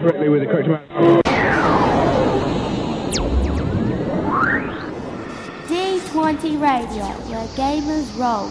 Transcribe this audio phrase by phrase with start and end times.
[0.00, 0.88] correctly with the correct amount.
[5.68, 8.50] D20 Radio, where gamers roll.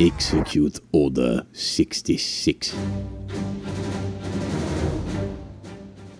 [0.00, 2.74] Execute Order 66.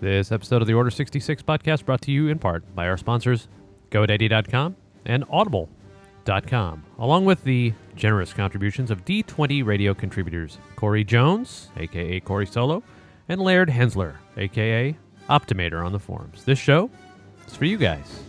[0.01, 3.49] This episode of the Order 66 podcast brought to you in part by our sponsors,
[3.91, 4.77] GoDaddy.com
[5.07, 5.25] and
[6.29, 12.83] Audible.com, along with the generous contributions of D20 radio contributors Corey Jones, aka Corey Solo,
[13.29, 14.97] and Laird Hensler, aka
[15.29, 16.45] Optimator on the forums.
[16.45, 16.91] This show
[17.47, 18.21] is for you guys.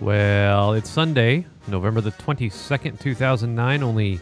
[0.00, 4.20] Well, it's Sunday, November the 22nd, 2009, only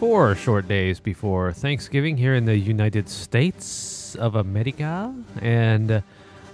[0.00, 5.14] four short days before Thanksgiving here in the United States of America.
[5.42, 6.02] And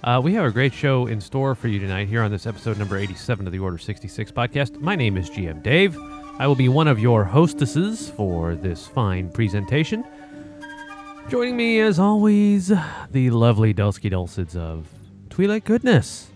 [0.03, 2.77] uh, we have a great show in store for you tonight here on this episode
[2.77, 4.81] number 87 of the Order 66 podcast.
[4.81, 5.97] My name is GM Dave.
[6.39, 10.03] I will be one of your hostesses for this fine presentation.
[11.29, 12.73] Joining me, as always,
[13.11, 14.89] the lovely Dulski Dulcids of
[15.29, 16.27] Twi'lek Goodness.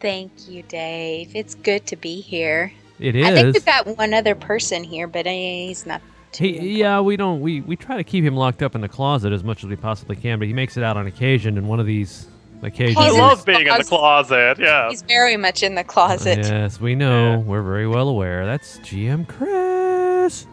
[0.00, 1.36] Thank you, Dave.
[1.36, 2.72] It's good to be here.
[3.00, 3.26] It is.
[3.26, 6.02] I think we've got one other person here, but he's not.
[6.32, 7.40] Too He, yeah, we don't.
[7.40, 9.76] We, we try to keep him locked up in the closet as much as we
[9.76, 11.58] possibly can, but he makes it out on occasion.
[11.58, 12.26] And one of these
[12.62, 13.88] occasions, He's I love being in the closet.
[13.88, 14.58] closet.
[14.60, 14.90] Yeah.
[14.90, 16.38] He's very much in the closet.
[16.38, 17.32] yes, we know.
[17.32, 17.36] Yeah.
[17.38, 18.46] We're very well aware.
[18.46, 20.46] That's GM Chris.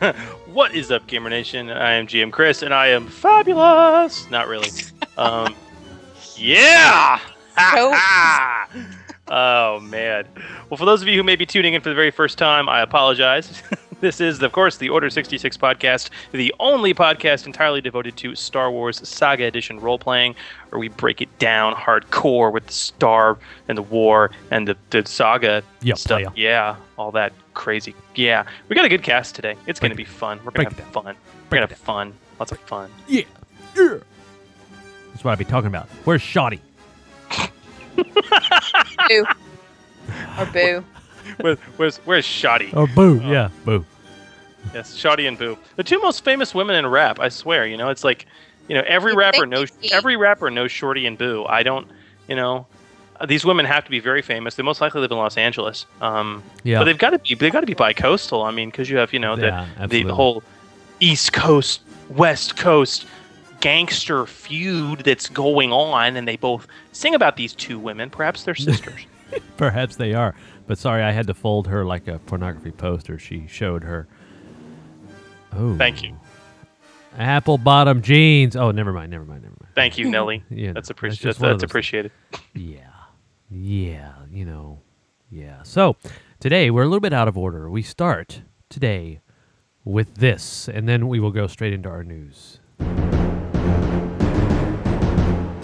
[0.52, 1.70] What is up, Gamer Nation?
[1.70, 4.28] I am GM Chris, and I am fabulous.
[4.30, 4.70] Not really.
[5.16, 5.54] Um,
[6.36, 7.18] yeah.
[7.74, 7.94] Nope.
[9.28, 10.26] oh man.
[10.70, 12.68] Well, for those of you who may be tuning in for the very first time,
[12.70, 13.62] I apologize.
[14.00, 18.70] this is, of course, the Order 66 podcast, the only podcast entirely devoted to Star
[18.70, 20.34] Wars Saga Edition role playing,
[20.70, 25.04] where we break it down hardcore with the Star and the War and the, the
[25.06, 26.22] Saga Yeah, stuff.
[26.22, 26.30] playa.
[26.36, 27.94] Yeah, all that crazy.
[28.14, 29.56] Yeah, we got a good cast today.
[29.66, 30.38] It's going to be fun.
[30.44, 30.92] We're going to have down.
[30.92, 31.16] fun.
[31.50, 32.14] We're going to have fun.
[32.38, 32.90] Lots of fun.
[33.06, 33.22] Yeah,
[33.76, 33.98] yeah.
[35.12, 35.88] That's what I'd be talking about.
[36.04, 36.60] Where's Shoddy?
[37.96, 39.24] Boo.
[40.38, 40.84] Or boo.
[41.40, 42.72] Where's, where's, where's Shoddy?
[42.74, 43.20] Or Boo?
[43.24, 43.84] yeah, Boo.
[44.74, 47.18] Yes, Shoddy and Boo, the two most famous women in rap.
[47.18, 48.26] I swear, you know, it's like,
[48.68, 51.44] you know, every rapper knows every rapper knows Shorty and Boo.
[51.48, 51.88] I don't,
[52.28, 52.66] you know,
[53.26, 54.54] these women have to be very famous.
[54.54, 55.86] They most likely live in Los Angeles.
[56.00, 56.78] Um, Yeah.
[56.78, 58.42] but they've got to be they've got to be bi-coastal.
[58.42, 60.42] I mean, because you have you know the, Yeah, the the whole
[61.00, 63.06] East Coast West Coast
[63.60, 68.08] gangster feud that's going on, and they both sing about these two women.
[68.10, 69.00] Perhaps they're sisters.
[69.56, 70.34] Perhaps they are.
[70.70, 73.18] But sorry, I had to fold her like a pornography poster.
[73.18, 74.06] She showed her.
[75.52, 75.76] Oh.
[75.76, 76.16] Thank you.
[77.18, 78.54] Apple bottom jeans.
[78.54, 79.10] Oh, never mind.
[79.10, 79.42] Never mind.
[79.42, 79.74] Never mind.
[79.74, 80.44] Thank you, Nelly.
[80.48, 81.22] Yeah, that's that's appreciated.
[81.24, 82.12] just That's, that's appreciated.
[82.54, 82.86] Yeah.
[83.50, 84.12] Yeah.
[84.30, 84.82] You know.
[85.28, 85.64] Yeah.
[85.64, 85.96] So
[86.38, 87.68] today we're a little bit out of order.
[87.68, 89.22] We start today
[89.84, 92.60] with this, and then we will go straight into our news.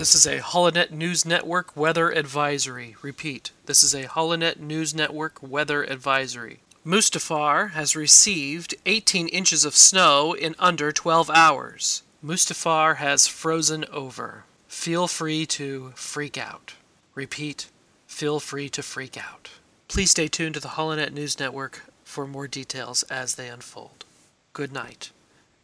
[0.07, 2.95] This is a Holonet News Network weather advisory.
[3.03, 6.61] Repeat, this is a Holonet News Network weather advisory.
[6.87, 12.05] Mustafar has received 18 inches of snow in under 12 hours.
[12.25, 14.45] Mustafar has frozen over.
[14.69, 16.75] Feel free to freak out.
[17.17, 17.69] Repeat,
[18.07, 19.51] feel free to freak out.
[19.89, 24.05] Please stay tuned to the Holonet News Network for more details as they unfold.
[24.53, 25.11] Good night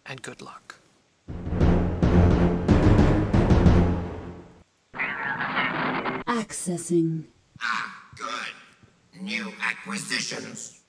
[0.04, 0.81] and good luck.
[6.42, 7.22] Accessing.
[7.60, 9.22] Ah, good.
[9.22, 10.80] New acquisitions.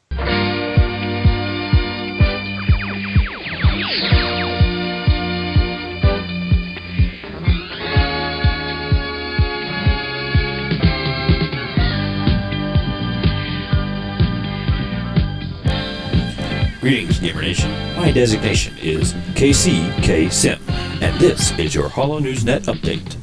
[16.81, 17.69] Greetings, Gamer Nation.
[17.95, 20.59] My designation is KCK Sim,
[21.03, 23.22] and this is your Hollow News Net update.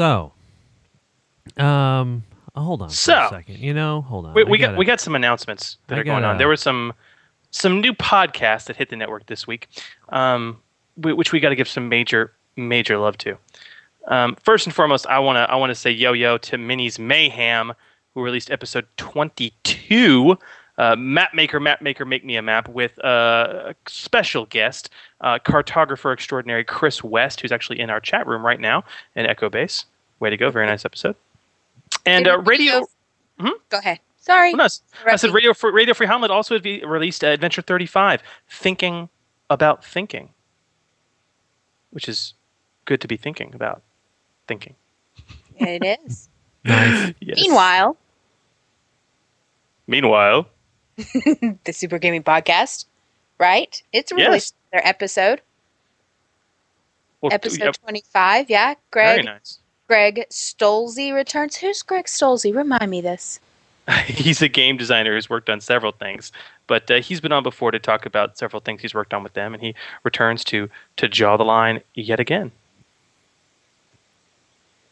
[0.00, 0.32] So,
[1.62, 2.22] um,
[2.54, 3.58] hold on So, a second.
[3.58, 4.32] You know, hold on.
[4.34, 6.38] We, we got gotta- we got some announcements that I are going gotta- on.
[6.38, 6.94] There were some
[7.50, 9.68] some new podcasts that hit the network this week,
[10.08, 10.58] um,
[10.96, 13.36] which we got to give some major major love to.
[14.08, 16.98] Um, first and foremost, I want to I want to say yo yo to Minnie's
[16.98, 17.74] Mayhem,
[18.14, 20.38] who released episode twenty two.
[20.78, 24.88] Uh, map maker, map maker, make me a map with uh, a special guest,
[25.20, 28.82] uh, cartographer extraordinary Chris West, who's actually in our chat room right now
[29.14, 29.84] in Echo Base.
[30.20, 30.50] Way to go!
[30.50, 31.16] Very nice episode.
[32.06, 32.86] And uh, radio.
[33.38, 34.00] Go ahead.
[34.18, 34.52] Sorry.
[34.52, 34.68] Oh, no,
[35.06, 39.08] I said Radio Free, Radio Free Hommlet also would be released uh, Adventure 35, Thinking
[39.48, 40.28] About Thinking,
[41.90, 42.34] which is
[42.84, 43.82] good to be thinking about
[44.46, 44.74] thinking.
[45.56, 46.28] It is.
[46.64, 47.14] Nice.
[47.20, 47.38] Yes.
[47.40, 47.96] Meanwhile,
[49.86, 50.46] Meanwhile,
[50.96, 52.84] the Super Gaming Podcast,
[53.38, 53.82] right?
[53.94, 54.26] It's Yes.
[54.28, 55.40] released their episode,
[57.22, 58.50] well, episode yep, 25.
[58.50, 59.06] Yeah, Greg.
[59.06, 59.58] very nice.
[59.90, 61.56] Greg Stolze returns.
[61.56, 62.54] Who's Greg Stolze?
[62.54, 63.40] Remind me this.
[64.06, 66.30] he's a game designer who's worked on several things,
[66.68, 69.32] but uh, he's been on before to talk about several things he's worked on with
[69.32, 72.52] them, and he returns to to jaw the line yet again.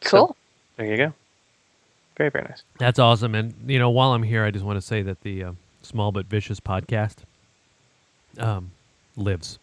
[0.01, 0.37] So, Cool.
[0.77, 1.13] there you go.
[2.17, 2.65] Very very nice.
[2.81, 3.37] That's awesome.
[3.37, 6.11] And you know, while I'm here, I just want to say that the uh, Small
[6.11, 7.19] but Vicious podcast
[8.37, 8.73] um,
[9.17, 9.61] lives.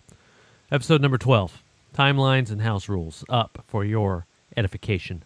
[0.72, 1.62] Episode number twelve:
[1.94, 4.26] Timelines and House Rules up for your
[4.58, 5.24] edification.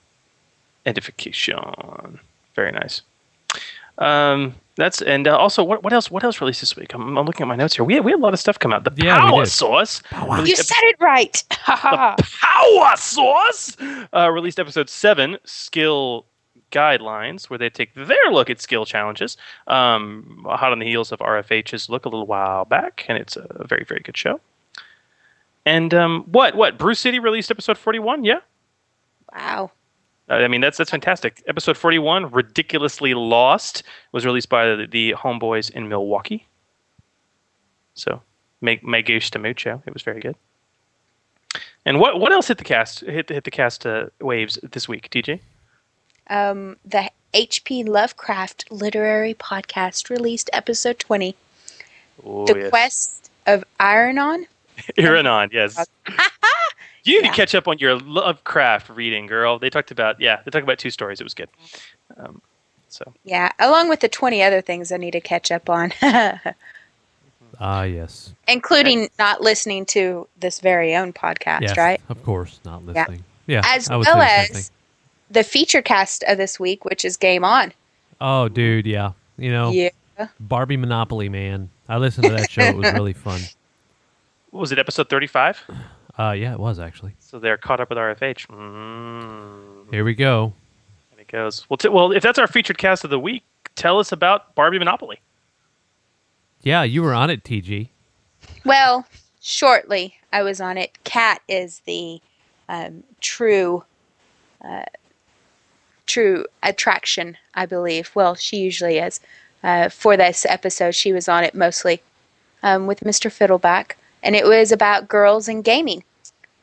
[0.85, 2.19] Edification.
[2.55, 3.01] Very nice.
[3.99, 6.93] Um, that's and uh, also what what else what else released this week?
[6.93, 7.83] I'm, I'm looking at my notes here.
[7.83, 8.85] We had, we had a lot of stuff come out.
[8.85, 9.51] The Yeah, Power did.
[9.51, 10.01] Source.
[10.45, 11.43] You said it right.
[11.67, 13.75] the Power Source
[14.13, 16.25] uh, released episode seven, Skill
[16.71, 19.35] Guidelines, where they take their look at skill challenges.
[19.67, 23.65] Um, hot on the heels of RFH's look a little while back, and it's a
[23.67, 24.39] very very good show.
[25.65, 28.23] And um, what what Brew City released episode forty one?
[28.23, 28.39] Yeah.
[29.33, 29.71] Wow.
[30.29, 31.41] Uh, I mean, that's that's fantastic.
[31.47, 36.45] Episode forty-one, ridiculously lost, was released by the, the Homeboys in Milwaukee.
[37.95, 38.21] So,
[38.61, 39.81] me, me gusta mucho.
[39.85, 40.35] It was very good.
[41.85, 45.09] And what what else hit the cast hit hit the cast uh, waves this week,
[45.09, 45.39] DJ?
[46.29, 47.83] Um, the H.P.
[47.85, 51.35] Lovecraft Literary Podcast released episode 20,
[52.23, 52.69] Oh, The yes.
[52.69, 54.45] Quest of Ironon.
[54.97, 55.87] Iranon, yes.
[57.03, 57.31] You need Yeah.
[57.31, 59.57] to catch up on your Lovecraft reading, girl.
[59.59, 61.19] They talked about yeah, they talked about two stories.
[61.21, 61.49] It was good.
[62.17, 62.41] Um,
[62.89, 65.93] so Yeah, along with the 20 other things I need to catch up on,
[67.61, 71.99] Ah, yes, including not listening to this very own podcast, yes, right?
[72.09, 73.01] Of course, not Yeah.
[73.01, 73.23] listening.
[73.47, 74.71] Yeah, As I well say the as
[75.31, 77.73] the feature cast of this week, which is Game On.
[78.21, 79.11] Oh, dude, yeah.
[79.37, 79.89] You know, Yeah.
[80.39, 81.69] Barbie Monopoly, man.
[81.87, 82.61] I listened to that show.
[82.63, 83.41] It was really fun.
[84.51, 85.63] what was it episode thirty-five?
[86.19, 87.15] Uh, yeah, it was actually.
[87.19, 88.47] So they're caught up with RFH.
[88.47, 89.89] Mm.
[89.89, 90.53] Here we go.
[91.11, 91.65] And it goes.
[91.69, 93.43] Well, t- well, if that's our featured cast of the week,
[93.75, 95.21] tell us about Barbie Monopoly.
[96.61, 97.87] Yeah, you were on it, TG.
[98.65, 99.05] Well,
[99.39, 101.01] shortly I was on it.
[101.05, 102.19] Cat is the
[102.67, 103.85] um, true,
[104.61, 104.83] uh,
[106.05, 108.11] true attraction, I believe.
[108.13, 109.21] Well, she usually is.
[109.63, 112.01] Uh, for this episode, she was on it mostly
[112.61, 113.31] um, with Mr.
[113.31, 116.03] Fiddleback, and it was about girls and gaming.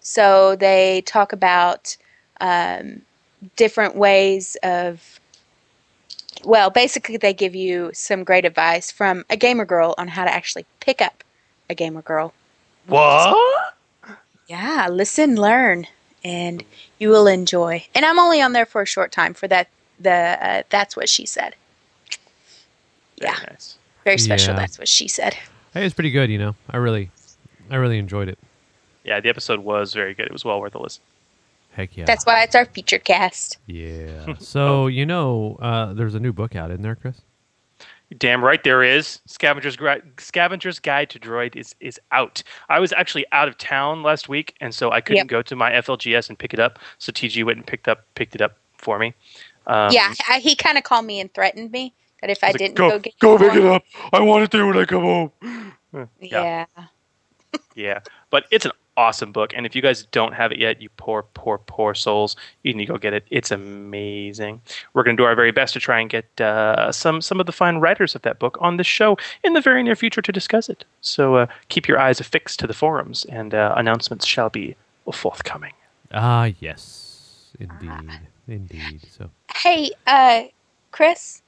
[0.09, 1.97] So they talk about
[2.41, 3.03] um,
[3.57, 5.19] different ways of.
[6.45, 10.33] Well, basically, they give you some great advice from a gamer girl on how to
[10.33, 11.25] actually pick up
[11.69, 12.33] a gamer girl.
[12.87, 13.75] What?
[14.47, 15.89] Yeah, listen, learn,
[16.23, 16.63] and
[17.01, 17.85] you will enjoy.
[17.93, 19.69] And I'm only on there for a short time for that.
[19.99, 21.57] The uh, that's what she said.
[23.19, 23.39] Very Yeah.
[23.51, 23.77] nice.
[24.05, 24.55] Very special.
[24.55, 24.61] Yeah.
[24.61, 25.35] That's what she said.
[25.75, 26.31] Hey, it's pretty good.
[26.31, 27.11] You know, I really,
[27.71, 28.39] I really enjoyed it.
[29.07, 30.27] Yeah, the episode was very good.
[30.27, 31.03] It was well worth a listen.
[31.73, 32.05] Heck yeah.
[32.07, 33.59] That's why it's our feature cast.
[33.67, 34.35] yeah.
[34.41, 37.21] So you know, uh, there's a new book out, isn't there, Chris?
[38.19, 39.21] Damn right there is.
[39.27, 42.43] Scavenger's Gri- Scavenger's Guide to Droid is is out.
[42.69, 45.27] I was actually out of town last week, and so I couldn't Yep.
[45.29, 46.79] go to my FLGS and pick it up.
[46.99, 49.13] So TG went and picked up picked it up for me.
[49.67, 52.55] Um, yeah, I, he kind of called me and threatened me that if I he's
[52.55, 53.83] like, didn't go, go, get go more- pick it up.
[54.13, 55.33] I want it there when I come home.
[56.21, 56.67] Yeah.
[57.75, 60.89] Yeah, but it's an awesome book, and if you guys don't have it yet, you
[60.97, 63.25] poor, poor, poor souls, you need to go get it.
[63.31, 64.61] It's amazing.
[64.95, 67.47] We're going to do our very best to try and get uh, some some of
[67.47, 70.33] the fine writers of that book on the show in the very near future to
[70.33, 70.85] discuss it.
[71.01, 74.77] So uh, keep your eyes affixed to the forums, and uh, announcements shall be
[75.13, 75.73] forthcoming.
[76.13, 79.01] Ah, yes, indeed, indeed.
[79.11, 80.45] So Hey, uh,
[80.93, 81.43] Chris,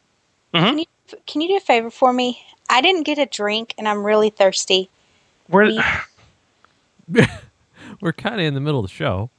[0.54, 0.64] Mhm.
[0.64, 0.86] can you
[1.26, 2.42] can you do a favor for me?
[2.70, 4.90] I didn't get a drink, and I'm really thirsty.
[5.46, 5.70] Where?
[7.08, 7.26] We-
[8.00, 9.30] we're kind of in the middle of the show.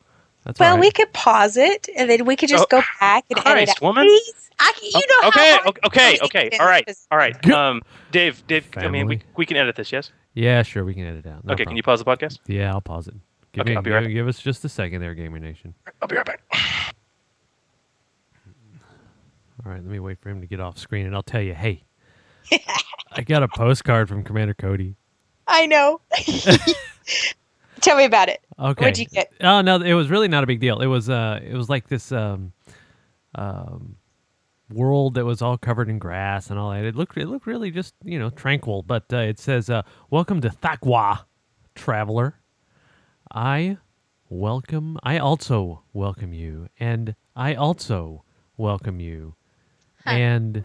[0.45, 0.81] That's Well, all right.
[0.81, 3.69] we could pause it, and then we could just Oh, go back and edit Christ,
[3.71, 3.81] out.
[3.81, 4.05] woman.
[4.05, 6.57] Please, I, you know okay, how okay, okay, okay.
[6.59, 7.49] All right, all right.
[7.51, 8.67] Um, Dave, Dave.
[8.77, 9.91] I mean, we we can edit this.
[9.91, 10.11] Yes.
[10.33, 11.45] yeah, sure, we can edit it out.
[11.45, 11.65] No okay.
[11.65, 12.39] Can you pause the podcast?
[12.47, 13.15] Yeah, I'll pause it.
[13.51, 15.73] Give, Okay, me, I'll be give, right give us just a second there, Gamer Nation.
[16.01, 16.41] I'll be right back.
[19.65, 21.53] All right, let me wait for him to get off screen, and I'll tell you.
[21.53, 21.83] Hey,
[23.11, 24.95] I got a postcard from Commander Cody.
[25.47, 25.99] I know.
[27.81, 28.41] Tell me about it.
[28.57, 28.86] Okay.
[28.86, 29.31] What'd you get?
[29.41, 30.79] Oh no, it was really not a big deal.
[30.79, 32.51] It was uh, it was like this um,
[33.36, 33.95] um,
[34.71, 36.83] world that was all covered in grass and all that.
[36.83, 38.83] It looked it looked really just you know tranquil.
[38.83, 41.25] But uh, it says, uh, "Welcome to Thakwaa,
[41.75, 42.39] traveler.
[43.31, 43.77] I
[44.29, 44.98] welcome.
[45.03, 48.24] I also welcome you, and I also
[48.57, 49.36] welcome you,
[50.05, 50.63] and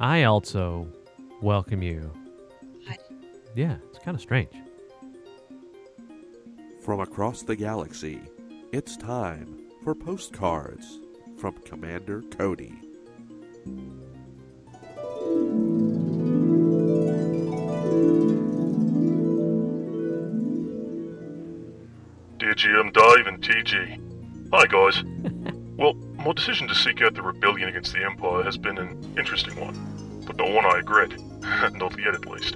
[0.00, 0.88] I also
[1.40, 2.12] welcome you."
[3.54, 4.52] Yeah, it's kind of strange.
[6.86, 8.20] From across the galaxy,
[8.70, 11.00] it's time for postcards
[11.36, 12.76] from Commander Cody.
[22.38, 24.00] Dear GM Dave and TG.
[24.52, 25.02] Hi, guys.
[25.76, 29.58] well, my decision to seek out the rebellion against the Empire has been an interesting
[29.58, 31.20] one, but not one I regret.
[31.72, 32.54] not yet, at least.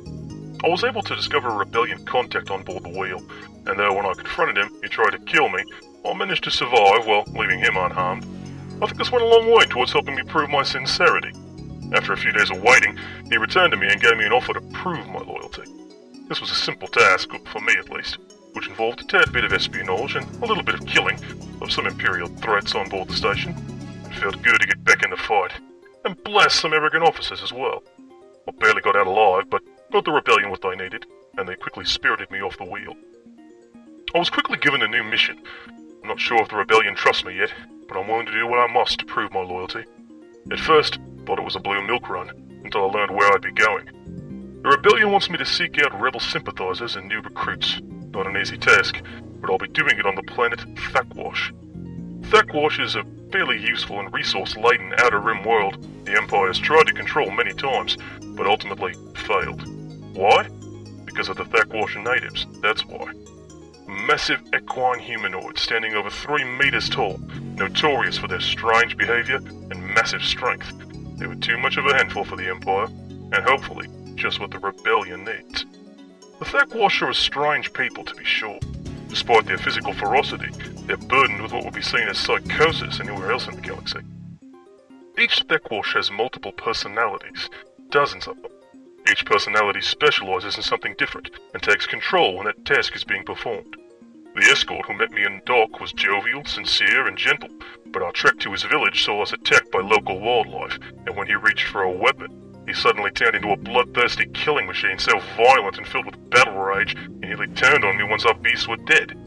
[0.63, 3.23] I was able to discover a rebellion contact on board the wheel,
[3.67, 5.65] and though when I confronted him, he tried to kill me,
[6.05, 8.25] I managed to survive while leaving him unharmed.
[8.83, 11.33] I think this went a long way towards helping me prove my sincerity.
[11.93, 12.99] After a few days of waiting,
[13.31, 15.63] he returned to me and gave me an offer to prove my loyalty.
[16.29, 18.19] This was a simple task, for me at least,
[18.53, 21.19] which involved a tad bit of espionage and a little bit of killing
[21.63, 23.55] of some Imperial threats on board the station.
[24.05, 25.53] It felt good to get back in the fight,
[26.05, 27.83] and blast some arrogant officers as well.
[28.47, 31.07] I barely got out alive, but got the rebellion what they needed,
[31.37, 32.95] and they quickly spirited me off the wheel.
[34.15, 35.41] I was quickly given a new mission.
[36.03, 37.53] I'm not sure if the rebellion trusts me yet,
[37.89, 39.85] but I'm willing to do what I must to prove my loyalty.
[40.51, 42.31] At first, thought it was a blue milk run,
[42.65, 44.61] until I learned where I'd be going.
[44.63, 47.81] The rebellion wants me to seek out rebel sympathizers and new recruits.
[48.13, 49.03] Not an easy task,
[49.41, 51.53] but I'll be doing it on the planet Thakwaash.
[52.31, 56.93] Thakwaash is a fairly useful and resource-laden outer rim world the Empire has tried to
[56.93, 59.65] control many times, but ultimately failed.
[60.15, 60.49] Why?
[61.05, 63.13] Because of the Thakwaash natives, that's why.
[63.87, 67.19] Massive equine humanoids standing over three meters tall,
[67.57, 70.73] notorious for their strange behavior and massive strength.
[71.19, 74.59] They were too much of a handful for the Empire, and hopefully, just what the
[74.59, 75.65] rebellion needs.
[76.39, 78.59] The Thakwaash are strange people, to be sure.
[79.09, 80.51] Despite their physical ferocity,
[80.87, 84.01] they're burdened with what would be seen as psychosis anywhere else in the galaxy.
[85.19, 87.51] Each Thakwaash has multiple personalities,
[87.91, 88.53] dozens of them.
[89.09, 93.77] Each personality specializes in something different and takes control when that task is being performed.
[94.35, 97.51] The escort who met me in dock was jovial, sincere, and gentle,
[97.87, 101.35] but our trek to his village saw us attacked by local wildlife, and when he
[101.35, 105.87] reached for a weapon, he suddenly turned into a bloodthirsty killing machine so violent and
[105.89, 109.19] filled with battle rage, he nearly turned on me once our beasts were dead.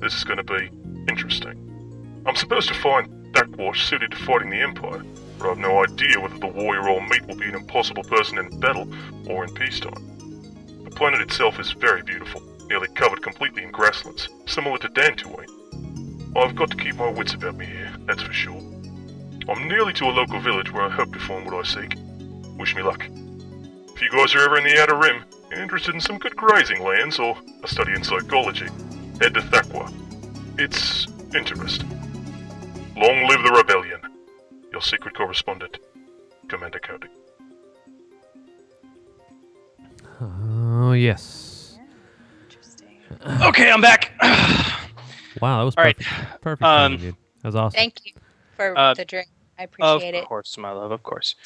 [0.00, 0.70] This is going to be
[1.08, 2.22] interesting.
[2.24, 5.02] I'm supposed to find Thakwaash suited to fighting the Empire,
[5.38, 8.60] but I've no idea whether the warrior I'll meet will be an impossible person in
[8.60, 8.88] battle
[9.28, 10.84] or in peacetime.
[10.84, 16.36] The planet itself is very beautiful, nearly covered completely in grasslands, similar to Dantooine.
[16.36, 18.60] I've got to keep my wits about me here, that's for sure.
[19.48, 21.94] I'm nearly to a local village where I hope to find what I seek.
[22.58, 23.04] Wish me luck.
[23.94, 26.82] If you guys are ever in the Outer Rim and interested in some good grazing
[26.84, 28.66] lands or a study in psychology,
[29.20, 29.92] head to Thakwaa.
[30.58, 31.88] It's interesting.
[32.96, 34.00] Long live the rebellion.
[34.72, 35.78] Your secret correspondent,
[36.48, 37.08] Commander Cody.
[40.20, 41.78] Oh yes.
[43.42, 44.12] Okay, I'm back.
[45.40, 45.96] Wow, that was All right.
[45.96, 46.40] perfect.
[46.40, 46.62] Perfect.
[46.64, 47.14] Um, timing, dude.
[47.42, 47.76] That was awesome.
[47.78, 48.12] Thank you
[48.56, 49.28] for Uh, the drink.
[49.56, 50.18] I appreciate it.
[50.18, 50.26] of it.
[50.26, 51.36] course, my love, of course.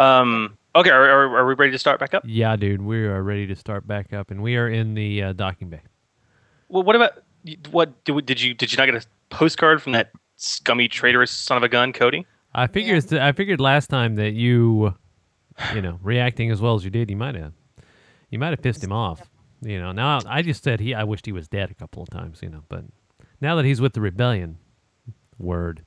[0.00, 2.24] Um, okay, are, are, are we ready to start back up?
[2.26, 5.32] Yeah, dude, we are ready to start back up, and we are in the uh,
[5.34, 5.80] docking bay.
[6.68, 7.22] Well, what about
[7.70, 11.30] what did, we- did you did you not get a postcard from that scummy traitorous
[11.30, 12.26] son of a gun, Cody?
[12.56, 13.12] I figured.
[13.14, 14.94] I figured last time that you,
[15.74, 17.52] you know, reacting as well as you did, you might have,
[18.30, 19.20] you might have pissed him off.
[19.60, 19.92] You know.
[19.92, 20.94] Now I just said he.
[20.94, 22.40] I wished he was dead a couple of times.
[22.42, 22.84] You know, but
[23.40, 24.58] now that he's with the rebellion,
[25.38, 25.82] word.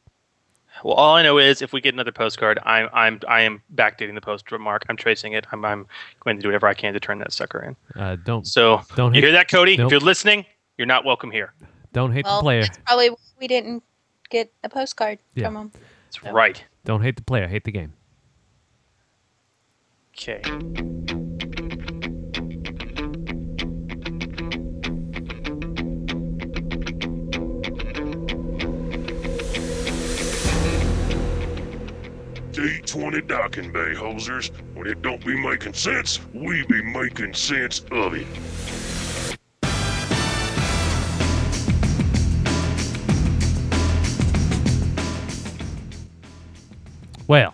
[0.83, 4.13] Well, all I know is if we get another postcard, I'm I'm I am backdating
[4.15, 4.85] the post mark.
[4.89, 5.45] I'm tracing it.
[5.51, 5.87] I'm I'm
[6.23, 8.01] going to do whatever I can to turn that sucker in.
[8.01, 9.75] Uh, don't So don't you hate, hear that, Cody?
[9.75, 9.87] Nope.
[9.87, 10.45] If you're listening,
[10.77, 11.53] you're not welcome here.
[11.91, 12.61] don't hate Well, the player.
[12.61, 13.83] that's probably why we didn't
[14.29, 15.47] get a postcard Yeah.
[15.47, 15.71] from him.
[16.11, 16.63] That's right.
[16.85, 17.47] Don't hate the player.
[17.47, 17.93] Hate the game.
[20.17, 20.41] Okay.
[32.51, 34.51] D20 docking bay hosers.
[34.73, 38.27] When it don't be making sense, we be making sense of it.
[47.29, 47.53] Well,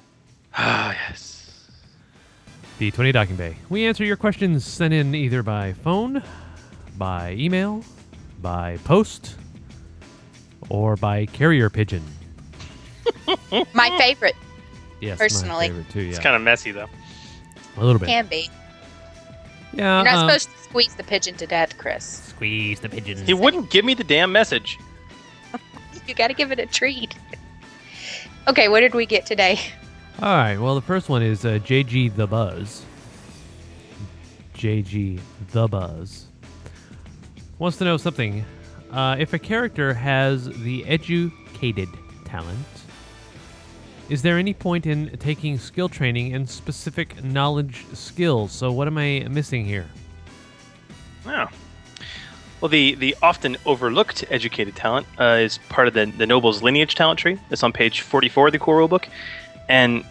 [0.58, 1.52] Ah, yes.
[2.80, 3.58] D20 Docking Bay.
[3.70, 6.24] We answer your questions sent in either by phone,
[6.98, 7.84] by email,
[8.42, 9.36] by post,
[10.70, 12.02] or by carrier pigeon.
[13.74, 14.38] My favorite.
[15.02, 15.68] Yes, Personally.
[15.68, 16.02] my favorite too.
[16.04, 16.88] Yeah, It's kind of messy though.
[17.76, 18.08] a little bit.
[18.08, 18.50] Can be.
[19.74, 22.06] Yeah, You're not um, supposed to squeeze the pigeon to death, Chris.
[22.30, 23.28] squeeze the pigeons.
[23.28, 24.80] He wouldn't give me the damn message.
[26.08, 27.16] You got to give it a treat.
[28.48, 29.60] Okay, what did we get today?
[30.22, 30.58] All right.
[30.58, 32.84] Well, the first one is uh, JG the Buzz.
[34.56, 35.20] JG
[35.52, 36.28] the Buzz
[37.60, 38.46] wants to know something.
[38.92, 41.90] Uh, if a character has the educated
[42.24, 42.66] talent,
[44.10, 48.52] is there any point in taking skill training and specific knowledge skills?
[48.52, 49.88] So, what am I missing here?
[51.26, 51.48] Oh.
[52.62, 56.96] Well, the, the often overlooked educated talent uh, is part of the, the Noble's lineage
[56.96, 57.40] talent tree.
[57.50, 59.08] It's on page 44 of the core rulebook.
[59.68, 60.06] And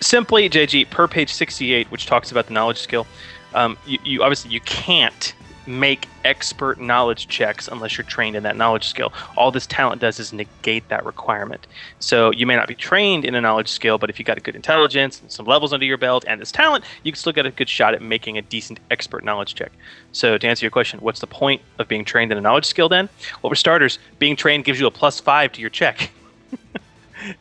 [0.00, 3.06] simply, JG, per page 68, which talks about the knowledge skill,
[3.54, 5.34] um, you, you obviously you can't
[5.66, 9.12] make expert knowledge checks unless you're trained in that knowledge skill.
[9.36, 11.66] All this talent does is negate that requirement.
[11.98, 14.40] So you may not be trained in a knowledge skill, but if you got a
[14.40, 17.46] good intelligence and some levels under your belt and this talent, you can still get
[17.46, 19.72] a good shot at making a decent expert knowledge check.
[20.12, 22.88] So to answer your question, what's the point of being trained in a knowledge skill
[22.88, 23.08] then?
[23.42, 26.10] Well, for starters, being trained gives you a plus five to your check.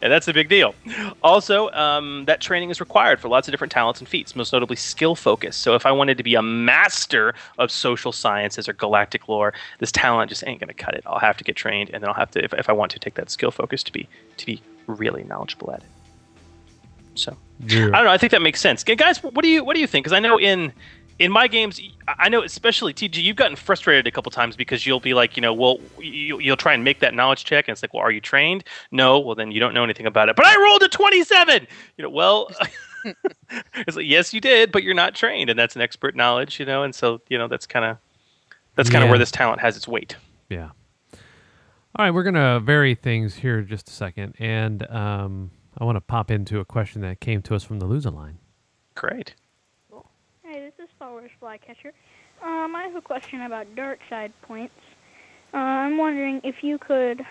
[0.01, 0.75] and that's a big deal.
[1.23, 4.75] Also, um, that training is required for lots of different talents and feats, most notably
[4.75, 5.55] skill focus.
[5.55, 9.91] So, if I wanted to be a master of social sciences or galactic lore, this
[9.91, 11.03] talent just ain't going to cut it.
[11.05, 12.99] I'll have to get trained, and then I'll have to, if, if I want to,
[12.99, 15.89] take that skill focus to be to be really knowledgeable at it.
[17.15, 17.37] So,
[17.93, 18.11] I don't know.
[18.11, 19.21] I think that makes sense, guys.
[19.23, 20.05] What do you what do you think?
[20.05, 20.73] Because I know in
[21.19, 24.99] in my games, I know especially TG, you've gotten frustrated a couple times because you'll
[24.99, 27.81] be like, you know, well, you, you'll try and make that knowledge check, and it's
[27.81, 28.63] like, well, are you trained?
[28.91, 29.19] No.
[29.19, 30.35] Well, then you don't know anything about it.
[30.35, 31.67] But I rolled a twenty-seven.
[31.97, 32.49] You know, well,
[33.75, 36.65] it's like, yes, you did, but you're not trained, and that's an expert knowledge, you
[36.65, 37.97] know, and so you know that's kind of
[38.75, 39.11] that's kind of Yeah.
[39.11, 40.15] where this talent has its weight.
[40.49, 40.71] Yeah.
[41.97, 46.01] All right, we're gonna vary things here just a second, and um, I want to
[46.01, 48.39] pop into a question that came to us from the loser line.
[48.95, 49.33] Great.
[50.99, 51.93] Hey, this is Star Wars Flycatcher.
[52.43, 54.73] Um, I have a question about dark side points.
[55.53, 57.21] Uh, I'm wondering if you could,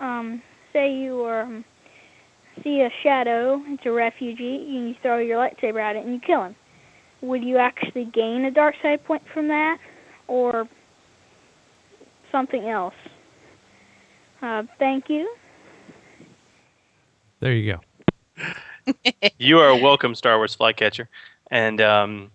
[0.00, 0.42] um,
[0.72, 1.64] say you um,
[2.62, 6.20] see a shadow, it's a refugee, and you throw your lightsaber at it and you
[6.20, 6.56] kill him.
[7.22, 9.78] Would you actually gain a dark side point from that,
[10.26, 10.68] or
[12.32, 12.94] something else?
[14.42, 15.32] Uh, thank you.
[17.40, 18.44] There you go.
[19.38, 21.08] you are welcome, Star Wars Flycatcher.
[21.50, 22.30] And um,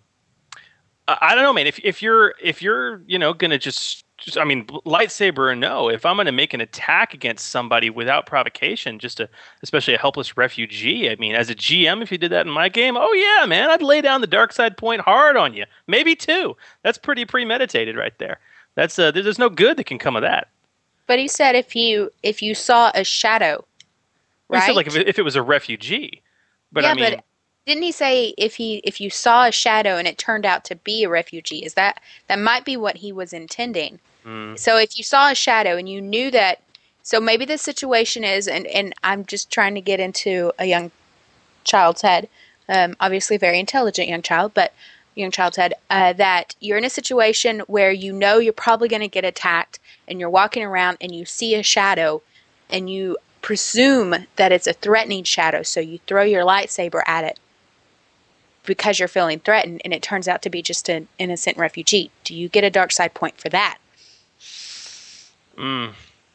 [1.08, 1.66] I, don't know, man.
[1.66, 5.88] If if you're if you're you know gonna just, just I mean lightsaber or no,
[5.88, 9.28] if I'm gonna make an attack against somebody without provocation, just a
[9.62, 11.08] especially a helpless refugee.
[11.08, 13.70] I mean, as a GM, if you did that in my game, oh yeah, man,
[13.70, 16.56] I'd lay down the dark side point hard on you, maybe two.
[16.82, 18.40] That's pretty premeditated right there.
[18.74, 20.48] That's uh, there's no good that can come of that.
[21.06, 23.64] But he said if you if you saw a shadow,
[24.48, 24.66] Well, he right?
[24.66, 26.22] said like if it, if it was a refugee,
[26.72, 27.12] but yeah, I mean.
[27.12, 27.24] but
[27.66, 30.76] didn't he say if he if you saw a shadow and it turned out to
[30.76, 31.64] be a refugee?
[31.64, 33.98] Is that that might be what he was intending?
[34.24, 34.56] mm.
[34.56, 36.60] So if you saw a shadow and you knew that,
[37.02, 40.92] so maybe the situation is, and and I'm just trying to get into a young
[41.64, 42.28] child's head,
[42.68, 44.72] um, obviously a very intelligent young child, but
[45.16, 49.02] young child's head, uh, that you're in a situation where you know you're probably going
[49.02, 52.22] to get attacked, and you're walking around and you see a shadow,
[52.70, 57.40] and you presume that it's a threatening shadow, so you throw your lightsaber at it
[58.66, 62.10] because you're feeling threatened, and it turns out to be just an innocent refugee.
[62.24, 63.78] Do you get a dark side point for that?
[65.56, 65.92] Mm,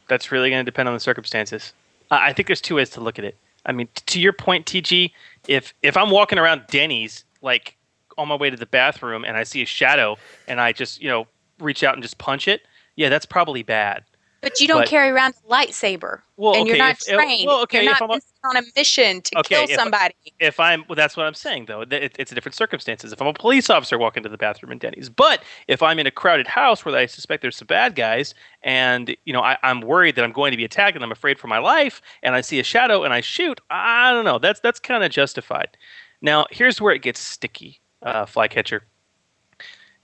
[0.08, 1.74] that's really going to depend on the circumstances.
[2.10, 3.38] I think there's two ways to look at it.
[3.66, 5.12] I mean, to your point, TG,
[5.48, 7.78] if if I'm walking around Denny's like
[8.18, 10.18] on my way to the bathroom and I see a shadow
[10.48, 11.28] and I just you know
[11.60, 12.62] reach out and just punch it,
[12.96, 14.04] yeah, that's probably bad.
[14.42, 17.46] But you don't But- carry around a lightsaber, Well, and you're not if- trained.
[17.46, 20.16] well, okay, you're if not I'm a- on a mission to Okay, kill somebody.
[20.40, 21.82] If I'm well, that's what I'm saying though.
[21.82, 23.14] It, it's a different circumstances.
[23.14, 26.08] If I'm a police officer walking to the bathroom in Denny's, but if I'm in
[26.08, 29.82] a crowded house where I suspect there's some bad guys, and you know I, I'm
[29.82, 32.42] worried that I'm going to be attacked and I'm afraid for my life, and I
[32.42, 34.40] see a shadow and I shoot, I don't know.
[34.40, 35.78] That's that's kind of justified.
[36.20, 38.88] Now here's where it gets sticky, uh, flycatcher.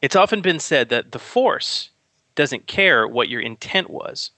[0.04, 1.89] It's often been said that the force
[2.38, 4.32] doesn't care what your intent was.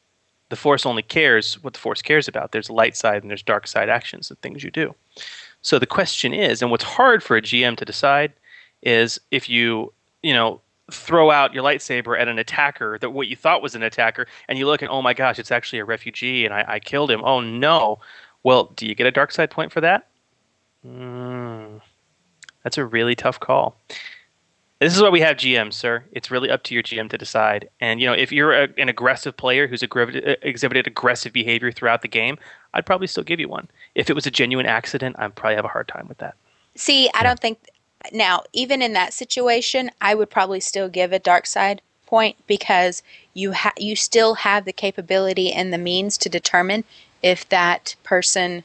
[0.49, 2.51] The force only cares what the force cares about.
[2.51, 4.95] There's light side and there's dark side actions and things you do.
[5.61, 8.33] So the question is, and what's hard for a GM to decide
[8.81, 13.35] is if you, you know, throw out your lightsaber at an attacker that what you
[13.35, 16.45] thought was an attacker, and you look and oh my gosh, it's actually a refugee,
[16.45, 17.21] and I, I killed him.
[17.23, 17.99] Oh no.
[18.41, 20.07] Well, do you get a dark side point for that?
[20.87, 21.81] Mm,
[22.63, 23.77] that's a really tough call.
[24.79, 26.05] This is why we have GMs, sir.
[26.13, 27.69] It's really up to your GM to decide.
[27.81, 31.71] And you know, if you're a, an aggressive player who's aggr- uh, exhibited aggressive behavior
[31.71, 32.37] throughout the game,
[32.73, 33.67] I'd probably still give you one.
[33.95, 36.35] If it was a genuine accident, I'd probably have a hard time with that.
[36.75, 37.59] See, I don't think
[38.13, 43.03] now even in that situation, I would probably still give a dark side point because
[43.33, 46.85] you ha- you still have the capability and the means to determine
[47.21, 48.63] if that person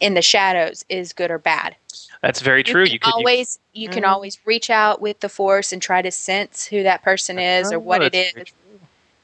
[0.00, 1.76] in the shadows is good or bad.
[2.22, 2.84] That's very true.
[2.84, 4.08] You You, can could you- always you, can Mhm.
[4.08, 7.78] always reach out with the force and try to sense who that person is or
[7.78, 8.52] what it is.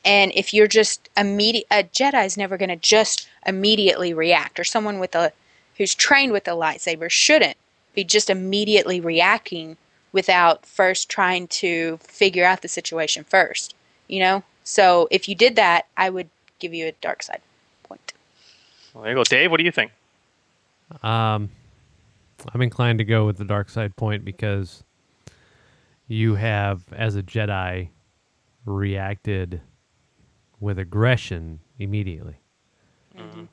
[0.04, 4.64] And if you're just immediate, a Jedi is never going to just immediately react, or
[4.64, 5.32] someone with a
[5.76, 7.56] who's trained with a lightsaber shouldn't
[7.94, 9.76] be just immediately reacting
[10.12, 13.74] without first trying to figure out the situation first.
[14.08, 17.40] You know, so if you did that, I would give you a dark side
[17.84, 18.12] point.
[18.92, 19.50] Well, there you go, Dave.
[19.50, 19.92] What do you think?
[21.02, 21.50] Um,
[22.52, 24.84] I'm inclined to go with the dark side point because
[26.08, 27.90] you have, as a Jedi,
[28.64, 29.60] reacted
[30.60, 32.42] with aggression immediately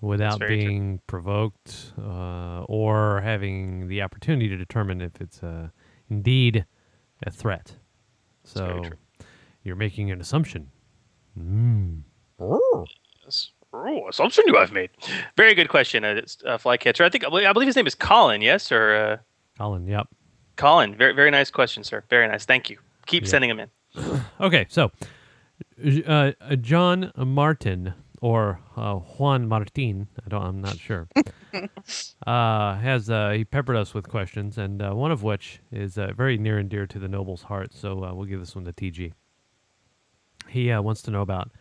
[0.01, 0.69] without very true.
[0.69, 5.69] being provoked uh, or having the opportunity to determine if it's uh,
[6.09, 6.65] indeed
[7.23, 7.73] a threat.
[8.43, 8.83] So
[9.63, 10.69] you're making an assumption.
[11.37, 12.03] Mm.
[13.23, 13.51] Yes.
[13.71, 14.89] Oh, assumption you have made.
[15.37, 17.03] Very good question, uh, it's, uh, Flycatcher.
[17.03, 18.41] I think I believe his name is Colin.
[18.41, 19.17] Yes, or uh,
[19.57, 20.07] Colin, yep.
[20.55, 20.95] Colin.
[20.95, 22.03] Very very nice question, sir.
[22.09, 22.45] Very nice.
[22.45, 22.77] Thank you.
[23.05, 23.29] Keep Yeah.
[23.29, 24.21] sending them in.
[24.41, 24.91] Okay, so
[26.07, 31.07] uh, uh, John Martin or uh, Juan Martin, I don't, I'm not sure,
[32.27, 36.11] uh, has uh, he peppered us with questions, and uh, one of which is uh,
[36.15, 37.73] very near and dear to the noble's heart.
[37.73, 39.13] So uh, we'll give this one to TG.
[40.47, 41.51] He uh, wants to know about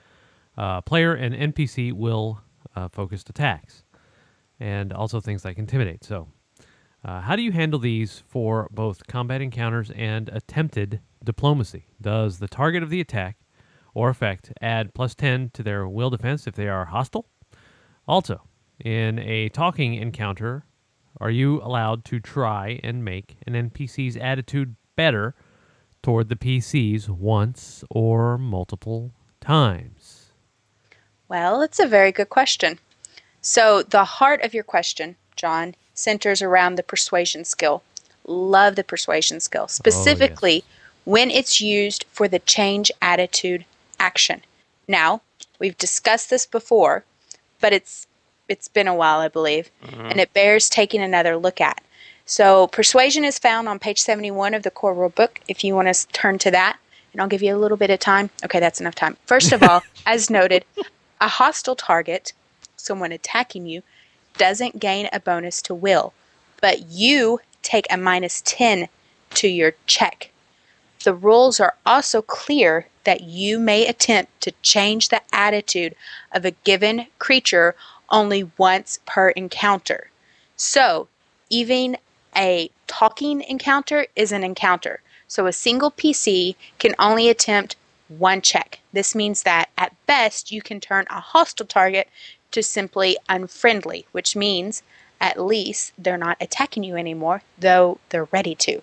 [0.59, 2.43] uh, player and NPC will
[2.77, 3.85] uh, focused attacks,
[4.61, 6.05] and also things like intimidate.
[6.05, 6.29] So.
[7.05, 11.87] Uh, how do you handle these for both combat encounters and attempted diplomacy?
[12.01, 13.39] Does the target of the attack
[13.95, 17.27] or effect add plus 10 to their will defense if they are hostile?
[18.07, 18.43] Also,
[18.85, 20.65] in a talking encounter,
[21.21, 25.35] are you allowed to try and make an NPC's attitude better
[26.03, 29.98] toward the PCs once or multiple times?
[31.29, 32.79] Well, it's a very good question.
[33.41, 37.83] So, the heart of your question, John, centers around the persuasion skill.
[38.27, 40.65] Love the persuasion skill, oh, specifically
[41.05, 43.65] when it's used for the change attitude
[43.99, 44.43] action.
[44.87, 45.23] Now,
[45.59, 47.05] we've discussed this before,
[47.61, 48.07] but it's
[48.49, 50.07] it's been a while, I believe, mm-hmm.
[50.07, 51.83] and it bears taking another look at.
[52.25, 55.95] So, persuasion is found on page 71 of the core rule book if you want
[55.95, 56.79] to turn to that,
[57.13, 58.31] and I'll give you a little bit of time.
[58.45, 59.17] Okay, that's enough time.
[59.27, 60.65] First of all, as noted,
[61.21, 62.33] a hostile target,
[62.77, 63.83] someone attacking you,
[64.37, 66.13] doesn't gain a bonus to will,
[66.61, 68.89] but you take a minus 10
[69.35, 70.31] to your check.
[71.05, 75.95] The rules are also clear that you may attempt to change the attitude
[76.33, 77.75] of a given creature
[78.11, 80.11] only once per encounter.
[80.57, 81.09] So,
[81.51, 81.97] even
[82.37, 85.01] a talking encounter is an encounter.
[85.27, 87.77] So, a single PC can only attempt
[88.09, 88.81] one check.
[88.93, 92.09] This means that at best you can turn a hostile target
[92.51, 94.83] to simply unfriendly, which means
[95.21, 98.83] at least they're not attacking you anymore, though they're ready to.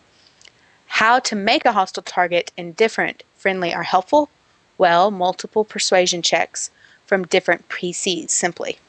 [0.88, 4.29] How to make a hostile target indifferent, friendly, or helpful?
[4.77, 6.69] Well, multiple persuasion checks
[7.05, 8.79] from different PCs simply.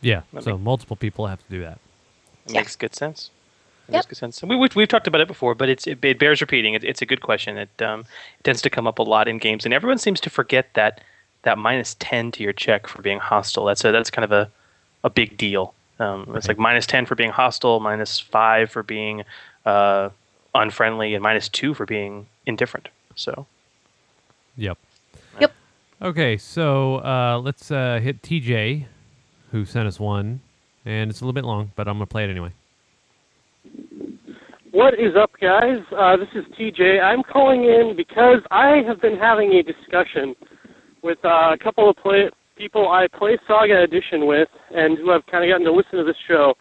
[0.00, 1.78] Yeah, so multiple people have to do that.
[2.46, 3.30] It makes good sense.
[3.88, 4.42] It makes good sense.
[4.42, 6.74] We, we, we've talked about it before, but it's it, it bears repeating.
[6.74, 7.58] It, it's a good question.
[7.58, 8.00] It, um,
[8.38, 11.02] it tends to come up a lot in games, and everyone seems to forget that
[11.42, 13.66] that minus ten to your check for being hostile.
[13.66, 14.50] That's a that's kind of a
[15.04, 15.74] a big deal.
[16.00, 19.24] Um, It's like minus ten for being hostile, minus five for being
[19.66, 20.08] uh,
[20.54, 22.88] unfriendly, and minus two for being indifferent.
[23.14, 23.46] So
[24.56, 24.78] Yep.
[25.40, 25.52] Yep.
[26.02, 28.86] Okay, so uh, let's uh, hit TJ,
[29.50, 30.40] who sent us one,
[30.84, 32.52] and it's a little bit long, but I'm gonna play it anyway.
[34.70, 35.78] What is up, guys?
[35.96, 37.00] Uh, this is TJ.
[37.00, 40.34] I'm calling in because I have been having a discussion
[41.02, 45.24] with uh, a couple of play- people I play Saga Edition with and who have
[45.26, 46.54] kind of gotten to listen to this show.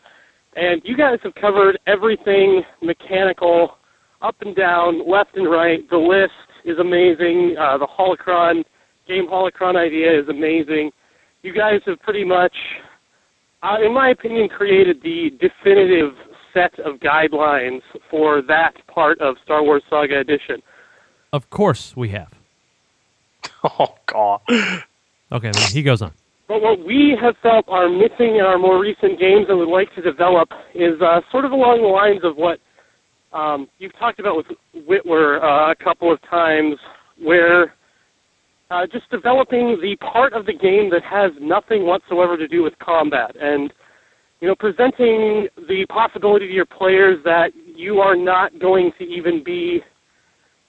[0.56, 3.78] And you guys have covered everything mechanical,
[4.22, 5.80] up and down, left and right.
[5.90, 6.34] The list
[6.66, 7.56] is amazing.
[7.60, 8.64] Uh, the holocron,
[9.08, 10.92] game holocron idea is amazing.
[11.42, 12.56] You guys have pretty much,
[13.64, 16.14] uh, in my opinion, created the definitive
[16.54, 20.62] set of guidelines for that part of Star Wars Saga Edition.
[21.32, 22.34] Of course we have.
[23.80, 24.42] Oh God.
[25.32, 26.12] Okay, then he goes on.
[26.50, 29.94] But what we have felt are missing in our more recent games and would like
[29.96, 32.60] to develop is uh, sort of along the lines of what
[33.32, 34.46] um, you've talked about with
[34.88, 36.76] Witwer uh, a couple of times
[37.22, 37.74] where
[38.70, 42.74] uh, just developing the part of the game that has nothing whatsoever to do with
[42.80, 43.74] combat and
[44.44, 49.42] you know presenting the possibility to your players that you are not going to even
[49.42, 49.80] be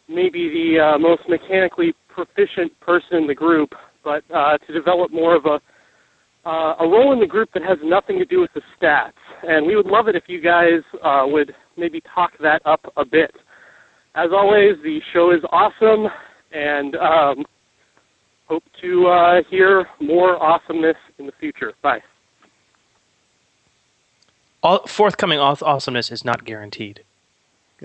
[0.09, 3.71] maybe the uh, most mechanically proficient person in the group,
[4.05, 5.59] but uh, to develop more of a
[6.49, 9.11] uh, a role in the group that has nothing to do with the stats.
[9.43, 13.05] And we would love it if you guys uh, would maybe talk that up a
[13.05, 13.33] bit.
[14.15, 16.07] As always, the show is awesome,
[16.53, 17.45] and um,
[18.47, 21.73] hope to uh, hear more awesomeness in the future.
[21.83, 21.99] Bye.
[24.65, 27.03] All, forthcoming awesomeness is not guaranteed.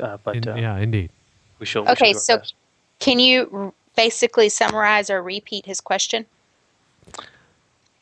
[0.02, 1.12] Uh, but In- uh, yeah, indeed.
[1.60, 1.84] we shall.
[1.84, 2.54] we Okay, shall so best.
[3.00, 6.26] can you r- basically summarize or repeat his question?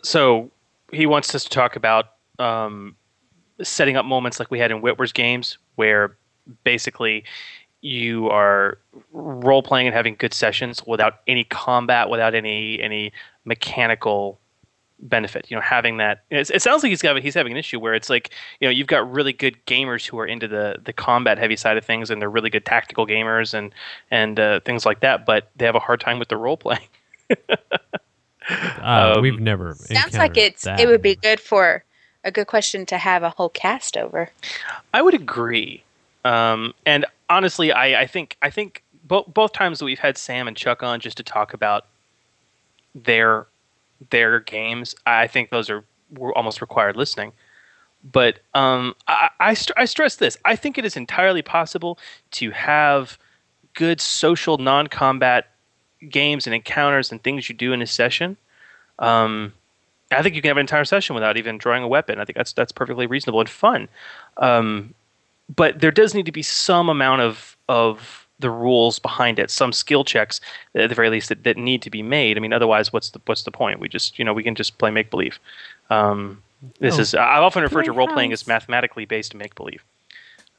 [0.04, 0.50] so
[0.94, 2.96] he wants us to talk about um,
[3.62, 6.16] setting up moments like we had in Witwer's games, where
[6.63, 7.24] basically
[7.82, 8.78] you are
[9.12, 13.12] role playing and having good sessions without any combat, without any any
[13.44, 14.40] mechanical
[15.00, 15.50] benefit.
[15.50, 16.24] You know, having that.
[16.30, 18.72] It, it sounds like he's got he's having an issue where it's like you know
[18.72, 22.10] you've got really good gamers who are into the the combat heavy side of things,
[22.10, 23.74] and they're really good tactical gamers and
[24.12, 26.82] and uh, things like that, but they have a hard time with the role playing.
[28.50, 29.76] Uh, Um, we've never.
[29.76, 30.80] Sounds like it's that.
[30.80, 31.84] it would be good for
[32.24, 34.30] a good question to have a whole cast over.
[34.94, 35.84] I would agree.
[36.24, 40.48] Um, and honestly, I, I think I think both both times that we've had Sam
[40.48, 41.88] and Chuck on just to talk about
[42.96, 43.48] their
[44.10, 45.84] their games, I think those are
[46.36, 47.34] almost required listening.
[48.04, 51.98] But um, I, I, st- I stress this: I think it is entirely possible
[52.32, 53.18] to have
[53.74, 55.50] good social non-combat
[56.10, 58.38] games and encounters and things you do in a session.
[59.00, 59.54] Um,
[60.12, 62.20] I think you can have an entire session without even drawing a weapon.
[62.20, 63.90] I think that's that's perfectly reasonable and fun.
[64.38, 64.94] Um,
[65.54, 69.73] but there does need to be some amount of of the rules behind it, some
[69.73, 70.39] skill checks
[70.76, 72.38] at the very least that, that need to be made.
[72.38, 73.80] I mean, otherwise, what's the what's the point?
[73.80, 75.39] We just you know we can just play make believe.
[75.89, 76.43] Um,
[76.80, 77.02] this Oh.
[77.02, 79.84] is I often refer to role playing as mathematically based make believe.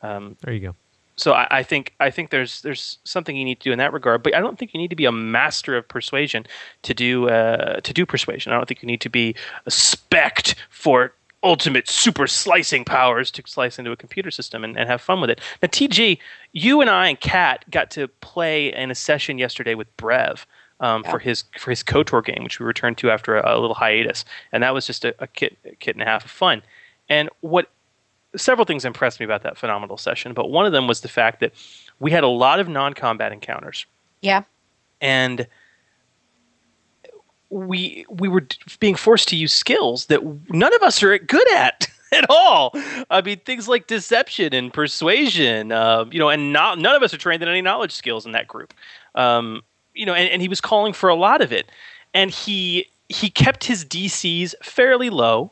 [0.02, 0.74] Um, There you go.
[1.16, 3.92] so I, I think I think there's there's something you need to do in that
[3.92, 6.46] regard, but I don't think you need to be a master of persuasion
[6.82, 8.52] to do uh, to do persuasion.
[8.52, 9.34] I don't think you need to be
[9.66, 11.12] a spect for
[11.42, 15.30] ultimate super slicing powers to slice into a computer system and, and have fun with
[15.30, 15.40] it.
[15.62, 16.18] Now, TG,
[16.52, 20.44] you and I and Kat got to play in a session yesterday with Brev.
[20.80, 23.74] Um, For his for his Kotor game, which we returned to after a, a little
[23.74, 26.62] hiatus, and that was just a, a kit a kit and a half of fun.
[27.08, 27.68] And what
[28.36, 31.40] several things impressed me about that phenomenal session, but one of them was the fact
[31.40, 31.52] that
[31.98, 33.86] we had a lot of non-combat encounters,
[34.20, 34.42] Yeah.
[35.00, 35.48] and
[37.50, 38.46] we we were
[38.80, 42.72] being forced to use skills that none of us are good at at all.
[43.10, 47.12] I mean, things like deception and persuasion, uh, you know, and not, none of us
[47.12, 48.72] are trained in any knowledge skills in that group.
[49.14, 49.62] Um,
[49.94, 51.70] you know, and, and he was calling for a lot of it,
[52.14, 55.50] and he he kept his DCs fairly low,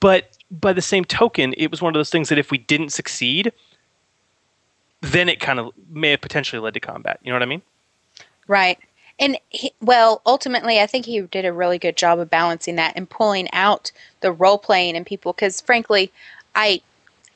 [0.00, 2.90] but by the same token, it was one of those things that if we didn't
[2.90, 3.52] succeed,
[5.00, 7.20] then it kind of may have potentially led to combat.
[7.22, 7.62] You know what I mean?
[8.48, 8.78] Right.
[9.20, 12.92] And he, well, ultimately, I think he did a really good job of balancing that
[12.96, 15.32] and pulling out the role playing and people.
[15.32, 16.12] Because frankly,
[16.54, 16.80] I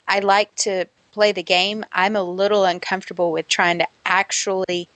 [0.07, 1.85] I like to play the game.
[1.93, 4.89] I'm a little uncomfortable with trying to actually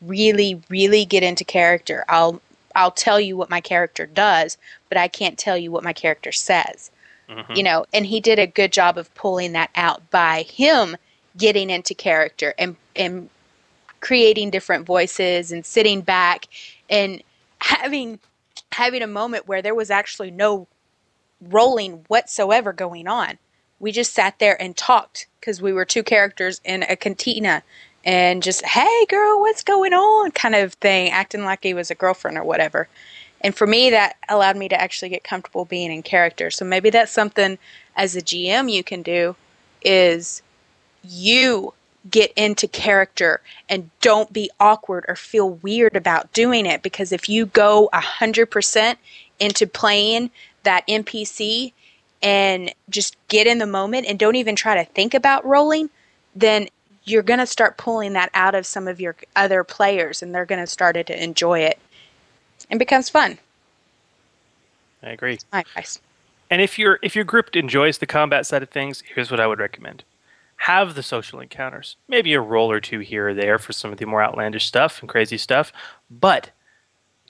[0.00, 2.04] really, really get into character.
[2.08, 2.40] I'll
[2.74, 4.56] I'll tell you what my character does,
[4.88, 6.90] but I can't tell you what my character says.
[7.28, 7.52] Mm-hmm.
[7.54, 10.96] You know, and he did a good job of pulling that out by him
[11.36, 13.28] getting into character and and
[14.02, 16.48] creating different voices and sitting back
[16.90, 17.22] and
[17.60, 18.18] having
[18.72, 20.66] having a moment where there was actually no
[21.40, 23.38] rolling whatsoever going on.
[23.80, 27.62] We just sat there and talked because we were two characters in a cantina
[28.04, 30.32] and just, hey girl, what's going on?
[30.32, 32.88] kind of thing, acting like he was a girlfriend or whatever.
[33.40, 36.50] And for me, that allowed me to actually get comfortable being in character.
[36.50, 37.58] So maybe that's something
[37.96, 39.36] as a GM you can do
[39.84, 40.42] is
[41.02, 41.74] you
[42.10, 47.28] get into character and don't be awkward or feel weird about doing it because if
[47.28, 48.96] you go 100%
[49.38, 50.30] into playing
[50.64, 51.72] that NPC
[52.22, 55.90] and just get in the moment and don't even try to think about rolling,
[56.34, 56.68] then
[57.04, 60.46] you're going to start pulling that out of some of your other players and they're
[60.46, 61.78] going to start to enjoy it.
[62.70, 63.38] It becomes fun.
[65.02, 65.38] I agree.
[65.52, 66.00] My advice.
[66.48, 69.46] And if your if your group enjoys the combat side of things, here's what I
[69.46, 70.04] would recommend:
[70.62, 71.96] have the social encounters.
[72.06, 75.00] Maybe a roll or two here or there for some of the more outlandish stuff
[75.00, 75.72] and crazy stuff,
[76.08, 76.50] but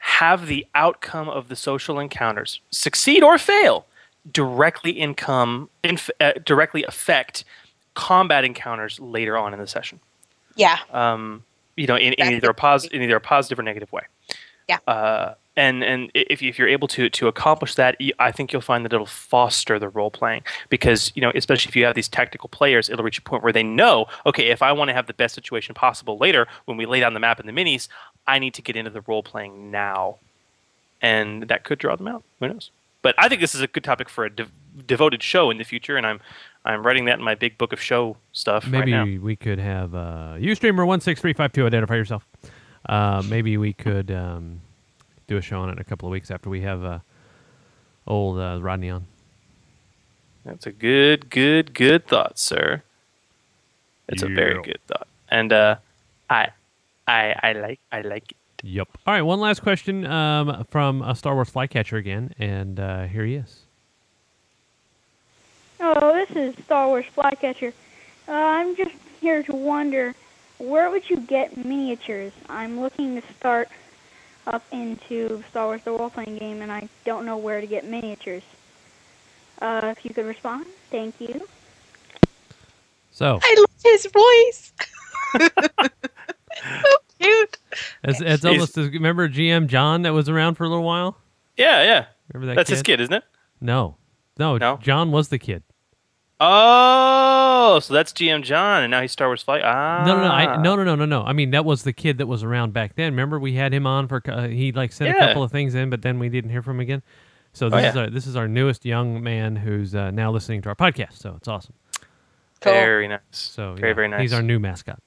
[0.00, 3.86] have the outcome of the social encounters succeed or fail
[4.32, 7.44] directly income inf- uh, directly affect
[7.94, 9.98] combat encounters later on in the session.
[10.56, 10.76] Yeah.
[10.90, 11.42] Um,
[11.74, 14.02] you know, in, in either a positive, in either a positive or negative way.
[14.68, 14.78] Yeah.
[14.86, 18.84] Uh, and and if, if you're able to to accomplish that, I think you'll find
[18.84, 22.48] that it'll foster the role playing because you know, especially if you have these tactical
[22.48, 25.14] players, it'll reach a point where they know, okay, if I want to have the
[25.14, 27.88] best situation possible later when we lay down the map and the minis,
[28.26, 30.16] I need to get into the role playing now,
[31.02, 32.22] and that could draw them out.
[32.40, 32.70] Who knows?
[33.02, 34.46] But I think this is a good topic for a de-
[34.86, 36.20] devoted show in the future, and I'm
[36.64, 39.04] I'm writing that in my big book of show stuff right Maybe now.
[39.22, 41.66] we could have uh, Ustreamer one six three five two.
[41.66, 42.26] Identify yourself.
[42.88, 44.60] Uh, maybe we could um,
[45.32, 46.98] do a show on it in a couple of weeks after we have uh,
[48.06, 49.06] old uh, Rodney on.
[50.44, 52.82] That's a good, good, good thought, sir.
[54.08, 55.76] It's a very good thought, and uh,
[56.28, 56.48] I,
[57.06, 58.36] I, I like, I like it.
[58.64, 58.88] Yep.
[59.06, 59.22] All right.
[59.22, 63.62] One last question um, from a Star Wars Flycatcher again, and uh, here he is.
[65.80, 67.72] Oh, this is Star Wars Flycatcher.
[68.28, 70.14] Uh, I'm just here to wonder,
[70.58, 72.32] where would you get miniatures?
[72.48, 73.68] I'm looking to start
[74.46, 78.42] up into Star Wars the role-playing game, and I don't know where to get miniatures.
[79.60, 81.46] Uh, if you could respond, thank you.
[83.12, 84.72] So, I love his voice.
[85.38, 87.58] so cute.
[88.04, 91.16] it's, it's almost as remember GM John that was around for a little while.
[91.56, 92.06] Yeah, yeah.
[92.32, 92.56] Remember that?
[92.56, 92.74] That's kid?
[92.74, 93.24] his kid, isn't it?
[93.60, 93.96] No,
[94.38, 94.78] no, No?
[94.82, 95.62] John was the kid.
[96.44, 99.62] Oh, so that's GM John, and now he's Star Wars Flight.
[99.64, 101.22] Ah, No, no, no, I, no, no, no, no, no.
[101.22, 103.12] I mean, that was the kid that was around back then.
[103.12, 105.88] Remember, we had him on for uh, he like sent a couple of things in,
[105.90, 107.02] but then we didn't hear from him again.
[107.52, 110.62] So Oh, this is our this is our newest young man who's uh, now listening
[110.62, 111.18] to our podcast.
[111.18, 111.74] So it's awesome.
[112.62, 113.20] Very nice.
[113.30, 114.20] So very, yeah, very nice.
[114.22, 115.00] He's our new mascot.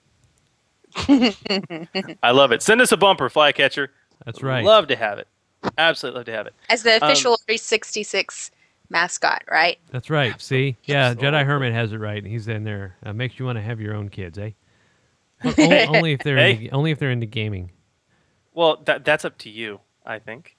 [0.98, 2.62] I love it.
[2.62, 3.92] Send us a bumper, Flycatcher.
[4.26, 4.64] That's right.
[4.64, 5.28] Love to have it.
[5.78, 6.54] Absolutely love to have it.
[6.70, 8.52] As the Um, official 366
[8.90, 9.78] mascot, right?
[9.92, 10.40] That's right.
[10.42, 12.26] See, yeah, Jedi Hermit has it right.
[12.26, 12.96] He's in there.
[13.04, 14.52] Uh, makes you want to have your own kids, eh?
[15.44, 16.52] Only, only if they're Hey.
[16.54, 17.72] into, only if they're into gaming.
[18.54, 20.56] Well, that that's up to you, I think.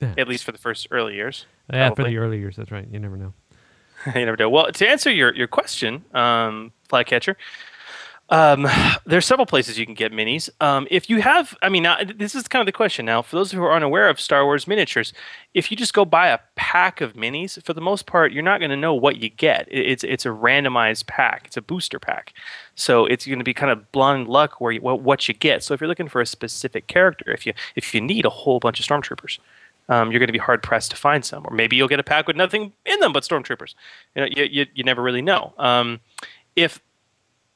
[0.00, 0.14] Yeah.
[0.18, 1.46] At least for the first early years.
[1.72, 2.56] Yeah, for the early years.
[2.56, 2.86] That's right.
[2.90, 3.32] You never know.
[4.14, 4.48] you never do.
[4.48, 7.36] Well, to answer your, your question, um, Flycatcher,
[8.30, 8.66] um,
[9.06, 10.48] there's several places you can get minis.
[10.60, 13.22] Um, if you have, I mean, this is kind of the question now.
[13.22, 15.12] For those who are unaware of Star Wars miniatures,
[15.52, 18.60] if you just go buy a pack of minis, for the most part, you're not
[18.60, 19.68] going to know what you get.
[19.70, 21.42] It's it's a randomized pack.
[21.46, 22.32] It's a booster pack,
[22.74, 25.62] so it's going to be kind of blind luck where you, what what you get.
[25.62, 28.60] So if you're looking for a specific character, if you if you need a whole
[28.60, 29.38] bunch of stormtroopers,
[29.88, 31.44] um, you're going to be hard pressed to find some.
[31.46, 33.74] Or maybe you'll get a pack with nothing in them but stormtroopers.
[34.14, 35.52] You know, you, you, you never really know.
[35.58, 36.00] Um,
[36.56, 36.80] if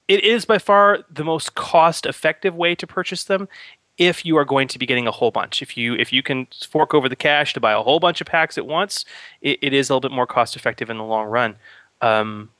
[0.09, 3.49] it is by far the most cost effective way to purchase them
[3.97, 5.63] if you are going to be getting a whole bunch.
[5.63, 8.27] If you if you can fork over the cash to buy a whole bunch of
[8.27, 9.05] packs at once
[9.41, 11.57] it, it is a little bit more cost effective in the long run.
[12.03, 12.51] Um,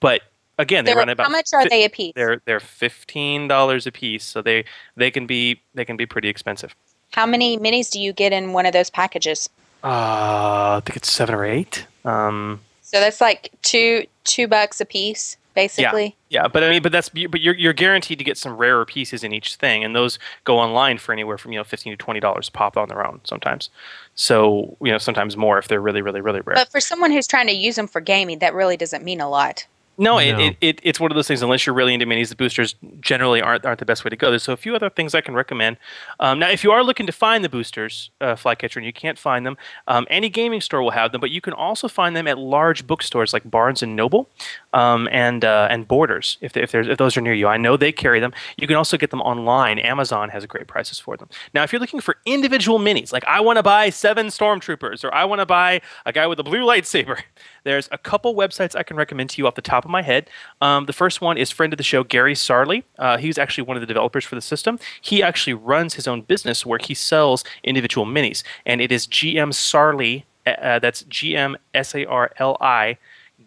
[0.00, 0.22] but
[0.58, 2.12] again they They're- run about how much are they a piece?
[2.14, 4.64] they're they're $15 a piece so they
[4.96, 6.74] they can be they can be pretty expensive.
[7.12, 9.48] How many minis do you get in one of those packages?
[9.82, 11.86] uh, i think it's seven or eight.
[12.04, 16.16] Um, So that's like two two bucks a piece, basically.
[16.28, 18.84] Yeah, yeah, but I mean, but that's but you're you're guaranteed to get some rarer
[18.84, 21.96] pieces in each thing, and those go online for anywhere from you know fifteen to
[21.96, 23.70] twenty dollars a pop on their own sometimes.
[24.14, 26.54] So you know sometimes more if they're really really really rare.
[26.54, 29.28] But for someone who's trying to use them for gaming, that really doesn't mean a
[29.28, 29.66] lot.
[29.98, 30.38] No, it, No.
[30.38, 31.42] It, it, it's one of those things.
[31.42, 34.30] Unless you're really into minis, the boosters generally aren't aren't the best way to go.
[34.30, 35.76] There's so a few other things I can recommend.
[36.20, 39.18] Um, now, if you are looking to find the boosters, uh, Flycatcher, and you can't
[39.18, 41.20] find them, um, any gaming store will have them.
[41.20, 44.28] But you can also find them at large bookstores like Barnes and Noble
[44.72, 46.38] um, and uh, and Borders.
[46.40, 48.32] If they, if there's if those are near you, I know they carry them.
[48.56, 49.78] You can also get them online.
[49.78, 51.28] Amazon has great prices for them.
[51.52, 55.12] Now, if you're looking for individual minis, like I want to buy seven stormtroopers, or
[55.14, 57.20] I want to buy a guy with a blue lightsaber,
[57.64, 60.28] there's a couple websites I can recommend to you off the top of my head.
[60.60, 62.82] Um, the first one is friend of the show Gary Sarli.
[62.98, 64.78] Uh, he's actually one of the developers for the system.
[65.00, 69.52] He actually runs his own business where he sells individual minis, and it is GM
[69.52, 70.24] Sarli.
[70.46, 72.96] Uh, that's G M S A R L I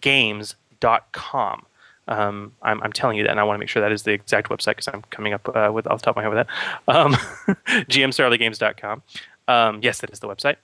[0.01, 1.65] Games.com.
[2.07, 4.11] Um, I'm, I'm telling you that, and I want to make sure that is the
[4.11, 6.47] exact website because I'm coming up uh, with off the top of my head with
[6.47, 6.95] that.
[6.95, 7.13] Um,
[7.87, 9.03] GMSarliGames.com.
[9.47, 10.57] Um, yes, that is the website.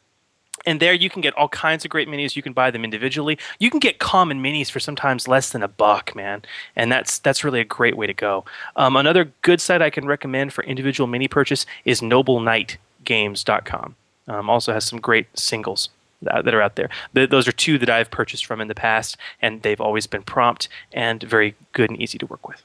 [0.69, 2.35] And there you can get all kinds of great minis.
[2.35, 3.39] You can buy them individually.
[3.57, 6.43] You can get common minis for sometimes less than a buck, man.
[6.75, 8.45] And that's that's really a great way to go.
[8.75, 13.95] Um, another good site I can recommend for individual mini purchase is NobleKnightGames.com.
[14.27, 15.89] Um, also has some great singles
[16.21, 16.91] that, that are out there.
[17.15, 20.21] Th- those are two that I've purchased from in the past, and they've always been
[20.21, 22.61] prompt and very good and easy to work with.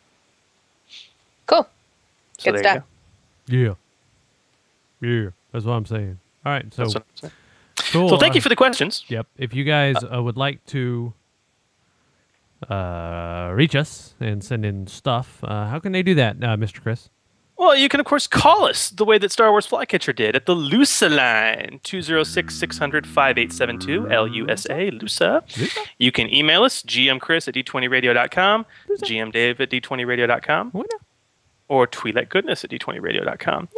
[1.47, 1.67] Cool.
[2.37, 2.85] So Good stuff.
[3.47, 3.79] you
[5.01, 5.09] Yeah.
[5.09, 5.31] Yeah.
[5.53, 6.19] That's what I'm saying.
[6.45, 6.75] All right.
[6.75, 6.85] So,
[7.95, 8.09] cool.
[8.09, 9.05] So thank you for the questions.
[9.09, 9.27] Yep.
[9.39, 11.15] If you guys uh, would like to
[12.69, 16.83] uh, reach us and send in stuff, uh, how can they do that, uh, Mr.
[16.83, 17.11] Chris?
[17.57, 20.47] Well, you can, of course, call us the way that Star Wars Flycatcher did at
[20.47, 25.43] the LUSA line, 206 600 5872, L U S A, LUSA.
[25.99, 30.73] You can email us, gmchris at d20radio.com, gmdave at d20radio.com,
[31.69, 33.69] or twilightgoodness at goodness at d20radio.com.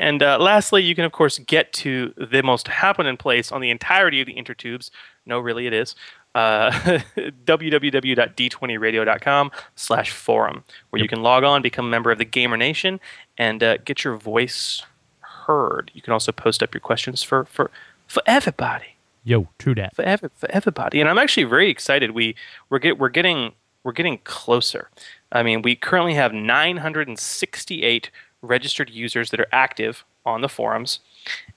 [0.00, 3.70] And uh, lastly, you can, of course, get to the most happening place on the
[3.70, 4.90] entirety of the intertubes.
[5.26, 5.94] No, really, it is.
[6.34, 6.70] Uh,
[7.46, 12.98] www.d20radio.com slash forum, where you can log on, become a member of the Gamer Nation,
[13.38, 14.82] and uh, get your voice
[15.20, 15.90] heard.
[15.94, 17.70] You can also post up your questions for, for,
[18.06, 18.96] for everybody.
[19.22, 19.94] Yo, true that.
[19.94, 21.00] For, every, for everybody.
[21.00, 22.10] And I'm actually very excited.
[22.10, 22.34] We,
[22.68, 24.90] we're, get, we're, getting, we're getting closer.
[25.32, 28.10] I mean, we currently have 968
[28.46, 31.00] registered users that are active on the forums.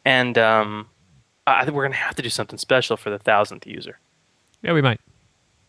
[0.05, 0.87] And um,
[1.45, 3.99] I think we're going to have to do something special for the thousandth user.
[4.61, 4.99] Yeah, we might.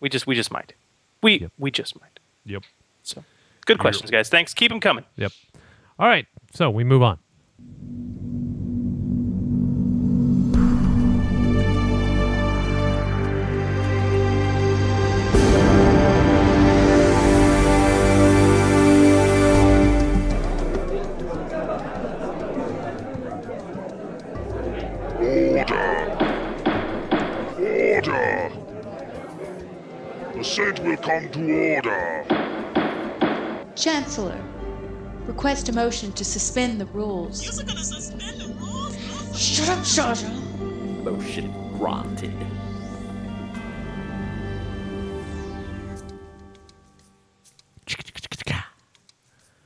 [0.00, 0.74] We just we just might.
[1.22, 2.20] We we just might.
[2.46, 2.62] Yep.
[3.02, 3.24] So,
[3.66, 4.28] good questions, guys.
[4.28, 4.54] Thanks.
[4.54, 5.04] Keep them coming.
[5.16, 5.32] Yep.
[5.98, 6.26] All right.
[6.54, 7.18] So we move on.
[31.78, 32.24] Order.
[33.76, 34.40] Chancellor,
[35.26, 37.42] request a motion to suspend the rules.
[39.36, 40.30] Shut up, Jar Jar.
[41.02, 42.34] Motion granted.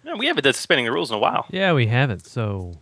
[0.04, 1.46] No, we haven't done suspending the rules in a while.
[1.48, 2.26] Yeah, we haven't.
[2.26, 2.74] So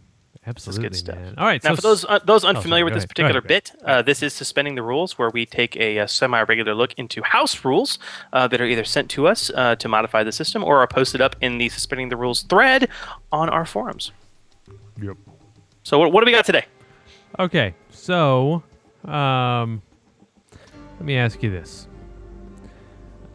[0.51, 1.35] absolutely, man.
[1.39, 1.63] All right.
[1.63, 4.03] Now, so for those uh, those oh, sorry, unfamiliar with this particular ahead, bit, uh,
[4.03, 7.99] this is suspending the rules, where we take a, uh semi-regular look into house rules
[8.33, 11.21] uh, that are either sent to us uh, to modify the system or are posted
[11.21, 12.89] up in the suspending the rules thread
[13.33, 14.13] on our forums.
[15.01, 15.17] Yep.
[15.83, 16.67] So what, what do we got today?
[17.39, 18.63] Okay, so
[19.05, 19.81] um,
[20.99, 21.87] let me ask you this: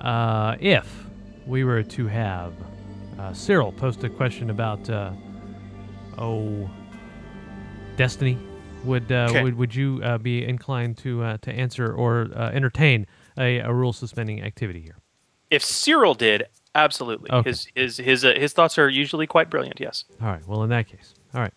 [0.02, 1.06] uh, If
[1.48, 2.54] we were to have
[3.20, 5.12] uh, Cyril post a question about uh,
[6.18, 6.70] oh
[7.98, 8.38] Destiny,
[8.84, 9.44] would uh, Okay.
[9.44, 13.74] would would you uh, be inclined to uh, to answer or uh, entertain a, a
[13.74, 14.98] rule suspending activity here?
[15.50, 16.44] If Cyril did,
[16.74, 17.32] absolutely.
[17.32, 17.50] Okay.
[17.50, 19.80] His his his uh, his thoughts are usually quite brilliant.
[19.80, 20.04] Yes.
[20.22, 20.46] All right.
[20.48, 21.54] Well, in that case, all right.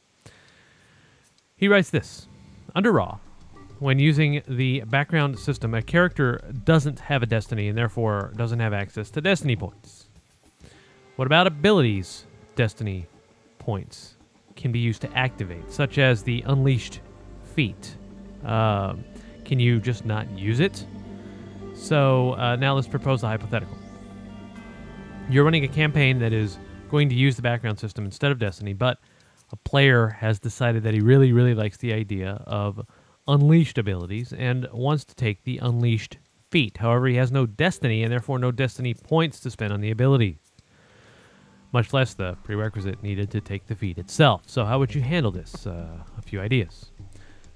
[1.57, 2.29] He writes this
[2.75, 3.19] under Raw.
[3.81, 8.73] When using the background system, a character doesn't have a destiny and therefore doesn't have
[8.73, 10.09] access to destiny points.
[11.17, 12.25] What about abilities
[12.57, 13.07] destiny
[13.59, 14.15] points
[14.59, 17.01] can be used to activate, such as the Unleashed
[17.55, 17.97] feat?
[18.45, 19.05] Um,
[19.47, 20.85] can you just not use it?
[21.75, 23.79] So uh, now let's propose a hypothetical.
[25.31, 26.59] You're running a campaign that is
[26.91, 28.99] going to use the background system instead of Destiny, but
[29.53, 32.85] a player has decided that he really, really likes the idea of
[33.27, 36.19] unleashed abilities and wants to take the unleashed
[36.51, 36.79] feat.
[36.79, 40.39] However, he has no Destiny and therefore no Destiny points to spend on the ability,
[41.73, 44.43] much less the prerequisite needed to take the feat itself.
[44.47, 45.67] So, how would you handle this?
[45.67, 46.93] Uh, a few ideas.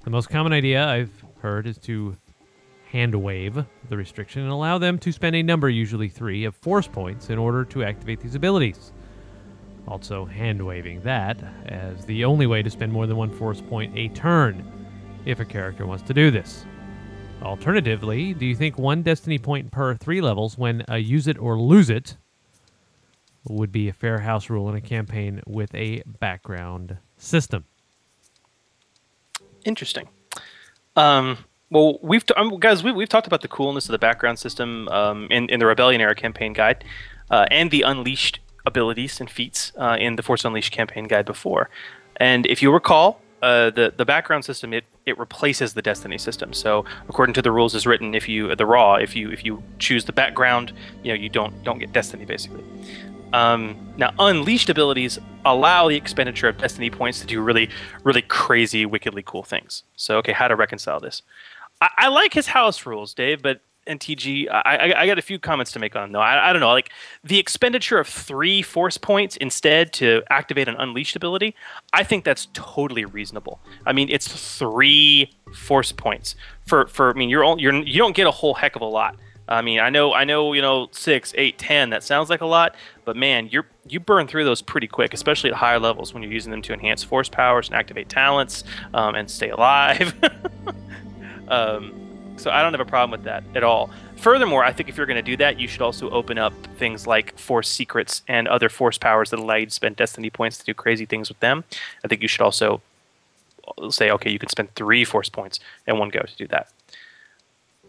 [0.04, 2.16] The most common idea I've heard is to
[2.90, 6.86] hand wave the restriction and allow them to spend a number, usually three, of force
[6.86, 8.92] points in order to activate these abilities.
[9.88, 13.96] Also, hand waving that as the only way to spend more than one force point
[13.96, 14.70] a turn
[15.24, 16.66] if a character wants to do this.
[17.42, 21.58] Alternatively, do you think one destiny point per three levels when a use it or
[21.58, 22.16] lose it
[23.48, 27.64] would be a fair house rule in a campaign with a background system?
[29.64, 30.08] Interesting.
[30.96, 31.38] Um,
[31.70, 34.88] well, we've t- um, guys, we, we've talked about the coolness of the background system
[34.88, 36.84] um, in in the Rebellion era campaign guide,
[37.30, 41.70] uh, and the Unleashed abilities and feats uh, in the Force Unleashed campaign guide before.
[42.16, 46.52] And if you recall, uh, the the background system it it replaces the Destiny system.
[46.52, 49.62] So according to the rules as written, if you the raw, if you if you
[49.78, 50.72] choose the background,
[51.02, 52.64] you know you don't don't get Destiny basically.
[53.32, 57.70] Um, now, unleashed abilities allow the expenditure of destiny points to do really,
[58.04, 59.84] really crazy, wickedly cool things.
[59.96, 61.22] So, okay, how to reconcile this?
[61.80, 65.22] I, I like his house rules, Dave, but and TG, I, I, I got a
[65.22, 66.12] few comments to make on them.
[66.12, 66.20] though.
[66.20, 66.90] I, I don't know, like
[67.24, 71.54] the expenditure of three force points instead to activate an unleashed ability.
[71.92, 73.60] I think that's totally reasonable.
[73.84, 74.28] I mean, it's
[74.58, 77.10] three force points for for.
[77.10, 79.16] I mean, you're all, you're you don't get a whole heck of a lot.
[79.48, 81.90] I mean, I know, I know, you know, six, eight, ten.
[81.90, 82.74] That sounds like a lot,
[83.04, 86.32] but man, you're you burn through those pretty quick, especially at higher levels when you're
[86.32, 88.62] using them to enhance force powers and activate talents
[88.94, 90.14] um, and stay alive.
[91.48, 91.92] um,
[92.36, 93.90] So I don't have a problem with that at all.
[94.16, 97.06] Furthermore, I think if you're going to do that, you should also open up things
[97.06, 100.64] like force secrets and other force powers that allow you to spend destiny points to
[100.64, 101.64] do crazy things with them.
[102.04, 102.80] I think you should also
[103.90, 106.68] say, okay, you can spend three force points in one go to do that.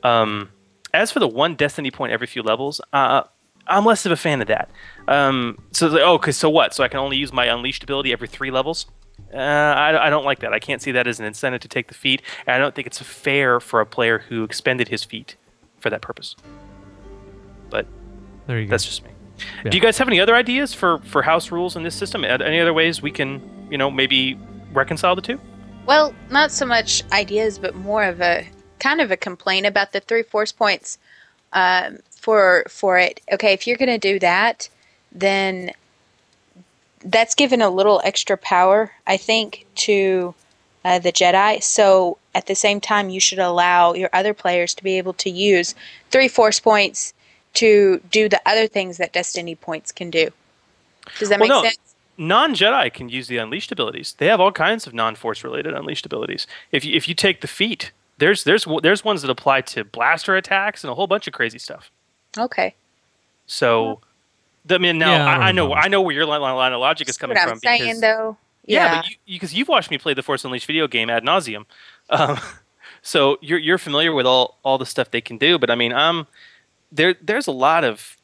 [0.04, 0.50] Um,
[0.94, 3.24] as for the one destiny point every few levels, uh,
[3.68, 4.70] I'm less of a fan of that.
[5.08, 6.74] Um, so, it's like, oh, cause so what?
[6.74, 8.86] So I can only use my unleashed ability every three levels?
[9.34, 10.54] Uh, I, I don't like that.
[10.54, 12.88] I can't see that as an incentive to take the feat, and I don't think
[12.88, 15.36] it's fair for a player who expended his feat
[15.80, 16.36] for that purpose.
[17.70, 17.88] But
[18.48, 18.72] there you go.
[18.72, 19.12] That's just me.
[19.64, 19.72] Yeah.
[19.72, 22.24] Do you guys have any other ideas for for house rules in this system?
[22.24, 24.40] Any other ways we can, you know, maybe
[24.72, 25.40] reconcile the two?
[25.86, 28.48] Well, not so much ideas, but more of a
[28.84, 30.98] kind of a complaint about the three force points
[31.54, 33.22] um, for for it.
[33.32, 34.68] Okay, if you're going to do that,
[35.12, 35.72] then
[37.06, 40.36] that's given a little extra power, I think, to
[40.86, 41.64] uh, the Jedi.
[41.64, 45.30] So at the same time, you should allow your other players to be able to
[45.30, 45.76] use
[46.12, 47.14] three force points
[47.56, 50.30] to do the other things that Destiny points can do.
[51.20, 51.64] Does that Well, make no.
[51.64, 51.78] sense?
[52.18, 54.16] Non Jedi can use the unleashed abilities.
[54.18, 56.46] They have all kinds of non force related unleashed abilities.
[56.72, 60.36] If you, if you take the feat, there's there's there's ones that apply to blaster
[60.36, 61.92] attacks and a whole bunch of crazy stuff.
[62.38, 62.76] Okay.
[63.46, 64.00] So,
[64.70, 65.74] I mean, now Yeah, I I, I know know.
[65.74, 67.54] I know where your line, line of logic is coming what from.
[67.54, 68.38] I'm saying, because, though.
[68.66, 68.96] Yeah, Yeah.
[69.02, 71.66] but you because you've watched me play the Force Unleashed video game ad nauseum,
[72.10, 72.40] um,
[73.02, 75.58] so you're you're familiar with all all the stuff they can do.
[75.60, 76.28] But I mean, um,
[76.92, 78.18] there there's a lot of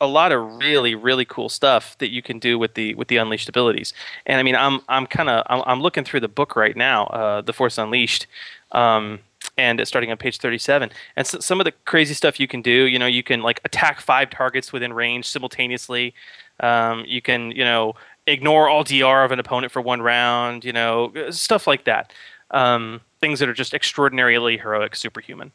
[0.00, 3.16] a lot of really really cool stuff that you can do with the with the
[3.18, 3.92] unleashed abilities.
[4.24, 7.04] And I mean, I'm I'm kind of I'm, I'm looking through the book right now,
[7.08, 8.26] uh, the Force Unleashed.
[8.72, 9.20] Um,
[9.58, 12.60] and it's starting on page 37 and so, some of the crazy stuff you can
[12.62, 16.12] do you know you can like attack five targets within range simultaneously
[16.60, 17.94] um, you can you know
[18.26, 22.12] ignore all dr of an opponent for one round you know stuff like that
[22.50, 25.52] um, things that are just extraordinarily heroic superhuman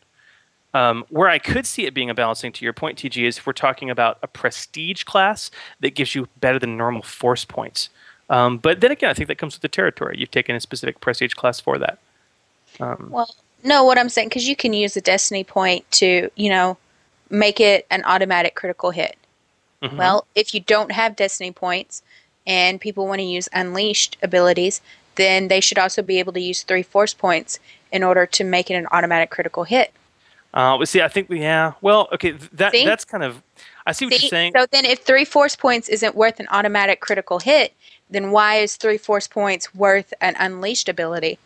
[0.74, 3.46] um, where I could see it being a balancing to your point, TG, is if
[3.46, 5.52] we're talking about a prestige class
[5.82, 7.90] that gives you better than normal force points.
[8.30, 10.16] Um, but then again, I think that comes with the territory.
[10.18, 12.00] You've taken a specific prestige class for that.
[12.80, 16.50] Um, Well, no, what I'm saying, because you can use the Destiny point to, you
[16.50, 16.78] know,
[17.30, 19.18] make it an automatic critical hit.
[19.84, 19.98] mhm.
[19.98, 22.02] Well, if you don't have Destiny points
[22.48, 24.82] and people want to use Unleashed abilities,
[25.16, 27.60] then they should also be able to use three Force points
[27.92, 29.94] in order to make it an automatic critical hit.
[30.54, 31.74] uh, well, see, I think we yeah.
[31.82, 32.86] Well, okay, that See?
[32.86, 33.42] that's kind of.
[33.86, 34.18] I see what See?
[34.24, 34.54] you're saying.
[34.58, 37.74] So then, if three Force points isn't worth an automatic critical hit,
[38.10, 41.40] then why is three Force points worth an Unleashed ability?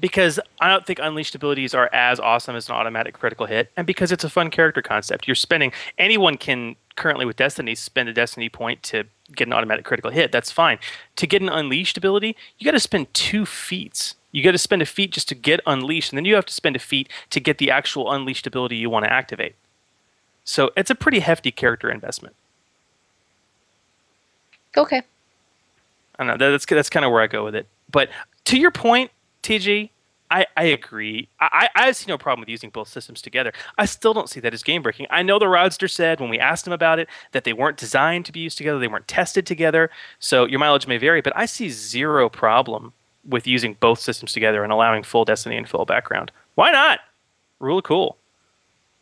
[0.00, 3.86] Because I don't think unleashed abilities are as awesome as an automatic critical hit, and
[3.86, 5.26] because it's a fun character concept.
[5.26, 9.84] You're spending anyone can currently with Destiny spend a Destiny point to get an automatic
[9.84, 10.32] critical hit.
[10.32, 10.78] That's fine.
[11.16, 14.14] To get an unleashed ability, you got to spend two feats.
[14.32, 16.52] You got to spend a feat just to get unleashed, and then you have to
[16.52, 19.54] spend a feat to get the actual unleashed ability you want to activate.
[20.44, 22.34] So it's a pretty hefty character investment.
[24.76, 25.02] Okay.
[26.18, 26.50] I don't know.
[26.50, 27.66] That's that's kind of where I go with it.
[27.90, 28.10] But
[28.44, 29.10] to your point,
[29.46, 29.90] TG,
[30.30, 31.28] I, I agree.
[31.38, 33.52] I, I see no problem with using both systems together.
[33.78, 35.06] I still don't see that as game breaking.
[35.08, 38.26] I know the Rodster said when we asked him about it that they weren't designed
[38.26, 39.88] to be used together, they weren't tested together.
[40.18, 42.92] So your mileage may vary, but I see zero problem
[43.24, 46.32] with using both systems together and allowing full Destiny and full background.
[46.56, 47.00] Why not?
[47.60, 48.16] Rule of cool.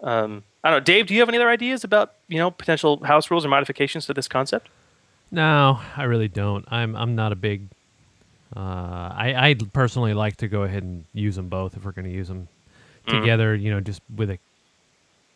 [0.02, 1.06] Um, I don't know, Dave.
[1.06, 4.14] Do you have any other ideas about you know potential house rules or modifications to
[4.14, 4.68] this concept?
[5.30, 6.64] No, I really don't.
[6.68, 7.68] I'm I'm not a big.
[8.56, 12.06] Uh, I I personally like to go ahead and use them both if we're going
[12.06, 12.48] to use them
[13.06, 13.20] Mhm.
[13.20, 13.54] together.
[13.54, 14.38] You know, just with a,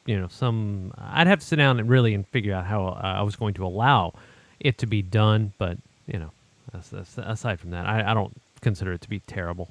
[0.07, 0.93] you know, some.
[0.97, 3.55] I'd have to sit down and really and figure out how uh, I was going
[3.55, 4.15] to allow
[4.61, 5.53] it to be done.
[5.59, 6.31] But you know,
[6.73, 9.69] that's, that's, aside from that, I, I don't consider it to be terrible.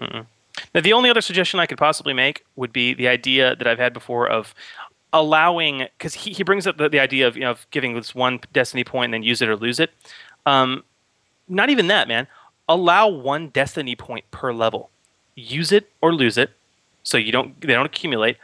[0.00, 0.26] Mm-mm.
[0.74, 3.78] Now, the only other suggestion I could possibly make would be the idea that I've
[3.78, 4.54] had before of
[5.12, 8.14] allowing, because he, he brings up the, the idea of, you know, of giving this
[8.14, 9.90] one destiny point and then use it or lose it.
[10.46, 10.82] Um,
[11.48, 12.26] not even that, man.
[12.68, 14.90] Allow one destiny point per level.
[15.34, 16.50] Use it or lose it,
[17.02, 18.36] so you don't they don't accumulate.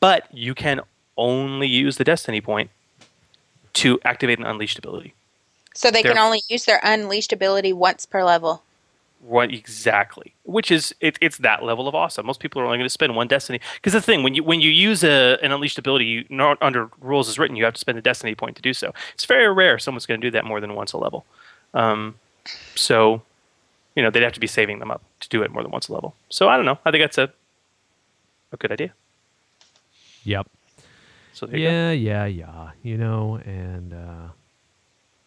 [0.00, 0.80] But you can
[1.16, 2.70] only use the destiny point
[3.74, 5.14] to activate an unleashed ability.
[5.74, 8.64] So they can only use their Unleashed ability once per level.
[9.20, 10.32] What exactly?
[10.44, 12.26] Which is it, it's that level of awesome.
[12.26, 14.60] Most people are only going to spend one destiny because the thing when you when
[14.60, 17.80] you use a, an unleashed ability, you, not under rules as written, you have to
[17.80, 18.92] spend a destiny point to do so.
[19.14, 21.24] It's very rare someone's going to do that more than once a level.
[21.74, 22.16] Um,
[22.74, 23.22] so,
[23.98, 25.88] you know, they'd have to be saving them up to do it more than once
[25.88, 26.14] a level.
[26.30, 26.78] So I don't know.
[26.84, 27.32] I think that's a
[28.52, 28.94] a good idea.
[30.22, 30.46] Yep.
[31.32, 31.70] So there you go.
[31.72, 32.70] yeah, yeah, yeah.
[32.84, 34.28] You know, and uh,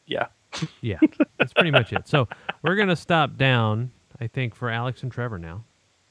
[0.06, 0.28] Yeah.
[0.82, 1.00] yeah,
[1.38, 2.08] that's pretty much it.
[2.08, 2.28] So
[2.62, 3.92] we're gonna stop down,
[4.22, 5.64] I think, for Alex and Trevor now.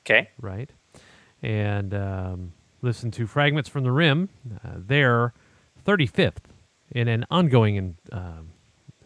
[0.04, 0.28] Okay.
[0.38, 0.70] Right.
[1.42, 2.52] And um,
[2.82, 4.28] listen to Fragments from the Rim.
[4.64, 5.32] Uh, their
[5.86, 6.44] 35th
[6.90, 8.50] in an ongoing in, um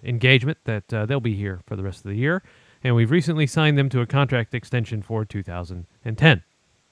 [0.05, 2.43] engagement that uh, they'll be here for the rest of the year.
[2.85, 6.43] And we've recently signed them to a contract extension for 2010.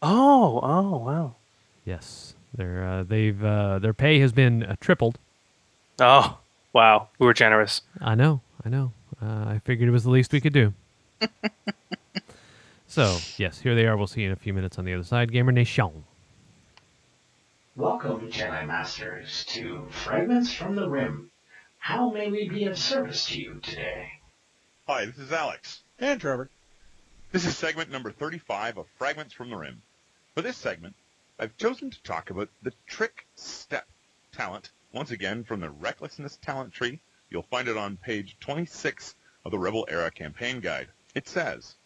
[0.01, 1.37] Oh, oh, wow.
[1.85, 5.19] Yes, they're, uh, they've uh, their pay has been uh, tripled.
[6.01, 6.39] Oh,
[6.73, 7.09] wow.
[7.19, 7.83] We were generous.
[8.01, 8.93] I know, I know.
[9.21, 10.73] Uh, I figured it was the least we could do.
[12.87, 13.95] so yes, here they are.
[13.95, 15.31] We'll see you in a few minutes on the other side.
[15.31, 16.05] Gamer Nation.
[17.77, 21.31] Welcome, Jedi Masters, to Fragments from the Rim.
[21.79, 24.09] How may we be of service to you today?
[24.89, 25.82] Hi, this is Alex.
[25.99, 26.51] And Trevor.
[27.33, 29.83] This is segment number 35 of Fragments from the Rim.
[30.35, 30.97] For this segment,
[31.39, 33.87] I've chosen to talk about the trick step
[34.33, 37.01] talent, once again from the Recklessness talent tree.
[37.31, 39.15] You'll find it on page 26
[39.45, 40.89] of the Rebel Era campaign guide.
[41.15, 41.77] It says,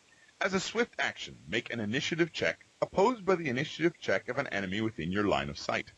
[0.41, 4.47] As a swift action, make an initiative check opposed by the initiative check of an
[4.47, 5.93] enemy within your line of sight.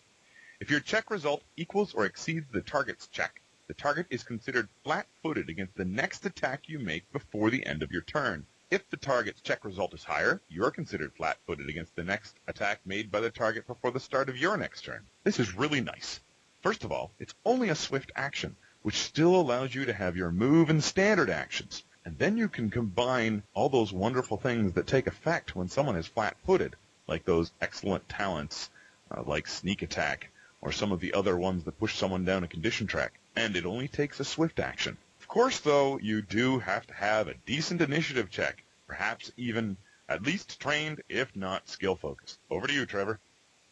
[0.60, 5.50] If your check result equals or exceeds the target's check, the target is considered flat-footed
[5.50, 8.46] against the next attack you make before the end of your turn.
[8.70, 13.10] If the target's check result is higher, you're considered flat-footed against the next attack made
[13.10, 15.02] by the target before the start of your next turn.
[15.22, 16.20] This is really nice.
[16.62, 20.32] First of all, it's only a swift action, which still allows you to have your
[20.32, 21.82] move and standard actions.
[22.04, 26.06] And then you can combine all those wonderful things that take effect when someone is
[26.06, 26.74] flat-footed,
[27.06, 28.70] like those excellent talents,
[29.10, 30.30] uh, like sneak attack,
[30.62, 33.17] or some of the other ones that push someone down a condition track.
[33.38, 34.96] And it only takes a swift action.
[35.20, 39.76] Of course, though, you do have to have a decent initiative check, perhaps even
[40.08, 42.40] at least trained, if not skill focused.
[42.50, 43.20] Over to you, Trevor.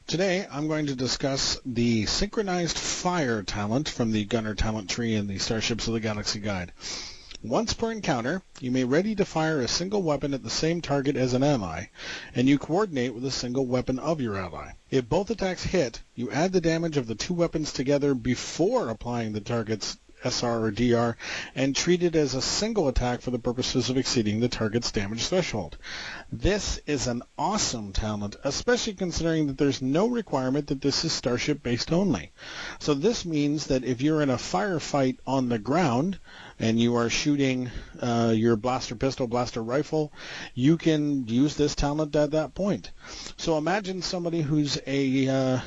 [0.07, 5.27] Today, I'm going to discuss the synchronized fire talent from the Gunner talent tree in
[5.27, 6.71] the Starships of the Galaxy guide.
[7.43, 11.17] Once per encounter, you may ready to fire a single weapon at the same target
[11.17, 11.85] as an ally,
[12.35, 14.71] and you coordinate with a single weapon of your ally.
[14.91, 19.35] If both attacks hit, you add the damage of the two weapons together before applying
[19.35, 21.15] the target's SR or DR
[21.55, 25.27] and treat it as a single attack for the purposes of exceeding the target's damage
[25.27, 25.77] threshold.
[26.33, 31.63] This is an awesome talent, especially considering that there's no requirement that this is starship
[31.63, 32.33] based only.
[32.79, 36.19] So this means that if you're in a firefight on the ground
[36.59, 40.13] and you are shooting uh, your blaster pistol, blaster rifle,
[40.55, 42.91] you can use this talent at that point.
[43.37, 45.61] So imagine somebody who's a uh,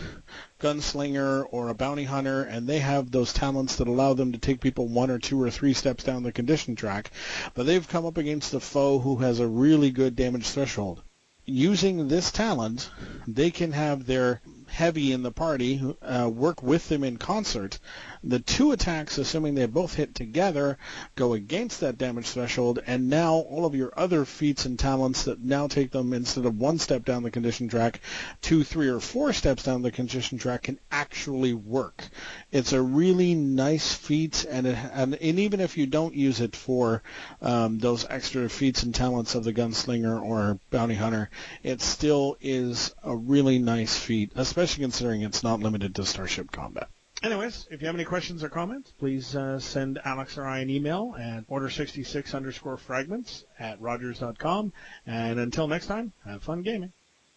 [0.60, 4.62] gunslinger or a bounty hunter and they have those talents that allow them to take
[4.62, 7.12] people one or two or three steps down the condition track,
[7.54, 11.04] but they've come up against a foe who has a really good damage threshold.
[11.46, 12.90] Using this talent,
[13.28, 17.80] they can have their heavy in the party uh, work with them in concert.
[18.22, 20.78] The two attacks, assuming they both hit together,
[21.15, 25.41] go against that damage threshold, and now all of your other feats and talents that
[25.41, 28.01] now take them instead of one step down the condition track,
[28.41, 32.09] two, three, or four steps down the condition track can actually work.
[32.51, 36.57] It's a really nice feat, and, it, and, and even if you don't use it
[36.57, 37.01] for
[37.41, 41.30] um, those extra feats and talents of the gunslinger or bounty hunter,
[41.63, 46.89] it still is a really nice feat, especially considering it's not limited to starship combat.
[47.22, 50.70] Anyways, if you have any questions or comments, please uh, send Alex or I an
[50.70, 54.72] email at order66 underscore fragments at rogers.com.
[55.05, 56.93] And until next time, have fun gaming.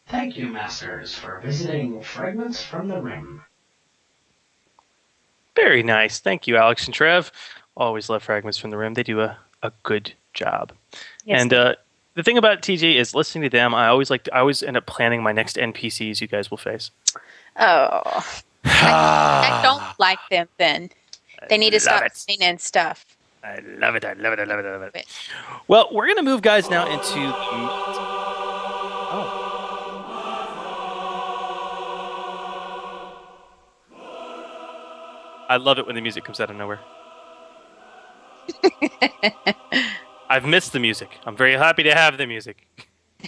[0.07, 3.45] Thank you, Masters, for visiting Fragments from the Rim.
[5.57, 6.21] Very nice.
[6.21, 7.33] Thank you, Alex and Trev.
[7.77, 8.95] Always love Fragments from the Rim.
[8.95, 10.73] They do a, a good job.
[11.25, 11.75] Yes, and uh,
[12.15, 14.77] the thing about TG is listening to them, I always like to, I always end
[14.77, 16.91] up planning my next NPCs you guys will face.
[17.57, 18.41] Oh.
[18.65, 20.91] I, I don't like them then.
[21.49, 22.17] They need to stop it.
[22.17, 23.05] saying and stuff.
[23.45, 24.05] I love it.
[24.05, 24.39] I love it.
[24.39, 24.67] I love it.
[24.67, 25.07] I love it.
[25.67, 27.19] Well, we're going to move guys now into.
[29.15, 29.39] Oh.
[35.49, 36.81] I love it when the music comes out of nowhere.
[40.31, 41.11] I've missed the music.
[41.27, 42.67] I'm very happy to have the music.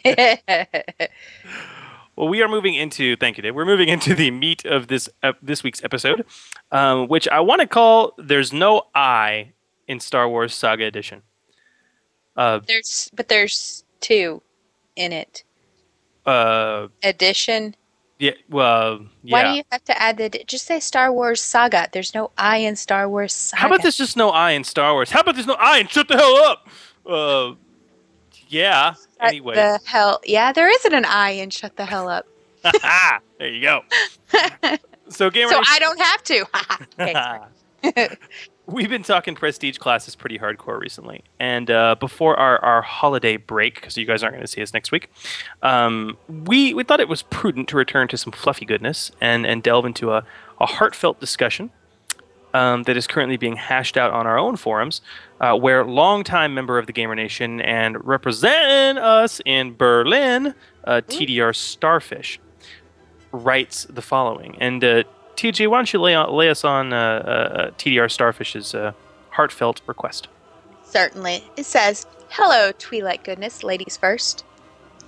[2.16, 3.16] Well, we are moving into.
[3.16, 3.54] Thank you, Dave.
[3.54, 6.24] We're moving into the meat of this uh, this week's episode,
[6.72, 9.52] um, which I want to call "There's No I"
[9.88, 11.22] in Star Wars Saga Edition.
[12.36, 14.42] Uh, There's, but there's two
[14.96, 15.44] in it.
[16.26, 17.76] uh, Edition.
[18.18, 18.32] yeah.
[18.48, 19.32] Well, yeah.
[19.32, 20.30] Why do you have to add the?
[20.46, 21.88] Just say Star Wars Saga.
[21.92, 23.60] There's no I in Star Wars Saga.
[23.60, 25.10] How about there's just no I in Star Wars?
[25.10, 26.68] How about there's no I and shut the hell up?
[27.06, 27.54] Uh,
[28.54, 28.92] yeah.
[28.92, 32.26] Shut Anyway, The hell, yeah, there isn't an I in shut the hell up.
[33.38, 33.82] there you go.
[35.08, 35.50] So, gamer.
[35.50, 37.48] so I don't have to.
[37.86, 38.16] okay,
[38.66, 43.74] we've been talking prestige classes pretty hardcore recently, and uh, before our, our holiday break,
[43.74, 45.10] because you guys aren't going to see us next week,
[45.62, 49.62] um, we we thought it was prudent to return to some fluffy goodness and and
[49.62, 50.24] delve into a,
[50.58, 51.70] a heartfelt discussion
[52.54, 55.02] um, that is currently being hashed out on our own forums,
[55.40, 61.54] uh, where longtime member of the Gamer Nation and representing us in Berlin, uh, TDR
[61.54, 62.40] Starfish,
[63.32, 64.56] writes the following.
[64.60, 65.02] And uh,
[65.34, 68.92] TG, why don't you lay, on, lay us on uh, uh, TDR Starfish's uh,
[69.30, 70.28] heartfelt request?
[70.84, 71.42] Certainly.
[71.56, 74.44] It says, Hello, Twilight Goodness, ladies first.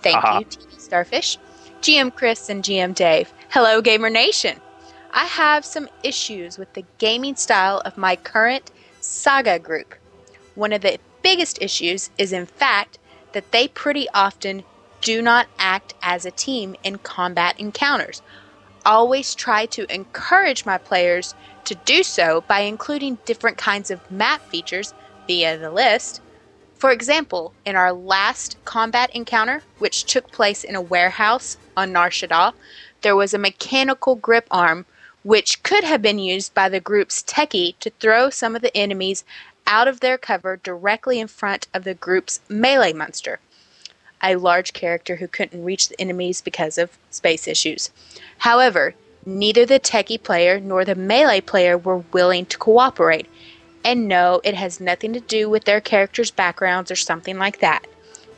[0.03, 0.41] Thank Aha.
[0.41, 1.39] you, TV Starfish.
[1.81, 3.33] GM Chris and GM Dave.
[3.51, 4.61] Hello, Gamer Nation.
[5.13, 9.95] I have some issues with the gaming style of my current Saga group.
[10.55, 12.99] One of the biggest issues is, in fact,
[13.33, 14.65] that they pretty often
[15.01, 18.23] do not act as a team in combat encounters.
[18.85, 21.35] Always try to encourage my players
[21.65, 24.95] to do so by including different kinds of map features
[25.27, 26.21] via the list.
[26.75, 32.11] For example, in our last combat encounter, which took place in a warehouse on Nar
[32.11, 32.53] Shaddaa,
[33.03, 34.85] there was a mechanical grip arm
[35.27, 39.25] which could have been used by the group's techie to throw some of the enemies
[39.67, 43.41] out of their cover directly in front of the group's melee monster,
[44.23, 47.91] a large character who couldn't reach the enemies because of space issues.
[48.39, 53.27] However, neither the techie player nor the melee player were willing to cooperate.
[53.85, 57.85] And no, it has nothing to do with their characters' backgrounds or something like that.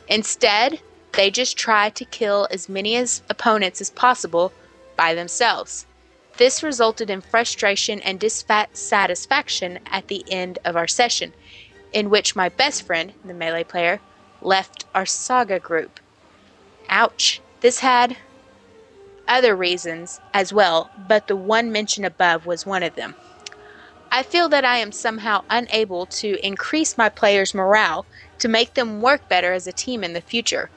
[0.07, 0.79] Instead,
[1.11, 4.51] they just try to kill as many as opponents as possible
[4.97, 5.85] by themselves.
[6.39, 11.33] This resulted in frustration and dissatisfaction at the end of our session,
[11.91, 13.99] in which my best friend, the melee player,
[14.41, 15.99] left our saga group.
[16.87, 17.41] Ouch.
[17.59, 18.15] This had
[19.27, 23.15] other reasons as well, but the one mentioned above was one of them.
[24.09, 28.05] I feel that I am somehow unable to increase my players' morale
[28.37, 30.69] to make them work better as a team in the future.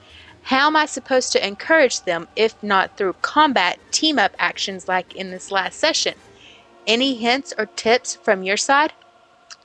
[0.43, 5.15] How am I supposed to encourage them if not through combat team up actions like
[5.15, 6.15] in this last session?
[6.87, 8.93] Any hints or tips from your side?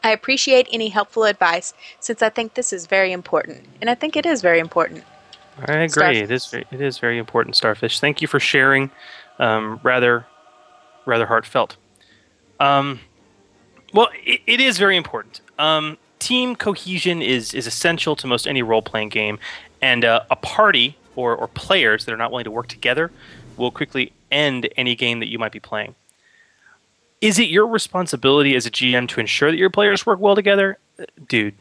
[0.03, 3.65] I appreciate any helpful advice since I think this is very important.
[3.81, 5.03] And I think it is very important.
[5.57, 5.89] I agree.
[5.89, 6.21] Starfish.
[6.21, 7.99] It is very, it is very important, Starfish.
[7.99, 8.91] Thank you for sharing.
[9.39, 10.25] Um, rather,
[11.05, 11.77] rather heartfelt.
[12.59, 12.99] Um,
[13.93, 15.41] well, it, it is very important.
[15.57, 19.39] Um, team cohesion is is essential to most any role playing game,
[19.81, 23.11] and uh, a party or or players that are not willing to work together
[23.57, 25.95] will quickly end any game that you might be playing.
[27.21, 30.77] Is it your responsibility as a GM to ensure that your players work well together,
[30.99, 31.55] Uh, dude?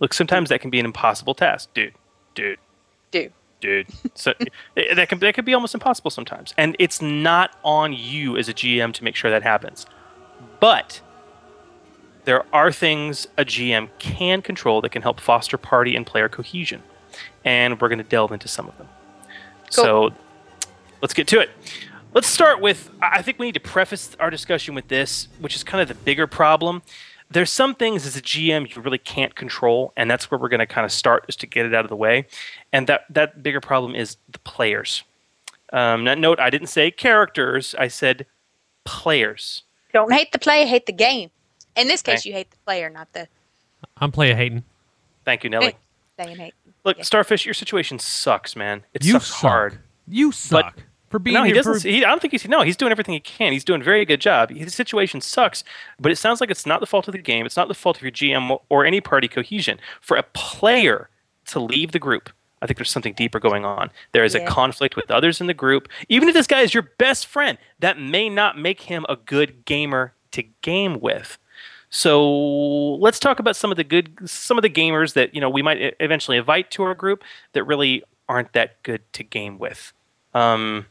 [0.00, 1.94] Look, sometimes that can be an impossible task, dude.
[2.34, 2.58] Dude
[3.10, 3.32] dude.
[3.60, 3.86] dude.
[4.14, 4.32] So
[4.76, 8.48] eh, that can that can be almost impossible sometimes, and it's not on you as
[8.48, 9.86] a GM to make sure that happens.
[10.60, 11.00] But
[12.24, 16.82] there are things a GM can control that can help foster party and player cohesion,
[17.44, 18.88] and we're going to delve into some of them.
[19.70, 20.10] So
[21.02, 21.50] let's get to it.
[22.14, 25.54] Let's start with I I think we need to preface our discussion with this, which
[25.54, 26.82] is kind of the bigger problem.
[27.30, 30.60] There's some things as a GM you really can't control, and that's where we're going
[30.60, 32.26] to kind of start just to get it out of the way.
[32.72, 35.02] And that that bigger problem is the players.
[35.70, 38.24] Um, now, note I didn't say characters; I said
[38.84, 39.64] players.
[39.92, 41.30] Don't hate the play, hate the game.
[41.76, 42.30] In this case, Okay.
[42.30, 43.28] you hate the player, not the
[43.98, 44.64] I'm player hating.
[45.24, 45.76] Thank you, Nelly.
[46.18, 46.54] saying hate.
[46.84, 48.84] Look, Starfish, your situation sucks, man.
[48.94, 49.40] It You sucks suck.
[49.50, 49.78] hard.
[50.06, 51.80] You suck But, for being no, he doesn't.
[51.82, 52.46] for- He, I don't think he's.
[52.48, 53.52] No, he's doing everything he can.
[53.52, 54.50] He's doing a very good job.
[54.50, 55.64] His situation sucks,
[56.00, 57.44] but it sounds like it's not the fault of the game.
[57.46, 59.78] It's not the fault of your GM or any party cohesion.
[60.00, 61.10] For a player
[61.46, 62.30] to leave the group,
[62.62, 63.90] I think there's something deeper going on.
[64.12, 65.88] There is a conflict with others in the group.
[66.08, 69.64] Even if this guy is your best friend, that may not make him a good
[69.64, 71.38] gamer to game with.
[71.90, 75.48] So let's talk about some of the good, some of the gamers that you know
[75.48, 79.92] we might eventually invite to our group that really aren't that good to game with.
[80.34, 80.86] Um,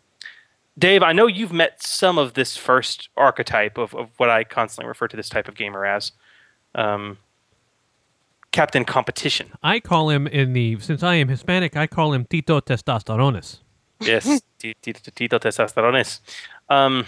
[0.77, 4.87] Dave, I know you've met some of this first archetype of, of what I constantly
[4.87, 6.11] refer to this type of gamer as,
[6.75, 7.17] um,
[8.51, 9.51] Captain Competition.
[9.63, 13.59] I call him in the since I am Hispanic, I call him Tito Testosterones.
[13.99, 16.19] Yes, Ti- Ti- Tito Testosterones.
[16.69, 17.05] Um,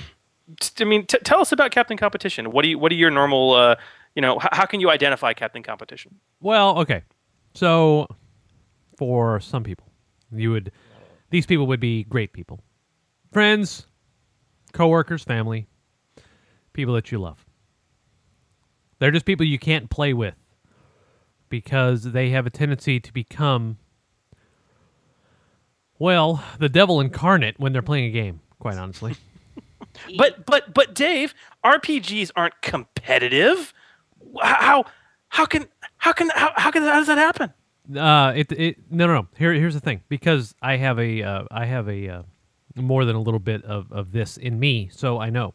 [0.80, 2.52] I mean, t- tell us about Captain Competition.
[2.52, 2.80] What do you?
[2.80, 3.54] What are your normal?
[3.54, 3.76] Uh,
[4.16, 6.16] you know, h- how can you identify Captain Competition?
[6.40, 7.04] Well, okay.
[7.54, 8.08] So
[8.98, 9.88] for some people,
[10.32, 10.72] you would
[11.30, 12.60] these people would be great people.
[13.32, 13.86] Friends,
[14.74, 15.68] coworkers, family,
[16.74, 17.46] people that you love.
[18.98, 20.36] They're just people you can't play with
[21.50, 23.78] because they have a tendency to become
[26.00, 29.16] well, the devil incarnate when they're playing a game, quite honestly.
[30.18, 31.34] But but but Dave,
[31.64, 33.74] RPGs aren't competitive.
[34.42, 34.86] How
[35.30, 37.54] how can how can how, how can how does that happen?
[37.98, 39.28] Uh, it it no no no.
[39.38, 40.02] Here here's the thing.
[40.10, 42.22] Because I have a uh, I have a uh,
[42.76, 45.54] more than a little bit of of this in me, so I know.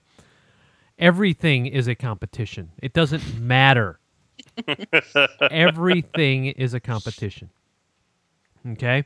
[0.98, 2.70] Everything is a competition.
[2.80, 3.98] It doesn't matter.
[5.50, 7.50] Everything is a competition.
[8.66, 9.04] Okay?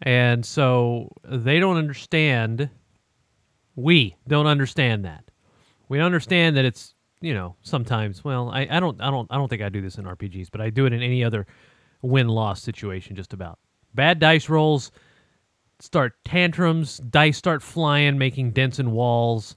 [0.00, 2.70] And so they don't understand
[3.76, 5.24] we don't understand that.
[5.88, 9.48] We understand that it's, you know, sometimes, well, I, I don't I don't I don't
[9.48, 11.46] think I do this in RPGs, but I do it in any other
[12.02, 13.58] win loss situation just about.
[13.94, 14.90] Bad dice rolls
[15.82, 19.56] start tantrums, dice start flying, making dents in walls.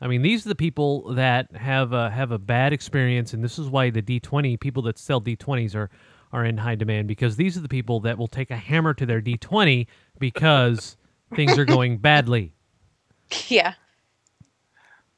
[0.00, 3.58] I mean, these are the people that have a, have a bad experience, and this
[3.60, 5.90] is why the D20 people that sell D20s are
[6.32, 9.04] are in high demand because these are the people that will take a hammer to
[9.04, 9.86] their D20
[10.18, 10.96] because
[11.34, 12.54] things are going badly.
[13.48, 13.74] Yeah.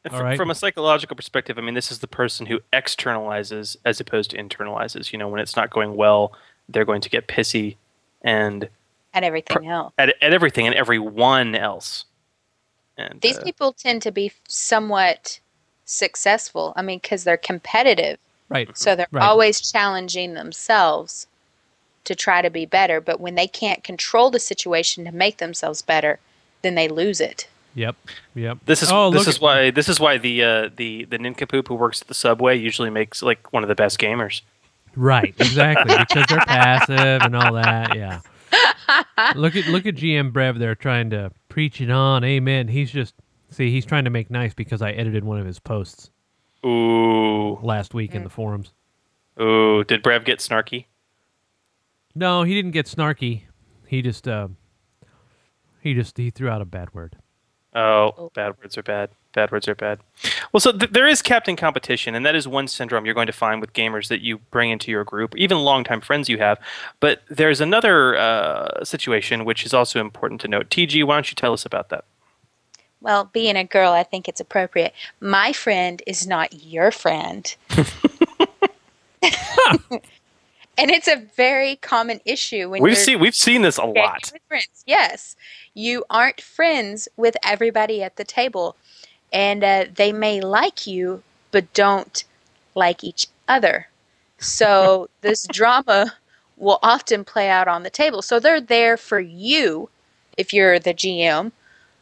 [0.05, 0.37] And All fr- right.
[0.37, 4.37] From a psychological perspective, I mean, this is the person who externalizes as opposed to
[4.37, 5.13] internalizes.
[5.13, 6.33] You know, when it's not going well,
[6.69, 7.77] they're going to get pissy
[8.23, 8.69] and
[9.15, 9.95] And everything else.
[9.97, 12.05] at, at everything and everyone else.
[12.99, 15.41] And These uh, people tend to be somewhat
[15.87, 16.75] successful.
[16.77, 18.19] I mean, because they're competitive.
[18.51, 18.77] Right.
[18.77, 19.25] So they're Right.
[19.25, 21.27] always challenging themselves
[22.05, 23.01] to try to be better.
[23.01, 26.21] But when they can't control the situation to make themselves better,
[26.61, 27.49] then they lose it.
[27.75, 27.97] Yep.
[28.35, 28.59] Yep.
[28.67, 31.69] This is oh, this is at- why this is why the uh, the the nincompoop
[31.69, 34.43] who works at the subway usually makes like one of the best gamers.
[34.97, 37.97] Right, exactly, because they're passive and all that.
[37.97, 38.21] Yeah.
[39.35, 42.23] Look at look at GM Brev there trying to preach it on.
[42.23, 42.69] Amen.
[42.69, 43.15] He's just
[43.51, 46.11] see he's trying to make nice because I edited one of his posts
[46.65, 47.59] Ooh.
[47.63, 48.73] last week in the forums.
[49.41, 50.87] Ooh, did Brev get snarky?
[52.15, 53.43] No, he didn't get snarky.
[53.87, 54.49] He just uh,
[55.81, 57.17] he just he threw out a bad word.
[57.75, 59.11] Oh, bad words are bad.
[59.33, 59.99] Bad words are bad.
[60.53, 63.33] Well, so th- there is captain competition, and that is one syndrome you're going to
[63.33, 66.61] find with gamers that you bring into your group, even longtime friends you have.
[67.01, 70.71] But there's another uh, situation which is also important to note.
[70.71, 72.05] TG, why don't you tell us about that?
[73.01, 74.95] Well, being a girl, I think it's appropriate.
[75.21, 77.55] My friend is not your friend.
[80.79, 84.33] and it's a very common issue when We've seen we've seen this a lot.
[84.49, 84.85] friends.
[84.87, 85.37] Yes,
[85.75, 88.77] you aren't friends with everybody at the table,
[89.33, 92.25] and uh, they may like you, but don't
[92.75, 93.89] like each other.
[94.39, 96.15] So this drama
[96.57, 98.23] will often play out on the table.
[98.23, 99.89] So they're there for you
[100.37, 101.53] if you're the GM,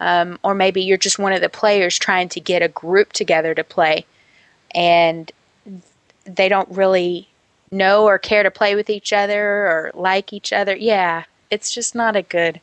[0.00, 3.54] um, or maybe you're just one of the players trying to get a group together
[3.54, 4.06] to play,
[4.74, 5.30] and
[6.24, 7.28] they don't really
[7.72, 10.76] know or care to play with each other or like each other.
[10.76, 12.60] Yeah, it's just not a good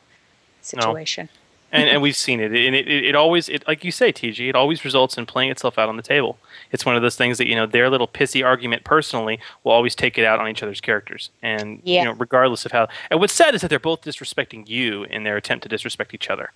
[0.62, 1.28] situation.
[1.72, 4.48] and and we've seen it, and it, it, it always, it, like you say, TG,
[4.48, 6.38] it always results in playing itself out on the table.
[6.72, 9.94] It's one of those things that you know their little pissy argument personally will always
[9.94, 12.00] take it out on each other's characters, and Yeah.
[12.00, 12.88] you know regardless of how.
[13.10, 16.28] And what's sad is that they're both disrespecting you in their attempt to disrespect each
[16.30, 16.52] other,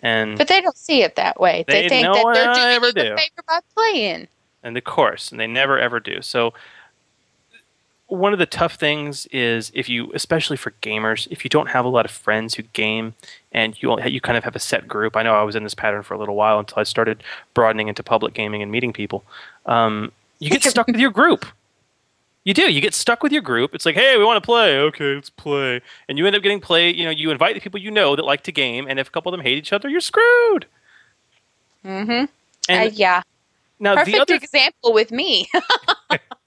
[0.00, 1.64] and But they don't see it that way.
[1.68, 3.14] They, They- think no that they're doing you do.
[3.14, 4.28] a favor by playing.
[4.64, 6.20] and of course, and they never ever do.
[6.20, 6.52] So
[8.08, 11.84] one of the tough things is if you, especially for gamers, if you don't have
[11.84, 13.14] a lot of friends who game
[13.52, 15.14] and you you kind of have a set group.
[15.14, 17.88] I know I was in this pattern for a little while until I started broadening
[17.88, 19.24] into public gaming and meeting people.
[19.66, 21.44] Um, you get stuck with your group.
[22.44, 22.72] You do.
[22.72, 23.74] You get stuck with your group.
[23.74, 24.78] It's like, hey, we want to play.
[24.78, 25.82] Okay, let's play.
[26.08, 26.90] And you end up getting play.
[26.90, 29.10] You know, you invite the people you know that like to game, and if a
[29.10, 30.64] couple of them hate each other, you're screwed.
[31.84, 32.24] Mm-hmm.
[32.70, 33.22] And uh, yeah.
[33.78, 35.46] now the Perfect other example with me.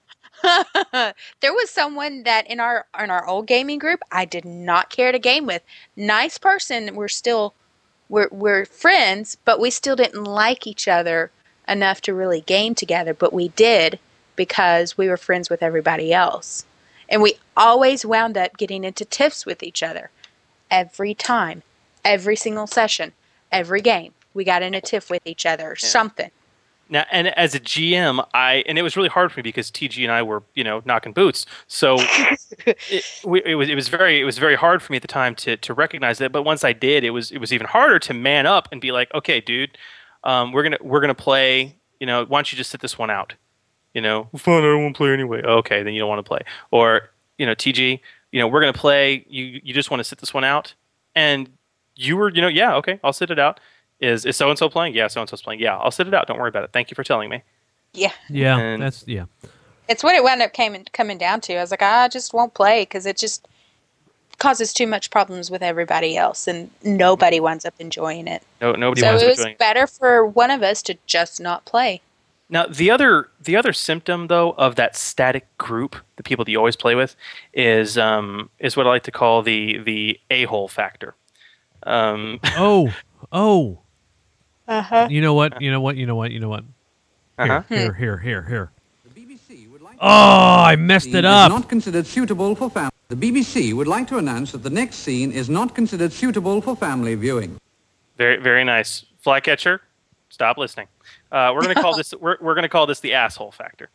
[1.40, 5.12] there was someone that in our in our old gaming group I did not care
[5.12, 5.62] to game with.
[5.96, 6.94] Nice person.
[6.94, 7.54] We're still
[8.08, 11.30] we're we're friends, but we still didn't like each other
[11.68, 13.14] enough to really game together.
[13.14, 13.98] But we did
[14.36, 16.64] because we were friends with everybody else,
[17.08, 20.10] and we always wound up getting into tiffs with each other
[20.70, 21.62] every time,
[22.04, 23.12] every single session,
[23.50, 24.12] every game.
[24.34, 26.30] We got in a tiff with each other or something.
[26.92, 30.02] Now, and as a GM, I and it was really hard for me because TG
[30.02, 31.46] and I were, you know, knocking boots.
[31.66, 31.96] So
[32.66, 35.08] it, we, it was it was very it was very hard for me at the
[35.08, 36.32] time to to recognize that.
[36.32, 38.92] But once I did, it was it was even harder to man up and be
[38.92, 39.78] like, okay, dude,
[40.24, 41.74] um, we're gonna we're gonna play.
[41.98, 43.36] You know, why don't you just sit this one out?
[43.94, 44.62] You know, fine.
[44.62, 45.42] I don't want to play anyway.
[45.42, 46.40] Okay, then you don't want to play.
[46.72, 48.00] Or you know, TG,
[48.32, 49.24] you know, we're gonna play.
[49.30, 50.74] You you just want to sit this one out,
[51.14, 51.48] and
[51.94, 53.60] you were, you know, yeah, okay, I'll sit it out.
[54.02, 54.94] Is is so and so playing?
[54.94, 55.60] Yeah, so and so's playing.
[55.60, 56.26] Yeah, I'll sit it out.
[56.26, 56.70] Don't worry about it.
[56.72, 57.42] Thank you for telling me.
[57.94, 58.12] Yeah.
[58.28, 59.24] Yeah, And- that's yeah.
[59.88, 61.56] It's what it wound up came, coming down to.
[61.56, 63.46] I was like, I just won't play because it just
[64.38, 68.42] causes too much problems with everybody else, and nobody winds up enjoying it.
[68.60, 69.56] No, nobody so wants it was join.
[69.58, 72.00] better for one of us to just not play.
[72.48, 76.58] Now the other the other symptom though of that static group, the people that you
[76.58, 77.14] always play with,
[77.52, 81.14] is um, is what I like to call the the a hole factor.
[81.84, 82.94] Um, Oh,
[83.32, 83.78] oh.
[84.68, 85.08] Uh-huh.
[85.10, 85.60] You know what?
[85.60, 85.96] You know what?
[85.96, 86.30] You know what?
[86.30, 86.64] You know what?
[87.38, 87.62] Here, Uh-huh.
[87.68, 88.70] here, here, here, here.
[90.00, 91.50] Oh, I messed it up.
[91.50, 92.90] Not considered suitable for family.
[93.08, 96.74] The BBC would like to announce that the next scene is not considered suitable for
[96.74, 97.58] family viewing.
[98.16, 99.04] Very very nice.
[99.20, 99.80] Flycatcher,
[100.30, 100.88] stop listening.
[101.30, 103.90] Uh, we're gonna call this we're, we're gonna call this the asshole factor.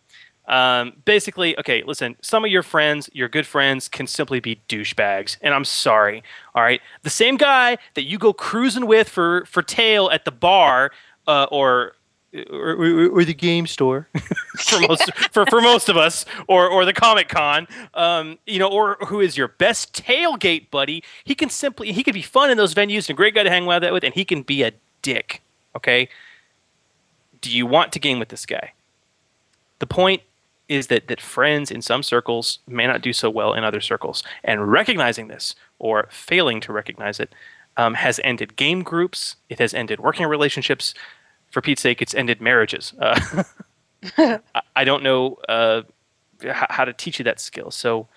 [0.48, 2.16] Um, basically, okay, listen.
[2.22, 6.24] Some of your friends, your good friends, can simply be douchebags, and I'm sorry.
[6.56, 10.32] All right, the same guy that you go cruising with for for tail at the
[10.32, 10.92] bar,
[11.28, 11.96] uh, or,
[12.50, 14.08] or or or the game store
[14.58, 18.70] for most for, for most of us, or or the Comic Con, um, you know,
[18.70, 21.04] or who is your best tailgate buddy?
[21.26, 23.50] He can simply he can be fun in those venues and a great guy to
[23.50, 24.72] hang out with, and he can be a
[25.02, 25.42] dick.
[25.76, 26.08] Okay,
[27.42, 28.72] do you want to game with this guy?
[29.80, 30.22] The point
[30.70, 34.24] is that that friends in some circles may not do so well in other circles,
[34.44, 37.34] and recognizing this or failing to recognize it
[37.78, 39.36] um, has ended game groups.
[39.50, 40.94] It has ended working relationships.
[41.52, 42.94] For Pete's sake, it's ended marriages.
[43.00, 43.44] Uh,
[44.18, 44.40] I-
[44.76, 45.82] I don't know uh,
[46.44, 47.72] h- how to teach you that skill.
[47.72, 48.08] So,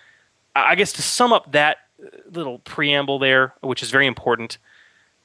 [0.55, 4.57] I guess to sum up that uh, little preamble there, which is very important,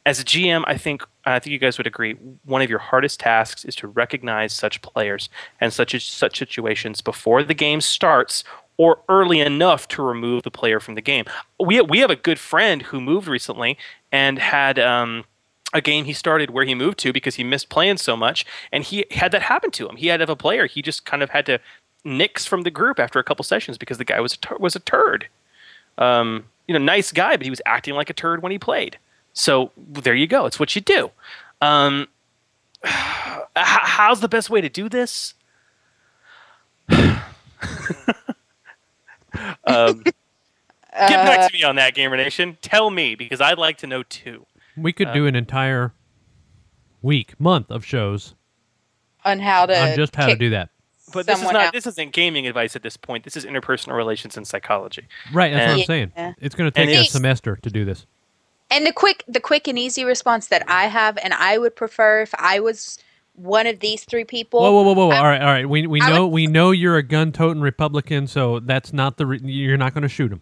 [0.07, 2.12] as a GM, I think I think you guys would agree.
[2.44, 5.28] One of your hardest tasks is to recognize such players
[5.61, 8.44] and such such situations before the game starts,
[8.76, 11.24] or early enough to remove the player from the game.
[11.59, 13.76] We we have a good friend who moved recently
[14.11, 14.78] and had.
[14.78, 15.24] Um,
[15.74, 18.84] a game he started where he moved to because he missed playing so much, and
[18.84, 19.96] he had that happen to him.
[19.96, 20.66] He had have a player.
[20.66, 21.59] He just kind of had to
[22.04, 24.76] nix from the group after a couple sessions because the guy was a tur- was
[24.76, 25.26] a turd.
[25.98, 28.96] Um, you know, nice guy, but he was acting like a turd when he played.
[29.39, 30.47] So there you go.
[30.47, 31.11] It's what you do.
[31.61, 32.09] Um,
[32.84, 32.93] h-
[33.55, 35.34] how's the best way to do this?
[36.89, 37.20] um,
[40.03, 40.14] get
[40.95, 42.57] Uh, back to me on that, Gamer Nation.
[42.62, 44.47] Tell me because I'd like to know too.
[44.76, 45.93] We could Uh, do an entire
[47.03, 48.34] week, month of shows
[49.24, 50.70] on how to on just how to do that.
[51.12, 51.57] But this is not.
[51.57, 51.72] out.
[51.72, 53.24] This isn't gaming advice at this point.
[53.24, 55.07] This is interpersonal relations and psychology.
[55.32, 56.12] Right, that's what I'm saying.
[56.16, 56.32] Yeah.
[56.41, 58.07] It's going to And take a semester to do this.
[58.70, 62.22] And the quick, the quick and easy response that I have, and I would prefer
[62.22, 62.98] if I was
[63.34, 64.60] one of these three people.
[64.60, 65.16] Whoa, whoa, whoa, whoa!
[65.16, 65.68] all right, all right.
[65.68, 69.40] We we I know we know you're a gun-toting Republican, so that's not the re-
[69.42, 70.40] you're not going to shoot him.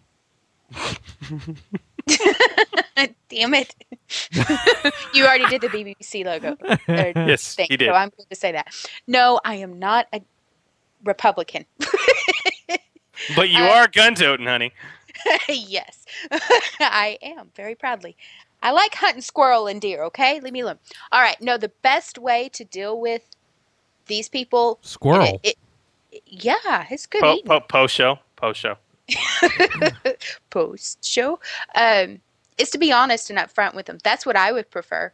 [3.29, 3.75] Damn it!
[5.13, 6.57] you already did the BBC logo.
[6.87, 7.87] Yes, thing, he did.
[7.87, 8.67] So I'm going to say that.
[9.07, 10.21] No, I am not a
[11.03, 11.65] Republican.
[13.35, 14.73] But you Uh, are gun toting, honey.
[15.49, 16.05] yes,
[16.79, 18.15] I am very proudly.
[18.61, 20.03] I like hunting squirrel and deer.
[20.05, 20.79] Okay, leave me alone.
[21.11, 21.39] All right.
[21.41, 23.21] No, the best way to deal with
[24.07, 24.79] these people.
[24.81, 25.39] Squirrel.
[25.43, 25.57] It,
[26.11, 27.21] it- yeah, it's good.
[27.21, 27.45] Po, eating.
[27.45, 28.19] po, post show.
[28.37, 28.77] Post show.
[30.49, 31.39] post show
[31.75, 32.21] um,
[32.57, 33.97] is to be honest and upfront with them.
[34.03, 35.11] That's what I would prefer.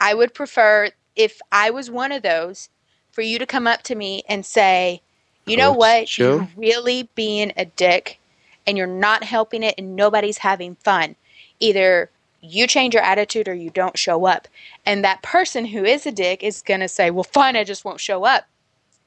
[0.00, 2.70] I would prefer if I was one of those
[3.12, 5.02] for you to come up to me and say,
[5.44, 6.08] "You know what?
[6.08, 6.36] show?
[6.36, 8.19] You're really being a dick
[8.66, 11.16] and you're not helping it and nobody's having fun.
[11.60, 14.48] Either you change your attitude or you don't show up."
[14.86, 17.84] And that person who is a dick is going to say, "Well, fine, I just
[17.84, 18.46] won't show up."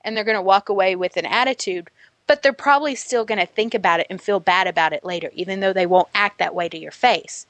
[0.01, 1.89] And they're going to walk away with an attitude
[2.27, 5.29] but they're probably still going to think about it and feel bad about it later,
[5.33, 7.45] even though they won't act that way to your face.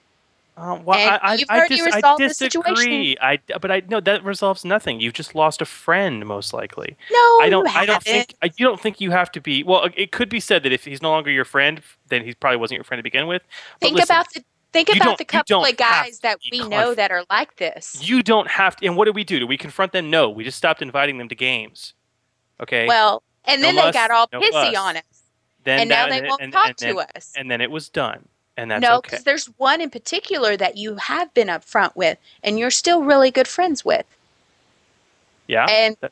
[0.55, 2.75] Uh, well, And I, I, you've I, already dis- I resolved the situation.
[2.75, 3.17] disagree.
[3.19, 4.99] I, but I no, that resolves nothing.
[4.99, 6.95] You've just lost a friend, most likely.
[7.11, 7.67] No, I don't.
[7.75, 8.35] I don't think.
[8.43, 9.63] I, you don't think you have to be.
[9.63, 12.57] Well, it could be said that if he's no longer your friend, then he probably
[12.57, 13.41] wasn't your friend to begin with.
[13.79, 16.93] But Think listen, about the think you about the couple of guys that we know
[16.93, 18.07] that are like this.
[18.07, 18.85] You don't have to.
[18.85, 19.39] And what do we do?
[19.39, 20.11] Do we confront them?
[20.11, 20.29] No.
[20.29, 21.93] We just stopped inviting them to games.
[22.61, 22.87] Okay.
[22.87, 24.75] Well, and No then they got all no pissy fuss.
[24.77, 25.03] on us.
[25.63, 27.33] then and now that- they won't and- talk and to us.
[27.35, 28.27] And then it was done.
[28.57, 29.07] And that's no, okay.
[29.09, 33.31] because there's one in particular that you have been upfront with, and you're still really
[33.31, 34.05] good friends with.
[35.47, 35.65] Yeah.
[35.69, 36.11] and That-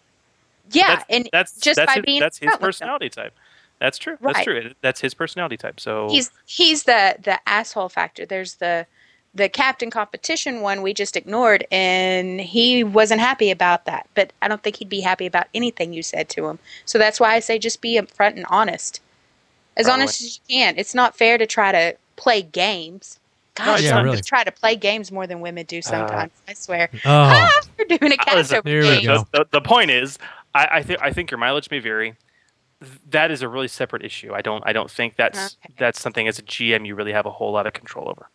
[0.72, 2.68] Yeah, that's, and that's just that's by his, being that's his upfront with them.
[2.68, 3.34] personality type.
[3.80, 4.18] That's true.
[4.22, 4.72] That's true.
[4.82, 5.80] That's his personality type.
[5.80, 8.26] So he's he's the the asshole factor.
[8.26, 8.86] There's the
[9.34, 14.08] the captain competition one we just ignored, and he wasn't happy about that.
[14.14, 16.60] But I don't think he'd be happy about anything you said to him.
[16.86, 19.02] So that's why I say just be upfront and honest,
[19.78, 20.04] as Probably.
[20.04, 20.78] honest as you can.
[20.78, 23.20] It's not fair to try to play games.
[23.60, 24.24] No, Gosh, it's some not.
[24.26, 26.32] try to play games more than women do sometimes.
[26.48, 26.90] I swear.
[26.94, 27.00] Oh.
[27.06, 29.06] Ah, we're doing a Uh, listen, catch game.
[29.06, 30.18] The, the, the point is,
[30.56, 32.16] I, I think I think your mileage may vary.
[33.10, 34.34] That is a really separate issue.
[34.34, 37.32] I don't I don't think that's that's something as a GM you really have a
[37.32, 38.30] whole lot of control over.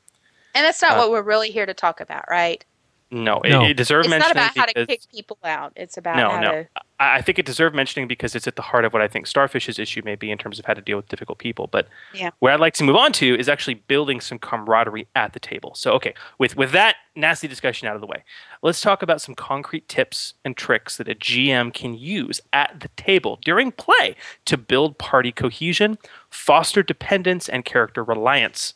[0.55, 2.65] And that's not Uh, what we're really here to talk about, right?
[3.11, 3.65] No, it, No.
[3.65, 5.73] it deserved It's not mentioning about how to kick people out.
[5.77, 6.51] It's about no, how no.
[6.51, 6.69] to.
[6.99, 9.27] I, I think it deserved mentioning because it's at the heart of what I think
[9.27, 11.69] Starfish's issue may be in terms of how to deal with difficult people.
[11.69, 12.31] But Yeah.
[12.41, 15.75] where I'd like to move on to is actually building some camaraderie at the table.
[15.77, 18.25] So, okay, with with that nasty discussion out of the way,
[18.63, 22.89] let's talk about some concrete tips and tricks that a GM can use at the
[22.97, 25.97] table during play to build party cohesion,
[26.29, 28.75] foster dependence, and character reliance.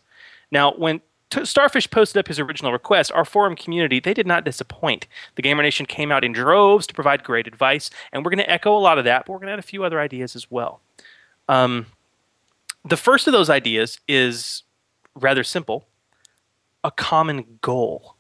[0.53, 1.01] Now, when
[1.31, 5.07] T- Starfish posted up his original request, our forum community, they did not disappoint.
[5.37, 8.51] The Gamer Nation came out in droves to provide great advice, and we're going to
[8.51, 10.51] echo a lot of that, but we're going to add a few other ideas as
[10.51, 10.81] well.
[11.49, 11.87] Um,
[12.85, 14.63] the first of those ideas is
[15.15, 15.87] rather simple
[16.83, 18.17] a common goal.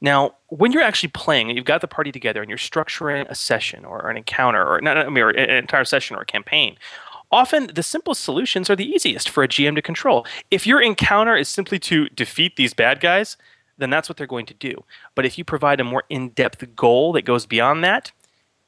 [0.00, 3.34] Now, when you're actually playing and you've got the party together and you're structuring a
[3.34, 6.76] session or an encounter or not, I mean, or an entire session or a campaign,
[7.32, 10.26] often the simplest solutions are the easiest for a GM to control.
[10.50, 13.36] If your encounter is simply to defeat these bad guys,
[13.78, 14.84] then that's what they're going to do.
[15.14, 18.12] But if you provide a more in depth goal that goes beyond that,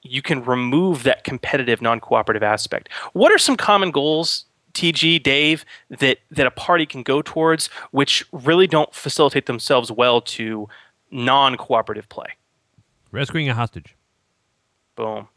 [0.03, 2.89] you can remove that competitive non cooperative aspect.
[3.13, 4.47] What are some common goals?
[4.75, 10.21] TG, Dave, that, that a party can go towards, which really don't facilitate themselves well
[10.21, 10.69] to
[11.13, 12.27] non cooperative play.
[13.13, 13.97] Rescuing a hostage.
[14.97, 15.29] Boom.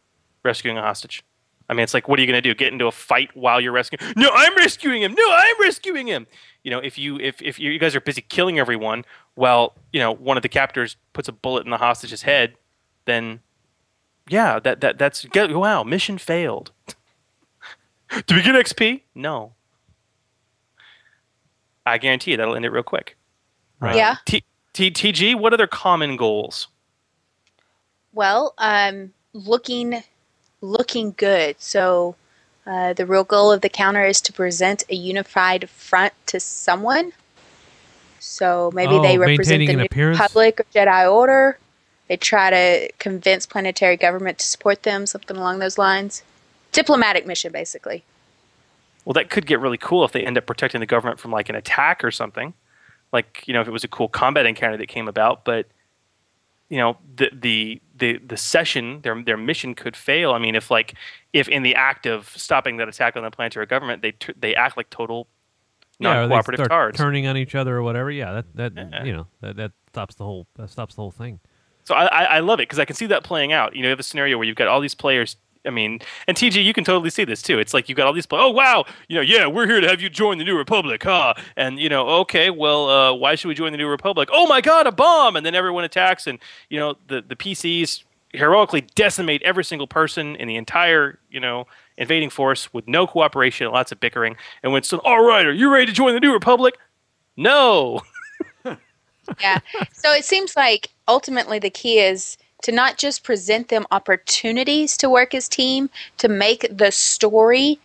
[0.43, 1.23] Rescuing a hostage.
[1.69, 2.55] I mean, it's like, what are you going to do?
[2.55, 4.13] Get into a fight while you're rescuing?
[4.15, 5.13] No, I'm rescuing him.
[5.13, 6.27] No, I'm rescuing him.
[6.63, 9.05] You know, if you if if you guys are busy killing everyone,
[9.35, 12.55] well, you know one of the captors puts a bullet in the hostage's head,
[13.05, 13.41] then
[14.29, 16.71] yeah, that that that's wow, mission failed.
[18.27, 19.01] do we get XP?
[19.15, 19.53] No.
[21.85, 23.15] I guarantee you that'll end it real quick.
[23.81, 24.15] Yeah.
[24.25, 24.43] T-
[24.73, 26.67] T- TG, what other common goals?
[28.13, 30.03] Well, um, looking
[30.61, 31.55] looking good.
[31.59, 32.15] So
[32.65, 37.13] uh, the real goal of the counter is to present a unified front to someone.
[38.19, 40.19] So maybe Oh, they represent the an New appearance?
[40.19, 41.57] Republic or Jedi Order.
[42.07, 46.23] They try to convince planetary government to support them, something along those lines.
[46.71, 48.03] Diplomatic mission, basically.
[49.05, 51.49] Well, that could get really cool if they end up protecting the government from like
[51.49, 52.53] an attack or something.
[53.13, 55.67] Like you know, if it was a cool combat encounter that came about, but
[56.69, 60.31] you know, the the the the session, their their mission could fail.
[60.33, 60.93] I mean, if like
[61.33, 64.53] if in the act of stopping that attack on the planetary government, they t- they
[64.55, 65.27] act like total
[65.99, 66.97] Yeah, or they non-cooperative start tards.
[66.97, 68.11] turning on each other or whatever.
[68.11, 69.03] Yeah, that that eh, eh.
[69.05, 71.39] you know that that stops the whole that stops the whole thing.
[71.85, 73.73] So I, I, I love it because I can see that playing out.
[73.73, 75.37] You know, you have a scenario where you've got all these players.
[75.67, 77.59] I mean, and TG, you can totally see this too.
[77.59, 78.27] It's like you've got all these.
[78.31, 81.33] Oh wow, you know, yeah, we're here to have you join the New Republic, huh?
[81.55, 84.29] And you know, okay, well, uh, why should we join the New Republic?
[84.31, 85.35] Oh my God, a bomb!
[85.35, 86.39] And then everyone attacks, and
[86.69, 88.03] you know, the the PCs
[88.33, 93.67] heroically decimate every single person in the entire you know invading force with no cooperation,
[93.67, 94.37] and lots of bickering.
[94.63, 96.77] And when it's all right, are you ready to join the New Republic?
[97.35, 98.01] No.
[99.39, 99.59] yeah.
[99.93, 105.09] So it seems like ultimately the key is to not just present them opportunities to
[105.09, 107.79] work as team, to make the story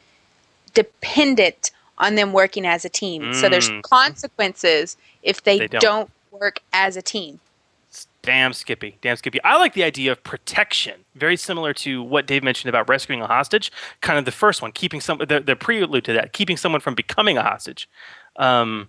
[0.75, 3.33] dependent on them working as a team.
[3.35, 3.83] So there's Mm.
[3.83, 5.81] consequences if they, They don't.
[5.83, 7.41] don't work as a team.
[8.23, 8.97] Damn Skippy.
[9.03, 9.43] Damn Skippy.
[9.43, 11.05] I like the idea of protection.
[11.15, 13.71] Very similar to what Dave mentioned about rescuing a hostage.
[14.01, 16.95] Kind of the first one, keeping some the, the prelude to that, keeping someone from
[16.95, 17.89] becoming a hostage.
[18.37, 18.89] Um,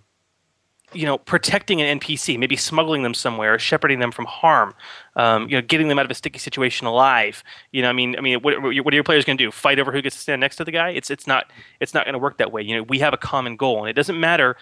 [0.94, 4.74] you know, protecting an NPC, maybe smuggling them somewhere, shepherding them from harm.
[5.16, 7.44] Um, you know, getting them out of a sticky situation alive.
[7.70, 9.50] You know, I mean, I mean, what, what are your players going to do?
[9.50, 10.90] Fight over who gets to stand next to the guy?
[10.90, 12.62] It's it's not it's not going to work that way.
[12.62, 14.56] You know, we have a common goal, and it doesn't matter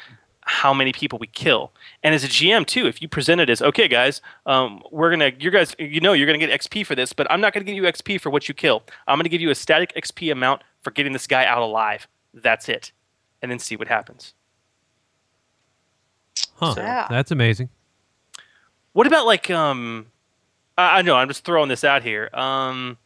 [0.44, 1.72] how many people we kill.
[2.02, 5.32] And as a GM too, if you present it as, okay, guys, um, we're gonna,
[5.38, 7.76] you guys, you know, you're gonna get XP for this, but I'm not gonna give
[7.76, 8.82] you XP for what you kill.
[9.06, 12.08] I'm gonna give you a static XP amount for getting this guy out alive.
[12.34, 12.92] That's it,
[13.40, 14.34] and then see what happens.
[16.62, 16.74] Huh?
[16.76, 17.06] Yeah.
[17.10, 17.68] That's amazing.
[18.92, 20.06] What about like, um,
[20.78, 22.30] I, I know I'm just throwing this out here.
[22.34, 22.98] Um,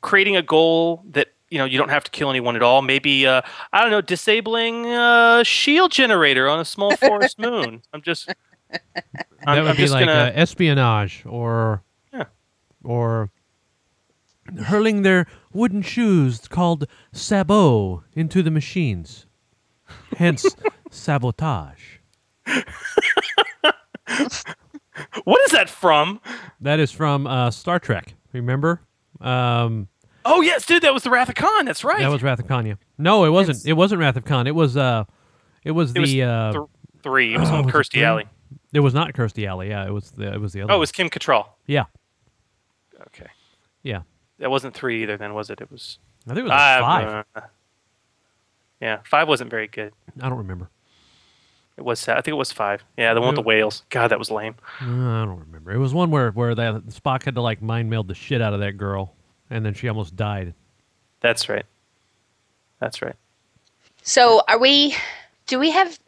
[0.00, 2.82] creating a goal that you know you don't have to kill anyone at all.
[2.82, 3.42] Maybe uh,
[3.72, 7.82] I don't know, disabling a shield generator on a small forest moon.
[7.92, 8.28] I'm just.
[8.72, 8.78] I'm,
[9.56, 10.28] that would I'm be just like gonna.
[10.28, 11.82] uh, espionage or
[12.12, 12.24] Yeah.
[12.82, 13.30] or
[14.64, 19.26] hurling their wooden shoes called sabot into the machines.
[20.16, 20.46] Hence
[20.90, 21.91] sabotage.
[25.24, 26.20] what is that from?
[26.60, 28.14] That is from uh, Star Trek.
[28.32, 28.80] Remember?
[29.20, 29.88] Um,
[30.24, 31.64] Oh yes, dude, that was the Wrath of Khan.
[31.64, 32.00] That's right.
[32.00, 32.66] That was Wrath of Khan.
[32.66, 32.74] Yeah.
[32.98, 33.66] No, it wasn't.
[33.66, 34.46] It wasn't Wrath of Khan.
[34.46, 34.76] It was.
[34.76, 35.04] Uh,
[35.64, 36.00] it was It the.
[36.00, 37.34] was uh, th- three.
[37.34, 38.02] It was oh, one with it Kirstie?
[38.02, 38.26] Alley.
[38.72, 39.68] It was not Kirstie Alley.
[39.68, 40.32] Yeah, it was the.
[40.32, 40.72] It was the other.
[40.72, 41.46] Oh, it was Kim Cattrall.
[41.66, 41.84] Yeah.
[43.08, 43.26] Okay.
[43.82, 44.02] Yeah.
[44.38, 45.16] That wasn't three either.
[45.16, 45.60] Then was it?
[45.60, 45.98] It was.
[46.28, 47.24] I think it was five.
[47.34, 47.40] uh,
[48.80, 49.92] yeah, five wasn't very good.
[50.20, 50.70] I don't remember.
[51.78, 52.06] It was.
[52.06, 52.84] I think it was five.
[52.98, 53.82] Yeah, the one with the whales.
[53.90, 54.54] God, that was lame.
[54.80, 55.72] Uh, I don't remember.
[55.72, 58.52] It was one where where that Spock had to like mind meld the shit out
[58.52, 59.14] of that girl,
[59.50, 60.54] and then she almost died.
[61.20, 61.64] That's right.
[62.78, 63.16] That's right.
[64.02, 64.94] So, are we?
[65.46, 65.98] Do we have?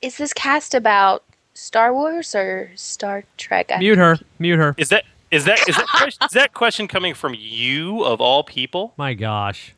[0.00, 1.22] Is this cast about
[1.54, 3.70] Star Wars or Star Trek?
[3.74, 4.16] I- Mute her.
[4.38, 4.74] Mute her.
[4.78, 8.42] Is that is that is that question, is that question coming from you of all
[8.42, 8.94] people?
[8.96, 9.74] My gosh.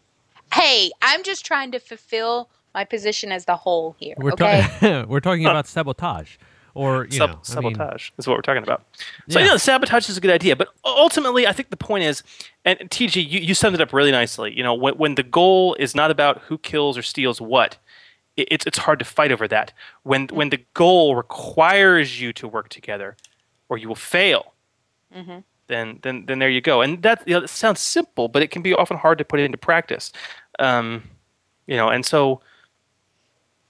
[0.55, 4.15] Hey, I'm just trying to fulfill my position as the whole here.
[4.19, 4.63] We're okay.
[4.81, 5.09] talking.
[5.09, 6.37] we're talking about sabotage,
[6.75, 8.83] or you Sab- know, I mean- sabotage is what we're talking about.
[9.29, 9.45] So Yeah.
[9.47, 12.23] you know, sabotage is a good idea, but ultimately, I think the point is,
[12.65, 14.57] and TG, you, you summed it up really nicely.
[14.57, 17.77] You know, when, when the goal is not about who kills or steals what,
[18.37, 19.73] it, it's it's hard to fight over that.
[20.05, 23.17] When when the goal requires you to work together,
[23.69, 24.55] or you will fail,
[25.15, 25.41] Mm-hmm.
[25.67, 26.81] then then then there you go.
[26.81, 29.41] And that you know, it sounds simple, but it can be often hard to put
[29.41, 30.11] it into practice.
[30.59, 31.03] Um,
[31.67, 32.41] you know, and so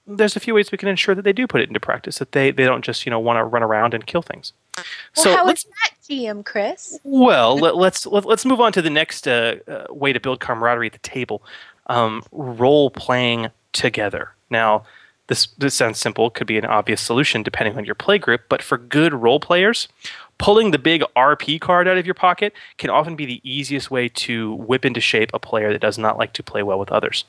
[0.06, 2.18] there's a few ways we can ensure that they do put it into practice.
[2.18, 4.52] That they they don't just you know want to run around and kill things.
[4.76, 6.98] Well, so how is that, GM Chris?
[7.04, 10.40] well let, let's let, let's move on to the next uh, uh, way to build
[10.40, 11.42] camaraderie at the table.
[11.86, 14.30] Um, role playing together.
[14.50, 14.84] Now.
[15.28, 18.60] This, this sounds simple, could be an obvious solution depending on your play group, but
[18.60, 19.88] for good role players,
[20.36, 24.08] pulling the big RP card out of your pocket can often be the easiest way
[24.08, 27.24] to whip into shape a player that does not like to play well with others.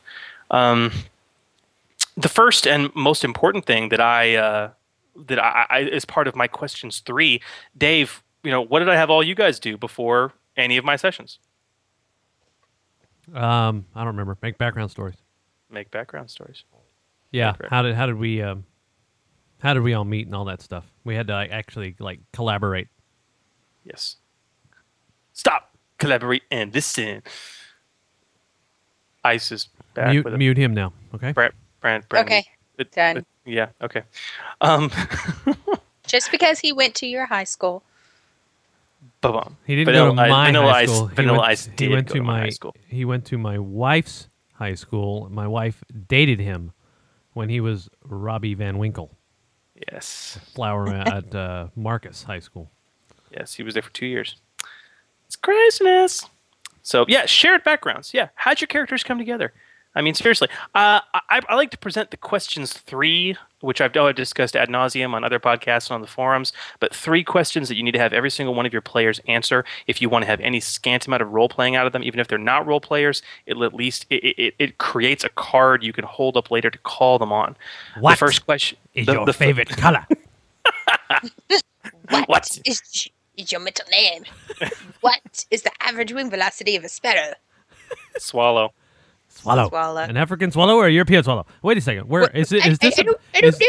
[0.51, 0.91] Um,
[2.15, 4.71] the first and most important thing that I uh,
[5.27, 7.41] that I, I is part of my questions three,
[7.77, 8.23] Dave.
[8.43, 11.39] You know, what did I have all you guys do before any of my sessions?
[13.33, 14.37] Um, I don't remember.
[14.41, 15.15] Make background stories.
[15.69, 16.65] Make background stories.
[17.31, 17.53] Yeah.
[17.69, 18.65] How did how did we um,
[19.59, 20.85] how did we all meet and all that stuff?
[21.03, 22.89] We had to like, actually like collaborate.
[23.85, 24.17] Yes.
[25.31, 27.23] Stop, collaborate, and listen.
[29.23, 30.11] Ice is back.
[30.11, 30.93] Mute mute him now.
[31.15, 31.31] Okay.
[31.31, 31.53] Brand,
[31.83, 32.27] brand, brand.
[32.27, 32.45] Okay,
[32.79, 33.17] It- done.
[33.17, 33.67] it- yeah.
[33.81, 34.01] Okay.
[34.61, 34.89] Um.
[36.07, 37.83] Just because he went to your high school.
[39.21, 39.55] Ba-bum.
[39.65, 41.07] He didn't Vanilla go to my Vanilla high Ice- school.
[41.07, 42.75] Vanilla he went, Ice did went go to to my my high school.
[42.87, 45.27] He went to my wife's high school.
[45.29, 46.71] My wife dated him
[47.33, 49.11] when he was Robbie Van Winkle.
[49.91, 50.39] Yes.
[50.55, 52.69] Flower at uh, Marcus High School.
[53.31, 54.37] Yes, he was there for two years.
[55.25, 56.25] It's craziness.
[56.81, 58.13] So yeah, shared backgrounds.
[58.13, 59.53] Yeah, how'd your characters come together?
[59.95, 64.07] I mean, seriously, uh, I, I like to present the questions three, which I've, oh,
[64.07, 66.51] I've discussed ad nauseum on other podcasts and on the forums.
[66.79, 69.63] But three questions that you need to have every single one of your players answer
[69.85, 72.19] if you want to have any scant amount of role playing out of them, even
[72.19, 73.21] if they're not role players.
[73.45, 76.77] It'll at least it, it, it creates a card you can hold up later to
[76.79, 77.55] call them on.
[77.99, 80.05] What the first question is the- your the- favorite color?
[82.25, 84.23] What is, is your middle name?
[85.01, 87.33] what is the average wing velocity of a sparrow?
[88.17, 88.73] Swallow.
[89.35, 89.69] Swallow.
[89.69, 90.01] Swallow.
[90.01, 91.45] An African swallow or a European swallow?
[91.61, 92.07] Wait a second.
[92.07, 92.65] Where is it?
[92.65, 92.99] Is I- this?
[92.99, 93.61] I a- don't- I don't is,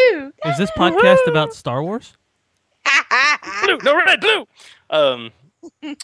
[0.47, 2.15] is this podcast about Star Wars?
[3.65, 4.47] blue, no red, blue.
[4.91, 5.31] Um,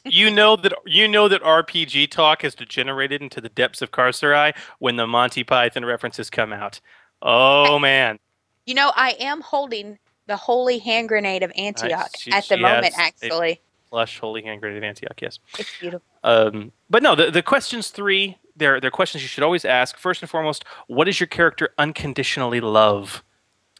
[0.04, 4.54] you know that you know that RPG talk has degenerated into the depths of Carceri
[4.78, 6.80] when the Monty Python references come out.
[7.22, 8.18] Oh man,
[8.64, 12.62] You know, I am holding the holy hand grenade of Antioch she- at the she
[12.62, 13.60] moment, has a- actually.
[13.92, 15.20] lush holy hand grenade of Antioch.
[15.20, 15.38] Yes.
[15.58, 16.06] It's beautiful.
[16.24, 19.96] Um, but no, the, the questions three, they're, they're questions you should always ask.
[19.96, 23.22] First and foremost, what does your character unconditionally love?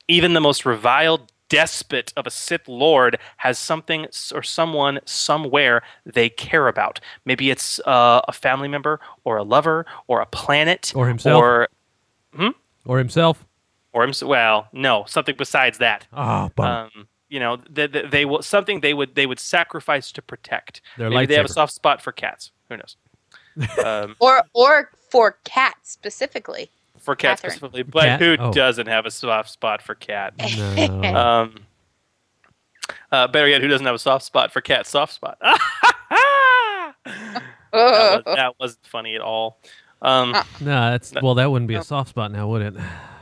[0.09, 6.29] Even the most reviled despot of a Sith Lord has something or someone somewhere they
[6.29, 7.01] care about.
[7.25, 11.43] Maybe it's uh, a family member or a lover or a planet Or himself.
[11.43, 11.69] or
[12.35, 12.51] hmm?
[12.87, 13.45] Or himself?
[13.93, 14.13] or him.
[14.23, 16.07] Well, no, something besides that.
[16.13, 16.91] Oh, bummer.
[16.95, 20.81] Um, you know, they, they, they will something they would they would sacrifice to protect.
[20.99, 22.51] Their Maybe they have a soft spot for cats.
[22.69, 22.97] Who knows?
[23.85, 26.71] Um, Or or for cats specifically.
[26.99, 27.57] for cats Catherine.
[27.59, 28.21] specifically, but Cat?
[28.21, 28.53] who Oh.
[28.53, 30.35] doesn't have a soft spot for cat?
[30.39, 31.03] No.
[31.17, 31.55] Um,
[33.13, 34.87] uh, better yet, who doesn't have a soft spot for cat?
[34.87, 35.39] Soft spot.
[35.43, 36.95] that,
[37.73, 39.61] was, that wasn't funny at all.
[40.03, 41.35] Um, no, that's well.
[41.35, 42.75] That wouldn't be a soft spot now, would it?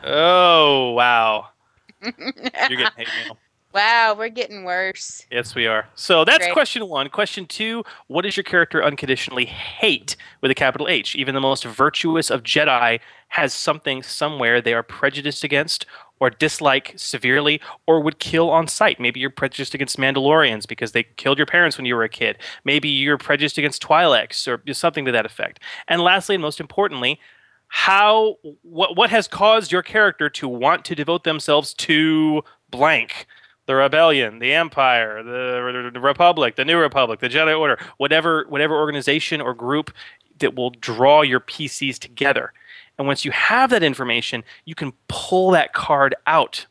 [0.04, 1.48] oh wow,
[2.02, 3.36] you're getting hate mail.
[3.74, 5.26] Wow, we're getting worse.
[5.30, 5.86] Yes, we are.
[5.94, 6.52] So that's Great.
[6.54, 7.08] question one.
[7.10, 11.14] Question two What does your character unconditionally hate with a capital H?
[11.14, 15.84] Even the most virtuous of Jedi has something somewhere they are prejudiced against
[16.18, 18.98] or dislike severely or would kill on sight.
[18.98, 22.38] Maybe you're prejudiced against Mandalorians because they killed your parents when you were a kid.
[22.64, 25.60] Maybe you're prejudiced against Twi'leks or something to that effect.
[25.86, 27.20] And lastly, and most importantly,
[27.68, 33.26] how what what has caused your character to want to devote themselves to blank
[33.68, 38.74] the rebellion the empire the, the republic the new republic the jedi order whatever whatever
[38.74, 39.92] organization or group
[40.38, 42.52] that will draw your pcs together
[42.98, 46.66] and once you have that information you can pull that card out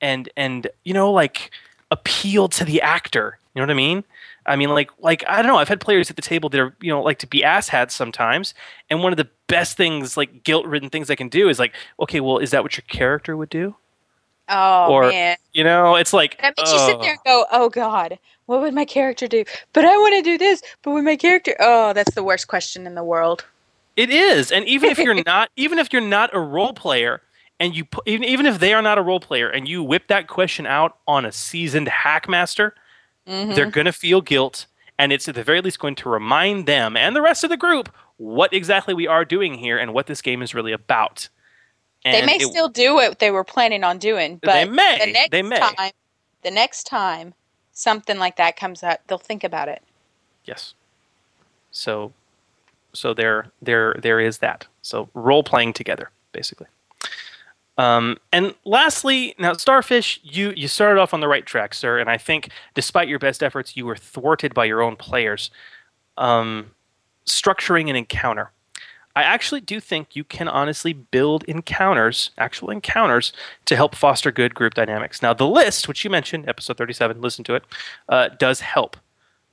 [0.00, 1.50] and and you know like
[1.94, 3.38] appeal to the actor.
[3.54, 4.04] You know what I mean?
[4.46, 5.58] I mean, like, like I don't know.
[5.58, 8.52] I've had players at the table that are, you know, like to be asshats sometimes,
[8.90, 12.20] and one of the best things, like guilt-ridden things I can do, is like, okay,
[12.20, 13.76] well, is that what your character would do?
[14.48, 15.36] Oh or man.
[15.52, 18.74] you know, it's like That makes you sit there and go, "Oh God, what would
[18.74, 20.62] my character do?" But I want to do this.
[20.82, 21.56] But would my character?
[21.60, 23.44] Oh, that's the worst question in the world.
[23.96, 27.22] It is, and even if you're not, even if you're not a role player,
[27.58, 30.26] and you even even if they are not a role player, and you whip that
[30.28, 32.72] question out on a seasoned hackmaster,
[33.26, 33.54] Mhm.
[33.54, 34.66] they're going to feel guilt,
[34.98, 37.56] and it's at the very least going to remind them and the rest of the
[37.56, 37.88] group
[38.18, 41.28] what exactly we are doing here and what this game is really about.
[42.04, 44.98] They may it- still do what they were planning on doing, but They may.
[44.98, 45.58] the next They may.
[45.58, 45.92] time,
[46.42, 47.34] the next time
[47.72, 49.82] something like that comes up, they'll think about it.
[50.44, 50.74] Yes.
[51.70, 52.12] So,
[52.92, 54.66] so there, there, there is that.
[54.82, 56.66] So role playing together, basically.
[57.76, 61.98] Um, and lastly, now Starfish, you you started off on the right track, sir.
[61.98, 65.50] And I think, despite your best efforts, you were thwarted by your own players.
[66.16, 66.70] Um,
[67.26, 68.52] structuring an encounter.
[69.16, 73.32] I actually do think you can honestly build encounters, actual encounters,
[73.66, 75.22] to help foster good group dynamics.
[75.22, 77.64] Now, the list, which you mentioned, episode 37, listen to it,
[78.08, 78.96] uh, does help.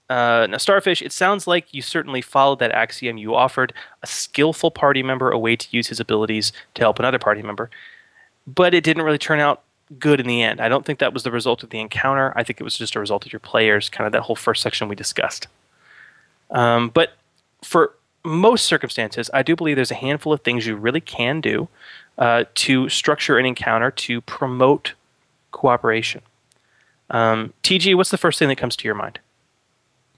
[0.09, 3.17] Uh, now, Starfish, it sounds like you certainly followed that axiom.
[3.17, 3.71] You offered
[4.03, 7.69] a skillful party member a way to use his abilities to help another party member,
[8.45, 9.61] but it didn't really turn out
[9.99, 10.59] good in the end.
[10.59, 12.33] I don't think that was the result of the encounter.
[12.35, 14.61] I think it was just a result of your players, kind of that whole first
[14.61, 15.47] section we discussed.
[16.49, 17.13] Um, but
[17.63, 21.67] for most circumstances, I do believe there's a handful of things you really can do
[22.17, 24.93] uh, to structure an encounter to promote
[25.51, 26.21] cooperation.
[27.09, 29.19] Um, TG, what's the first thing that comes to your mind?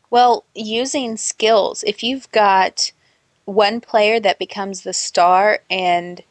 [0.09, 1.83] Well, using skills.
[1.87, 2.91] If you've got
[3.45, 6.21] one player that becomes the star and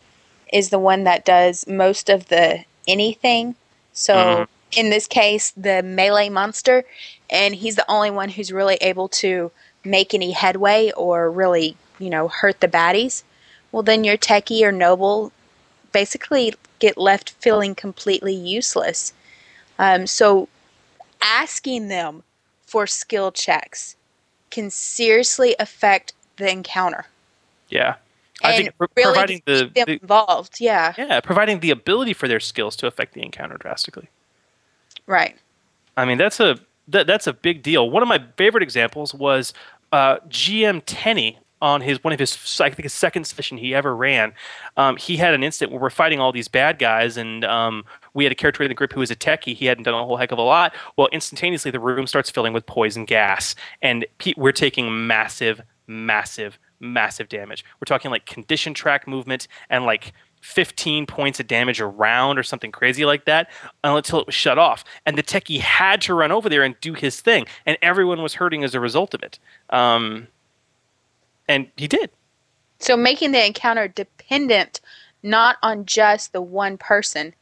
[0.52, 3.56] is the one that does most of the anything,
[3.92, 4.48] so Mhm.
[4.72, 6.84] in this case, the melee monster,
[7.28, 9.50] and he's the only one who's really able to
[9.84, 13.22] make any headway or really, you know, hurt the baddies,
[13.70, 15.32] well, then your techie or noble
[15.92, 19.12] basically get left feeling completely useless.
[19.78, 20.48] Um, so
[21.22, 22.22] asking them
[22.66, 23.96] for skill checks
[24.50, 27.06] can seriously affect the encounter
[27.68, 27.96] Yeah.
[28.42, 30.60] I and think pro- really providing the, the involved.
[30.60, 34.08] Yeah, yeah, providing the ability for their skills to affect the encounter drastically.
[35.06, 35.36] right.
[35.96, 37.90] I mean, that's a that, that's a big deal.
[37.90, 39.52] One of my favorite examples was
[39.92, 43.94] uh, GM Tenny on his one of his I think his second session he ever
[43.94, 44.34] ran.
[44.76, 47.84] Um, he had an instant where we're fighting all these bad guys, and um,
[48.14, 49.54] we had a character in the group who was a techie.
[49.54, 50.74] He hadn't done a whole heck of a lot.
[50.96, 56.58] Well, instantaneously the room starts filling with poison gas, and pe- we're taking massive, massive,
[56.80, 57.64] massive damage.
[57.80, 62.70] We're talking like condition track movement and like 15 points of damage around or something
[62.70, 63.50] crazy like that
[63.82, 64.84] until it was shut off.
[65.06, 68.34] And the techie had to run over there and do his thing, and everyone was
[68.34, 69.38] hurting as a result of it.
[69.70, 70.28] Um,
[71.48, 72.10] and he did.
[72.78, 74.80] So making the encounter dependent
[75.22, 77.32] not on just the one person,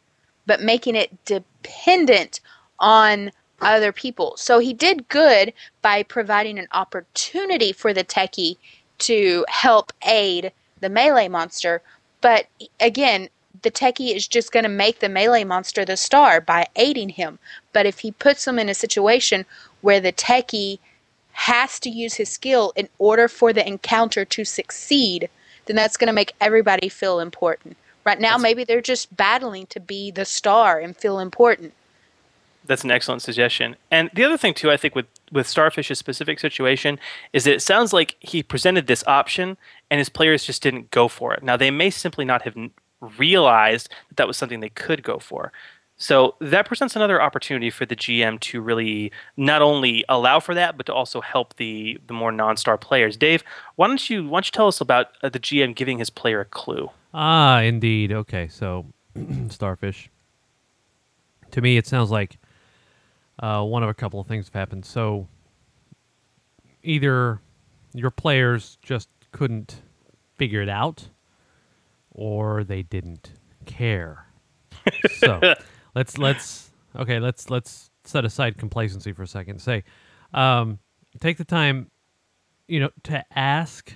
[0.46, 2.40] but making it dependent
[2.78, 4.36] on other people.
[4.36, 8.56] So he did good by providing an opportunity for the techie
[8.98, 11.82] to help aid the melee monster.
[12.20, 12.46] But
[12.78, 13.28] again,
[13.62, 17.38] the techie is just going to make the melee monster the star by aiding him.
[17.72, 19.44] But if he puts them in a situation
[19.80, 20.78] where the techie
[21.32, 25.28] has to use his skill in order for the encounter to succeed,
[25.66, 27.76] then that's going to make everybody feel important.
[28.04, 31.74] Right now, maybe they're just battling to be the star and feel important.
[32.64, 33.76] That's an excellent suggestion.
[33.90, 36.98] And the other thing too, I think with with Starfish's specific situation
[37.32, 39.56] is that it sounds like he presented this option
[39.90, 41.42] and his players just didn't go for it.
[41.42, 42.56] Now they may simply not have
[43.18, 45.52] realized that that was something they could go for.
[45.96, 50.78] So that presents another opportunity for the GM to really not only allow for that,
[50.78, 53.18] but to also help the the more non-star players.
[53.18, 53.44] Dave,
[53.76, 56.40] why don't you why don't you tell us about uh, the GM giving his player
[56.40, 56.88] a clue?
[57.12, 58.12] Ah, indeed.
[58.12, 58.86] Okay, so
[59.50, 60.08] starfish.
[61.50, 62.38] To me, it sounds like
[63.40, 64.86] uh, one of a couple of things have happened.
[64.86, 65.28] So
[66.82, 67.40] either
[67.92, 69.82] your players just couldn't
[70.36, 71.08] figure it out,
[72.10, 73.32] or they didn't
[73.66, 74.26] care.
[75.18, 75.40] so
[75.94, 79.60] let's let's okay let's let's set aside complacency for a second.
[79.60, 79.84] Say,
[80.32, 80.78] um,
[81.20, 81.90] take the time,
[82.68, 83.94] you know, to ask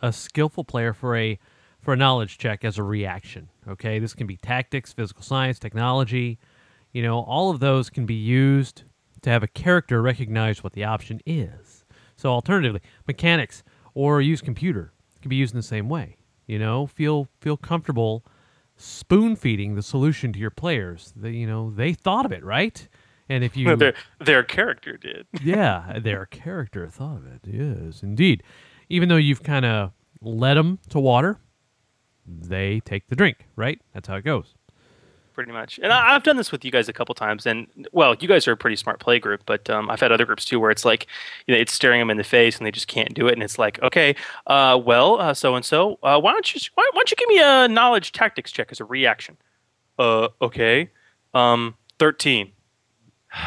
[0.00, 1.38] a skillful player for a
[1.80, 3.48] for a knowledge check as a reaction.
[3.68, 6.38] Okay, this can be tactics, physical science, technology.
[6.92, 8.84] You know, all of those can be used
[9.22, 11.84] to have a character recognize what the option is.
[12.16, 13.62] So, alternatively, mechanics
[13.94, 16.16] or use computer It can be used in the same way.
[16.46, 18.24] You know, feel feel comfortable
[18.76, 21.12] spoon feeding the solution to your players.
[21.16, 22.86] They, you know, they thought of it, right?
[23.28, 25.26] And if you their their character did.
[25.42, 27.40] yeah, their character thought of it.
[27.46, 28.42] Yes, indeed.
[28.88, 31.38] Even though you've kind of led them to water,
[32.26, 33.80] they take the drink, right?
[33.94, 34.54] That's how it goes.
[35.42, 35.80] Pretty much.
[35.82, 38.46] And I, I've done this with you guys a couple times, and well, you guys
[38.46, 40.84] are a pretty smart play group, but um, I've had other groups too where it's
[40.84, 41.08] like,
[41.46, 43.42] you know, it's staring them in the face and they just can't do it, and
[43.42, 44.14] it's like, okay,
[44.46, 47.66] uh, well, so and so, why don't you why, why don't you give me a
[47.66, 49.36] knowledge tactics check as a reaction?
[49.98, 50.90] Uh, okay,
[51.34, 52.52] um, thirteen.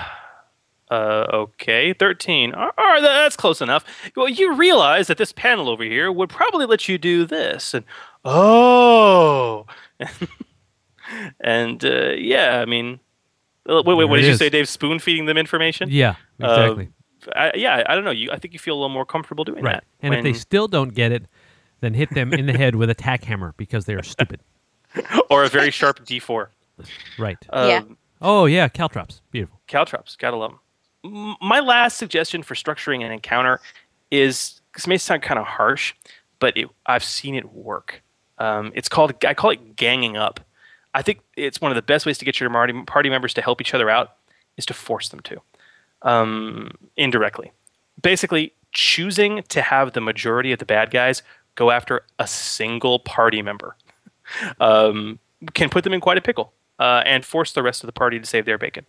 [0.92, 2.54] Uh, okay, 13.
[2.54, 3.84] All right, that's close enough.
[4.16, 7.74] Well, you realize that this panel over here would probably let you do this.
[7.74, 7.84] And,
[8.24, 9.66] oh.
[11.40, 13.00] and, uh, yeah, I mean,
[13.68, 14.40] uh, wait, wait, what it did you is.
[14.40, 14.70] say, Dave?
[14.70, 15.90] Spoon feeding them information?
[15.92, 16.90] Yeah, Uh, exactly.
[17.36, 18.12] I, yeah, I don't know.
[18.12, 19.76] You, I think you feel a little more comfortable doing right.
[19.76, 19.84] that.
[20.02, 21.26] And if they still don't get it,
[21.82, 24.42] then hit them in the head with a tack hammer because they are stupid.
[25.30, 26.48] or a very sharp D4.
[27.18, 27.38] Right.
[27.52, 27.84] Yeah.
[28.22, 29.22] Oh yeah, caltrops.
[29.32, 29.60] Beautiful.
[29.68, 30.54] Caltrops, gotta love
[31.04, 31.36] them.
[31.42, 33.60] My last suggestion for structuring an encounter
[34.12, 35.94] is this may sound kind of harsh,
[36.40, 38.02] but it, I've seen it work.
[38.38, 40.40] Um, it's called I call it ganging up.
[40.96, 42.50] I think it's one of the best ways to get your
[42.86, 44.16] party, members to help each other out
[44.56, 45.42] is to force them to
[46.02, 47.52] um, indirectly.
[48.02, 51.22] Basically, choosing to have the majority of the bad guys
[51.56, 53.76] go after a single party member
[54.62, 55.20] um,
[55.54, 58.18] can put them in quite a pickle uh, and force the rest of the party
[58.18, 58.86] to save their bacon.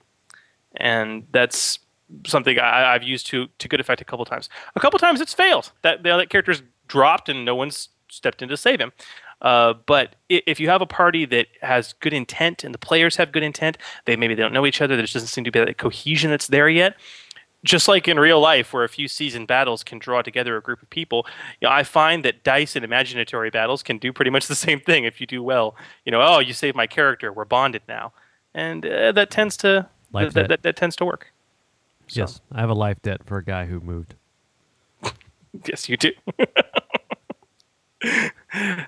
[0.77, 1.81] And that's
[2.25, 4.49] something I, I've used to to good effect a couple times.
[4.77, 5.73] A couple times it's failed.
[5.83, 8.93] That other character's dropped and no one's stepped in to save him.
[9.43, 13.33] Uh, but if you have a party that has good intent and the players have
[13.33, 13.77] good intent,
[14.07, 14.97] they maybe they don't know each other.
[14.97, 16.97] There just doesn't seem to be that cohesion that's there yet.
[17.65, 20.83] Just like in real life, where a few seasoned battles can draw together a group
[20.83, 21.27] of people,
[21.61, 24.79] you know, I find that dice and imaginatory battles can do pretty much the same
[24.79, 25.75] thing if you do well.
[26.05, 28.13] You know, oh, you saved my character, we're bonded now,
[28.55, 31.33] and uh, that tends to that, that, that tends to work.
[32.11, 34.15] Yes, I have a life debt for a guy who moved.
[35.67, 36.13] Yes, you do.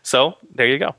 [0.03, 0.95] so there you go.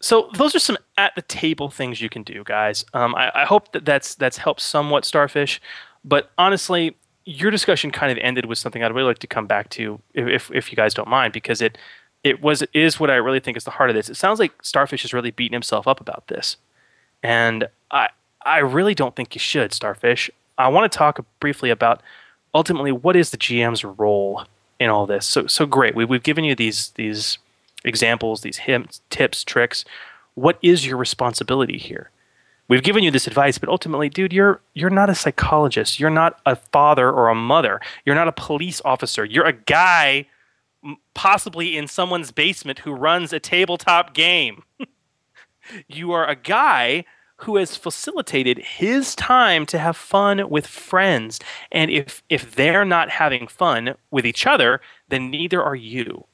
[0.00, 2.84] So those are some at the table things you can do, guys.
[2.94, 5.60] Um, I, I hope that that's that's helped somewhat, Starfish.
[6.04, 9.70] But honestly, your discussion kind of ended with something I'd really like to come back
[9.70, 11.78] to, if if, you guys don't mind, because it
[12.22, 14.08] it was is what I really think is the heart of this.
[14.08, 16.56] It sounds like Starfish is really beating himself up about this,
[17.22, 18.08] and I
[18.44, 20.30] I really don't think you should, Starfish.
[20.58, 22.02] I want to talk briefly about
[22.54, 24.44] ultimately what is the GM's role
[24.78, 25.26] in all this.
[25.26, 25.94] So so great.
[25.94, 27.38] We, we've given you these these
[27.84, 29.84] examples, these hints, tips, tricks.
[30.34, 32.10] What is your responsibility here?
[32.68, 36.00] We've given you this advice, but ultimately, dude, you're you're not a psychologist.
[36.00, 37.80] You're not a father or a mother.
[38.04, 39.24] You're not a police officer.
[39.24, 40.26] You're a guy
[41.14, 44.62] possibly in someone's basement who runs a tabletop game.
[45.88, 47.04] you are a guy
[47.38, 51.38] who has facilitated his time to have fun with friends.
[51.70, 56.26] And if if they're not having fun with each other, then neither are you.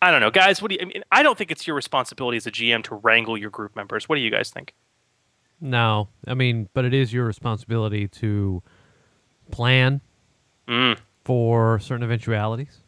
[0.00, 0.60] I don't know, guys.
[0.60, 0.80] What do you?
[0.82, 3.76] I mean, I don't think it's your responsibility as a GM to wrangle your group
[3.76, 4.08] members.
[4.08, 4.74] What do you guys think?
[5.60, 8.62] No, I mean, but it is your responsibility to
[9.52, 10.00] plan
[10.68, 10.96] Mm.
[11.24, 12.78] for certain eventualities.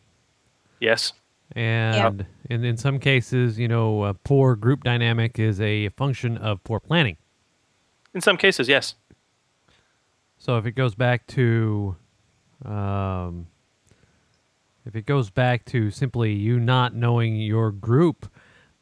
[0.81, 1.13] Yes.
[1.55, 6.63] And in, in some cases, you know, a poor group dynamic is a function of
[6.65, 7.17] poor planning.
[8.13, 8.95] In some cases, yes.
[10.39, 11.97] So if it goes back to,
[12.65, 13.47] um,
[14.85, 18.31] if it goes back to simply you not knowing your group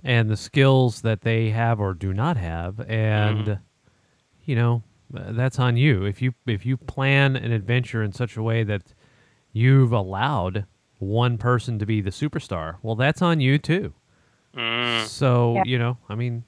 [0.02, 3.60] and the skills that they have or do not have, and Mhm.
[4.44, 6.04] you know that's on you.
[6.04, 8.94] If you if you plan an adventure in such a way that
[9.52, 10.64] you've allowed
[11.02, 13.92] one person to be the superstar, well, that's on you too.
[14.54, 15.04] Mm.
[15.06, 15.62] So Yeah.
[15.66, 16.44] you know, I mean,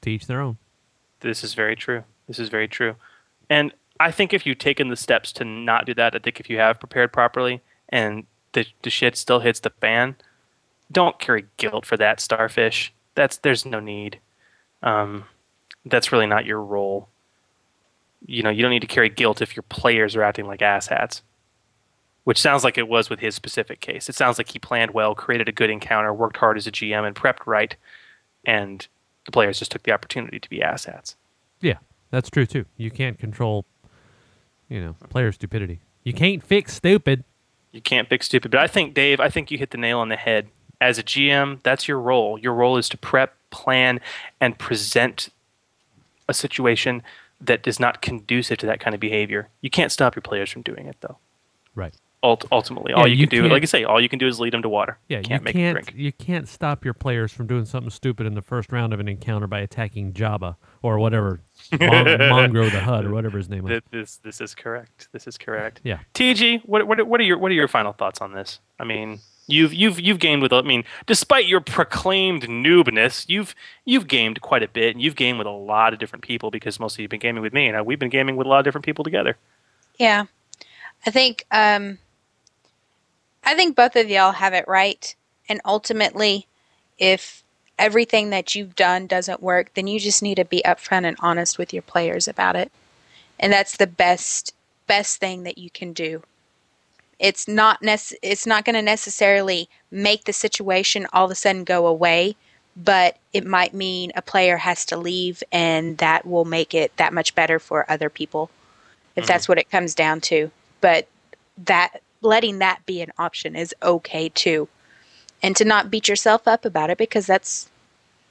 [0.00, 0.58] teach their own.
[1.20, 2.04] This is very true.
[2.26, 2.96] This is very true.
[3.48, 6.50] And I think if you've taken the steps to not do that, I think if
[6.50, 10.16] you have prepared properly and the, the shit still hits the fan,
[10.90, 12.92] don't carry guilt for that, Starfish.
[13.14, 14.18] That's there's no need.
[14.82, 15.24] Um,
[15.86, 17.08] that's really not your role.
[18.26, 21.20] You know, you don't need to carry guilt if your players are acting like asshats.
[22.24, 24.08] Which sounds like it was with his specific case.
[24.08, 27.06] It sounds like he planned well, created a good encounter, worked hard as a GM,
[27.06, 27.76] and prepped right,
[28.44, 28.86] and
[29.26, 31.16] the players just took the opportunity to be asshats.
[31.60, 31.78] Yeah,
[32.10, 32.64] that's true too.
[32.76, 33.66] You can't control,
[34.68, 35.80] you know, player stupidity.
[36.02, 37.24] You can't fix stupid.
[37.72, 38.50] You can't fix stupid.
[38.50, 40.48] But I think, Dave, I think you hit the nail on the head.
[40.80, 42.38] As a GM, that's your role.
[42.38, 44.00] Your role is to prep, plan,
[44.40, 45.30] and present
[46.28, 47.02] a situation
[47.40, 49.48] that is not conducive to that kind of behavior.
[49.60, 51.18] You can't stop your players from doing it, though.
[51.74, 51.94] Right.
[52.24, 54.26] Ult- ultimately, Yeah, all you, you can do, like I say, all you can do
[54.26, 54.98] is lead them to water.
[55.08, 55.92] Yeah, can't you make them can't drink.
[55.94, 59.08] you can't stop your players from doing something stupid in the first round of an
[59.08, 61.40] encounter by attacking Jabba or whatever
[61.72, 63.82] Mon- Mongro the Hutt or whatever his name is.
[63.90, 65.08] This this is correct.
[65.12, 65.82] This is correct.
[65.84, 65.98] Yeah.
[66.14, 68.58] TG, what what what are your what are your final thoughts on this?
[68.80, 70.52] I mean, you've you've you've gamed with.
[70.54, 75.36] I mean, despite your proclaimed noobness, you've you've gamed quite a bit, and you've gamed
[75.36, 77.84] with a lot of different people because mostly you've been gaming with me, and uh,
[77.84, 79.36] we've been gaming with a lot of different people together.
[79.98, 80.24] Yeah.
[81.06, 81.98] I think um
[83.44, 85.14] I think both of y'all have it right.
[85.48, 86.46] And ultimately,
[86.98, 87.42] if
[87.78, 91.58] everything that you've done doesn't work, then you just need to be upfront and honest
[91.58, 92.70] with your players about it.
[93.38, 94.54] And that's the best
[94.86, 96.22] best thing that you can do.
[97.18, 101.64] It's not nec- it's not going to necessarily make the situation all of a sudden
[101.64, 102.36] go away,
[102.76, 107.12] but it might mean a player has to leave and that will make it that
[107.12, 108.50] much better for other people
[109.16, 109.28] if mm-hmm.
[109.28, 110.50] that's what it comes down to.
[110.80, 111.08] But
[111.64, 114.68] that letting that be an option is okay too.
[115.42, 117.68] And to not beat yourself up about it because that's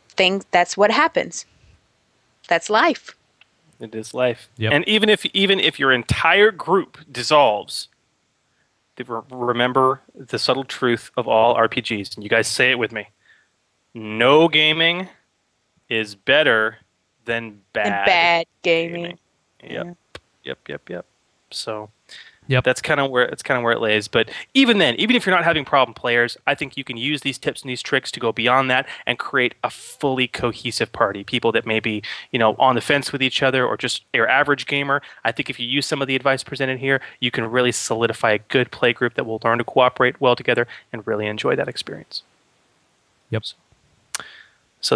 [0.10, 1.46] thing that's what happens.
[2.48, 3.16] That's life.
[3.80, 4.50] It is life.
[4.58, 4.74] Yep.
[4.74, 7.90] And even if even if your entire group dissolves,
[9.32, 13.10] remember the subtle truth of all RPGs, and you guys say it with me:
[13.94, 15.10] no gaming
[15.90, 16.78] is better
[17.26, 18.06] than And bad.
[18.06, 19.20] bad gaming.
[19.64, 19.98] Yep.
[20.44, 20.60] Yep.
[20.70, 20.90] Yep.
[20.90, 21.06] Yep.
[21.52, 21.90] So.
[22.48, 22.64] Yep.
[22.64, 24.08] That's kind of where it's kind of where it lays.
[24.08, 27.22] But even then, even if you're not having problem players, I think you can use
[27.22, 31.24] these tips and these tricks to go beyond that and create a fully cohesive party.
[31.24, 34.28] People that may be, you know, on the fence with each other or just your
[34.28, 35.02] average gamer.
[35.24, 38.32] I think if you use some of the advice presented here, you can really solidify
[38.34, 41.68] a good play group that will learn to cooperate well together and really enjoy that
[41.68, 42.24] experience.
[43.30, 43.46] Yep.
[43.46, 43.56] So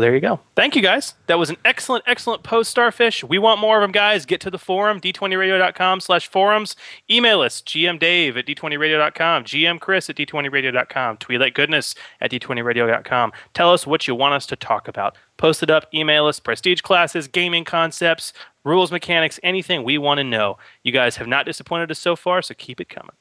[0.02, 0.42] there you go.
[0.54, 1.14] Thank you guys.
[1.28, 3.24] That was an excellent, excellent post, Starfish.
[3.24, 4.26] We want more of them, guys.
[4.26, 6.76] Get to the forum, d20radio.com slash forums.
[7.10, 13.32] Email us, gmdave at d20radio.com, gmchris at d20radio.com, twilightgoodness at d20radio.com.
[13.54, 15.16] Tell us what you want us to talk about.
[15.38, 18.34] Post it up, email us, prestige classes, gaming concepts,
[18.66, 20.58] rules, mechanics, anything we want to know.
[20.84, 23.16] You guys have not disappointed us so far, so keep it coming.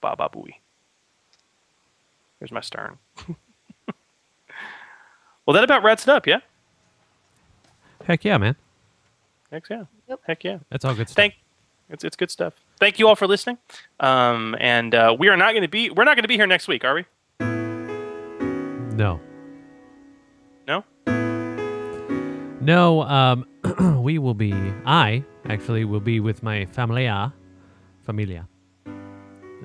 [0.00, 0.54] Baba booey.
[2.38, 2.98] Here's my stern.
[5.46, 6.40] well, that about wraps it up, yeah?
[8.04, 8.56] Heck yeah, man.
[9.50, 9.84] Heck yeah.
[10.08, 10.20] Yep.
[10.26, 10.58] Heck yeah.
[10.70, 11.16] That's all good stuff.
[11.16, 11.34] Thank
[11.90, 12.54] it's it's good stuff.
[12.78, 13.58] Thank you all for listening.
[13.98, 16.46] Um, and uh, we are not going to be we're not going to be here
[16.46, 17.04] next week, are we?
[17.40, 19.20] No.
[20.66, 20.84] No.
[22.60, 23.46] No, um,
[24.02, 24.52] we will be.
[24.84, 27.32] I actually will be with my familia,
[28.04, 28.49] familia.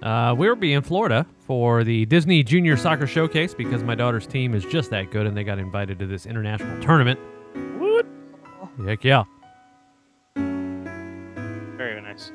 [0.02, 4.54] Uh, we'll be in Florida for the Disney Junior Soccer Showcase because my daughter's team
[4.54, 7.20] is just that good, and they got invited to this international tournament.
[7.78, 8.06] What?
[8.86, 9.24] Heck yeah!
[10.36, 12.32] Very nice.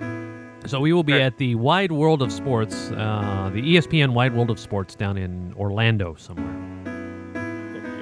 [0.67, 4.51] So we will be at the Wide World of Sports, uh, the ESPN Wide World
[4.51, 6.57] of Sports down in Orlando somewhere.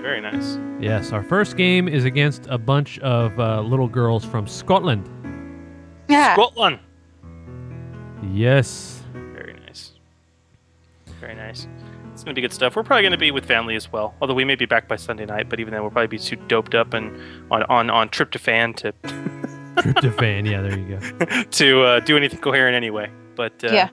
[0.03, 0.59] Very nice.
[0.81, 5.09] Yes, our first game is against a bunch of uh, little girls from Scotland.
[6.09, 6.35] Yeah.
[6.35, 6.79] Scotland.
[8.33, 8.98] Yes.
[11.29, 11.69] Very nice.
[12.15, 12.75] It's gonna be good stuff.
[12.75, 14.15] We're probably gonna be with family as well.
[14.23, 16.37] Although we may be back by Sunday night, but even then we'll probably be too
[16.37, 17.15] doped up and
[17.53, 18.93] on on on tryptophan to
[19.83, 21.43] Tryptophan, yeah, there you go.
[21.51, 23.11] to uh, do anything coherent anyway.
[23.37, 23.89] But uh, Yeah.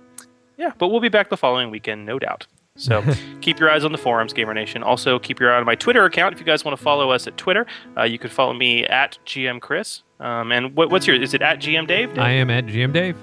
[0.55, 0.71] yeah.
[0.77, 2.47] But we'll be back the following weekend, no doubt.
[2.77, 3.03] So
[3.41, 4.81] keep your eyes on the forums, Gamer Nation.
[4.81, 7.27] Also keep your eye on my Twitter account if you guys want to follow us
[7.27, 7.65] at Twitter.
[7.97, 10.03] Uh, you can follow me at GM Chris.
[10.21, 11.21] Um, and what, what's your?
[11.21, 12.17] Is it at GM Dave?
[12.17, 13.17] I am at GM Dave.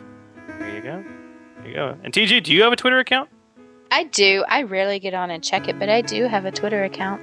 [0.59, 1.03] There you go.
[1.61, 1.97] There you go.
[2.05, 3.31] And TG, do you have a Twitter account?
[3.93, 4.43] I do.
[4.49, 7.21] I rarely get on and check it, but I do have a Twitter account.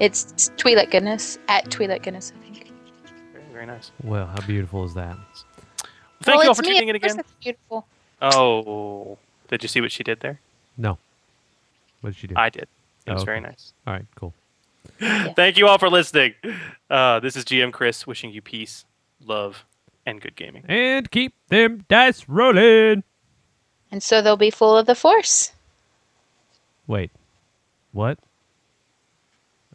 [0.00, 2.32] It's Twilight Goodness at Twilight Goodness.
[2.36, 2.70] I think.
[3.32, 3.90] Very, very nice.
[4.04, 5.16] Well, how beautiful is that?
[6.22, 6.74] Thank well, you all it's for me.
[6.74, 7.20] tuning in Of course again.
[7.24, 7.86] it's beautiful.
[8.20, 9.16] Oh,
[9.48, 10.38] did you see what she did there?
[10.76, 10.98] No.
[12.02, 12.34] What did she do?
[12.36, 12.62] I did.
[12.64, 12.68] It
[13.08, 13.26] Oh, was okay.
[13.26, 13.72] very nice.
[13.86, 14.34] All right, cool.
[15.34, 16.34] Thank you all for listening.
[16.90, 18.84] Uh, this is GM Chris wishing you peace,
[19.24, 19.64] love,
[20.04, 20.64] and good gaming.
[20.68, 23.04] And keep them dice rolling.
[23.90, 25.52] And so they'll be full of the Force.
[26.90, 27.10] Wait.
[27.92, 28.18] What?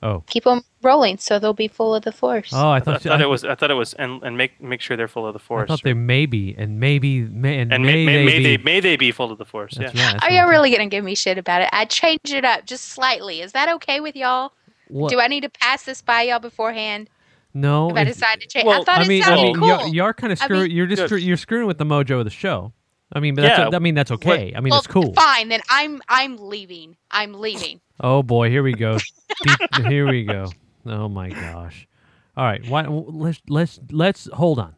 [0.04, 0.24] Oh.
[0.28, 2.52] Keep them rolling, so they'll be full of the Force.
[2.54, 3.46] Oh, I I thought, thought I, it was.
[3.46, 5.64] I thought it was, and and make make sure they're full of the force.
[5.64, 5.80] I force.
[5.80, 8.44] thought they may be, and maybe, may, and, and may, may, may, they may be.
[8.44, 9.76] they may they be full of the force.
[9.76, 10.04] That's yeah.
[10.06, 10.12] right.
[10.14, 11.70] that's Are you I'm really gonna give me shit about it?
[11.72, 13.42] I changed it up just slightly.
[13.42, 14.52] Is that okay with y'all?
[14.90, 17.10] What- Do I need to pass this by y'all beforehand?
[17.54, 19.36] No, if I it's- decide to change, well, I thought I it mean, oh, I
[19.36, 19.68] mean, cool.
[19.70, 20.64] you're, you're kind of I screwing.
[20.64, 21.22] mean- you're just Good.
[21.24, 22.74] you're screwing with the mojo of the show.
[23.14, 23.76] I mean, but that's Yeah.
[23.76, 24.54] I mean that's okay.
[24.56, 25.14] I mean, well, it's cool.
[25.14, 26.98] Fine, then I'm I'm leaving.
[27.12, 27.82] I'm leaving.
[28.02, 28.98] Oh boy, here we go.
[29.44, 30.48] Deep- here we go.
[30.86, 31.88] Oh my gosh.
[32.36, 34.76] All right, why, let's let's let's hold on.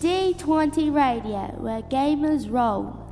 [0.00, 3.11] D20 Radio, where gamers roll.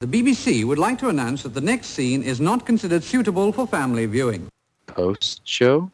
[0.00, 3.66] The BBC would like to announce that the next scene is not considered suitable for
[3.66, 4.46] family viewing.
[4.86, 5.90] Post show?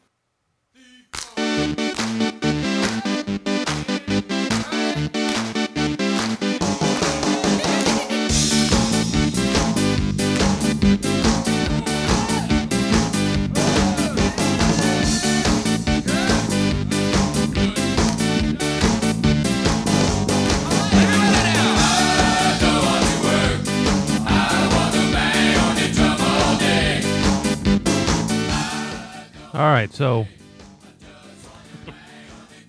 [29.95, 30.27] So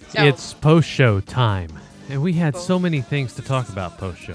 [0.09, 1.71] So- it's post show time,
[2.09, 4.33] and we had so many things to talk about post show.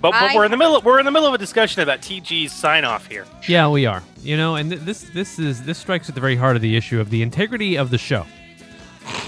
[0.00, 0.80] But, but I- we're in the middle.
[0.82, 3.26] We're in the middle of a discussion about TG's sign off here.
[3.48, 4.02] Yeah, we are.
[4.22, 6.76] You know, and th- this this is this strikes at the very heart of the
[6.76, 8.24] issue of the integrity of the show.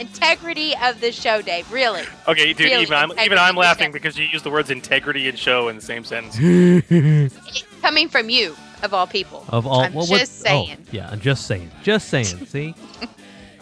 [0.00, 1.70] Integrity of the show, Dave.
[1.70, 2.04] Really.
[2.28, 2.60] Okay, dude.
[2.70, 5.68] Really, even I'm even I'm of laughing because you use the words integrity and show
[5.68, 6.36] in the same sentence.
[6.90, 9.44] It's coming from you, of all people.
[9.48, 10.78] Of all, I'm well, what- just saying.
[10.80, 12.24] Oh, yeah, I'm just saying, just saying.
[12.46, 12.74] See,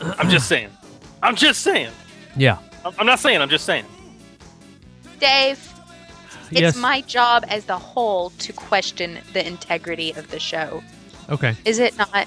[0.00, 0.70] I'm just saying.
[1.22, 1.90] I'm just saying.
[2.36, 3.40] yeah, I'm I'm not saying.
[3.40, 3.84] I'm just saying.
[5.20, 5.58] Dave,
[6.50, 6.76] it's Yes.
[6.76, 10.82] my job as the whole to question the integrity of the show.
[11.30, 12.26] okay, Is it not?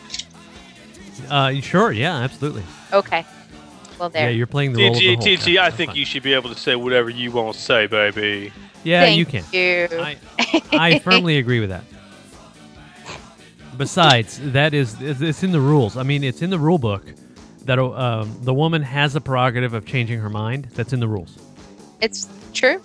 [1.30, 2.64] uh, sure, yeah, absolutely.
[2.94, 3.26] Okay.
[4.00, 4.30] Well, there.
[4.30, 5.26] Yeah, you're playing the role of the TG, whole.
[5.26, 5.98] TG, Yeah, I think fine.
[5.98, 8.52] you should be able to say whatever you want to say, baby.
[8.84, 9.44] Yeah, Thank you can.
[9.52, 9.88] you.
[9.92, 10.18] I,
[10.72, 11.84] I firmly agree with that.
[13.78, 15.98] Besides, that is it's in the rules.
[15.98, 17.04] I mean, it's in the rule book
[17.66, 20.70] that um, the woman has a prerogative of changing her mind.
[20.74, 21.38] That's in the rules.
[22.02, 22.82] It's true.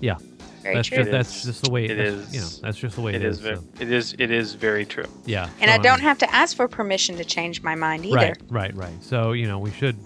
[0.00, 0.16] Yeah,
[0.62, 0.98] Very that's true.
[0.98, 2.14] just that's just the way it is.
[2.16, 3.40] that's- You know, that's just the way It is.
[3.40, 4.14] Very, so, it is.
[4.18, 5.06] It is very true.
[5.24, 8.04] yeah, And so, I don't mean, have to ask for permission to change my mind
[8.04, 8.16] either.
[8.16, 9.02] Right, right, right.
[9.02, 9.96] So you know, we should,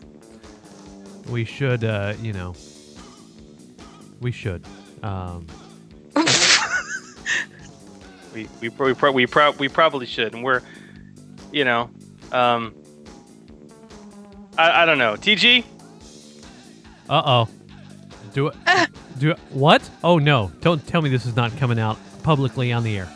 [1.29, 2.55] we should, uh, you know,
[4.21, 4.65] we should.
[5.03, 5.47] Um,
[8.35, 10.63] We we pro- we pro- we, pro- we probably should, and we're,
[11.53, 11.91] you know,
[12.33, 12.75] um,
[14.59, 15.15] I, I don't know.
[15.15, 15.65] TG,
[17.09, 17.49] uh oh.
[18.33, 18.55] Do it.
[19.19, 19.39] do it.
[19.51, 19.89] What?
[20.05, 20.53] Oh no!
[20.61, 23.09] Don't tell me this is not coming out publicly on the air.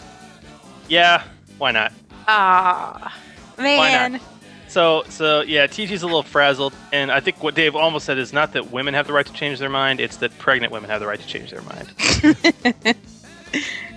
[0.88, 1.22] yeah,
[1.58, 1.92] why not?
[2.26, 3.16] Ah,
[3.58, 4.12] man.
[4.12, 4.20] not?
[4.66, 8.32] So so yeah, TG's a little frazzled, and I think what Dave almost said is
[8.32, 10.98] not that women have the right to change their mind; it's that pregnant women have
[11.00, 12.96] the right to change their mind.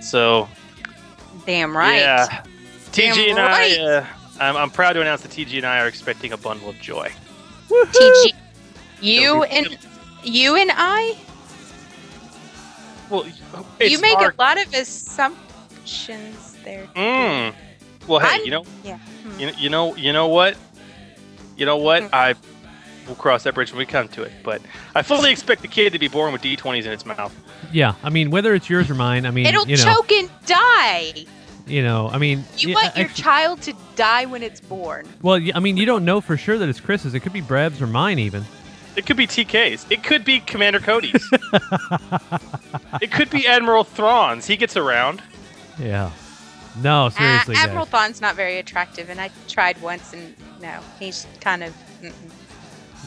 [0.00, 0.48] so
[1.48, 1.96] Damn right.
[1.96, 2.42] yeah,
[2.92, 3.78] TG Damn and right.
[3.78, 4.06] I, uh,
[4.38, 7.10] I'm, I'm proud to announce that TG and I are expecting a bundle of joy.
[7.70, 8.32] TG,
[9.00, 9.78] you and
[10.22, 11.16] you and I,
[13.08, 13.24] Well,
[13.80, 16.86] you make our- a lot of assumptions there.
[16.94, 17.54] Mm.
[18.06, 18.98] Well, hey, I'm- you know, Yeah.
[18.98, 19.40] Hmm.
[19.40, 20.54] you you know, you know what,
[21.56, 22.12] you know what?
[22.12, 22.34] I
[23.08, 24.32] will cross that bridge when we come to it.
[24.44, 24.60] But
[24.94, 27.34] I fully expect the kid to be born with D20s in its mouth.
[27.72, 30.30] Yeah, I mean, whether it's yours or mine, I mean, It'll you know, choke and
[30.46, 31.14] die.
[31.66, 35.06] you know, I mean, You yeah, want your actu- child to die when it's born.
[35.22, 37.14] well, I mean, you don't know for sure that it's Chris's.
[37.14, 38.44] It could be Brev's or mine, even.
[38.96, 39.86] It could be TK's.
[39.90, 41.24] It could be Commander Cody's.
[43.00, 44.46] it could be Admiral Thrawn's.
[44.46, 45.22] He gets around.
[45.78, 46.10] Yeah.
[46.82, 47.66] No, seriously, uh, guys.
[47.68, 51.72] Admiral Thrawn's not very attractive, and I tried once, and no, he's kind of.
[52.02, 52.12] mm-mm.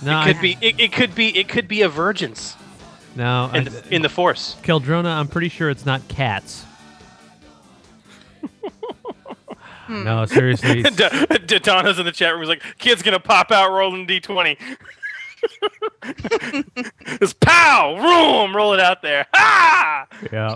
[0.04, 0.58] No, it could I- be.
[0.62, 1.38] It, it could be.
[1.38, 2.56] It could be a virgin's
[3.16, 4.56] No, in I- the, in the Force.
[4.64, 6.66] Keldrona, I'm pretty sure it's not cats.
[9.88, 10.04] Hmm.
[10.04, 10.80] no, seriously.
[10.82, 11.56] it's- D- D-
[12.00, 12.42] in the chat room.
[12.42, 14.58] He's like, "Kid's gonna pop out rolling D20."
[17.20, 19.26] Just pow, room, roll it out there.
[19.34, 20.06] Ha!
[20.32, 20.56] yeah.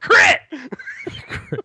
[0.00, 0.40] Crit.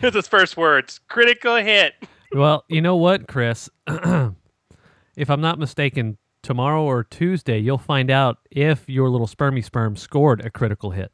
[0.00, 1.00] That's his first words.
[1.08, 1.94] Critical hit.
[2.32, 3.68] Well, you know what, Chris?
[3.86, 9.96] if I'm not mistaken, tomorrow or Tuesday, you'll find out if your little spermy sperm
[9.96, 11.12] scored a critical hit.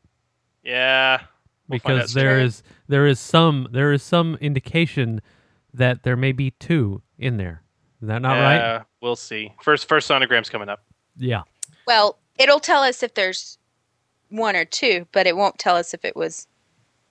[0.62, 1.22] Yeah.
[1.68, 2.46] we'll because out there soon.
[2.46, 5.20] is there is some there is some indication
[5.74, 7.62] that there may be two in there.
[8.02, 8.58] Is that not right?
[8.58, 9.52] Uh, We'll see.
[9.62, 10.82] First, first sonogram's coming up.
[11.16, 11.42] Yeah.
[11.86, 13.56] Well, it'll tell us if there's
[14.30, 16.48] one or two, but it won't tell us if it was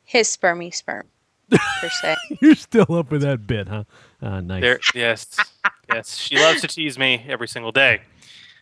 [0.04, 1.08] his spermy sperm
[1.50, 2.16] per se.
[2.42, 3.86] You're still up with that bit, huh?
[4.22, 4.62] Ah, nice.
[4.62, 5.38] There, yes,
[5.96, 6.18] yes.
[6.18, 8.02] She loves to tease me every single day.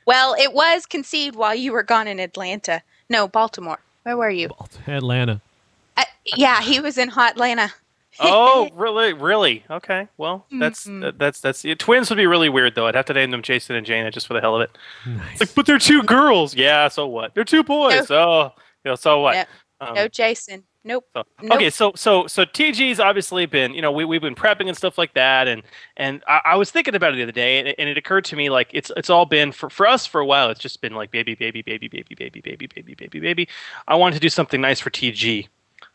[0.05, 2.81] Well, it was conceived while you were gone in Atlanta.
[3.09, 3.79] No, Baltimore.
[4.03, 4.49] Where were you?
[4.87, 5.41] Atlanta.
[5.95, 6.03] Uh,
[6.35, 7.71] yeah, he was in Hot Atlanta.
[8.19, 9.11] Oh, really?
[9.13, 9.63] Really?
[9.71, 10.07] Okay.
[10.17, 11.01] Well, that's Mhm.
[11.01, 12.85] that, that's that's yeah, twins would be really weird though.
[12.85, 14.69] I'd have to name them Jason and Jana just for the hell of it.
[15.31, 16.53] It's like, but they're two girls.
[16.55, 16.89] Yeah.
[16.89, 17.33] So what?
[17.33, 18.11] They're two boys.
[18.11, 18.51] Oh,
[18.85, 19.47] you know, so what?
[19.81, 20.63] No, Um, no Jason.
[20.83, 21.07] Nope.
[21.13, 21.53] So, Nope.
[21.53, 24.97] Okay, so so so TG's obviously been, you know, we we've been prepping and stuff
[24.97, 25.63] like that, and
[25.95, 28.25] and I, I was thinking about it the other day, and it, and it occurred
[28.25, 30.49] to me like it's it's all been for for us for a while.
[30.49, 33.47] It's just been like baby, baby, baby, baby, baby, baby, baby, baby, baby.
[33.87, 35.47] I wanted to do something nice for TG,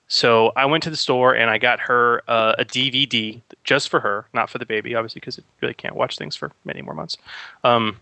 [0.08, 4.00] so I went to the store and I got her uh, a DVD just for
[4.00, 6.94] her, not for the baby, obviously, because it really can't watch things for many more
[6.94, 7.18] months.
[7.62, 7.98] Um,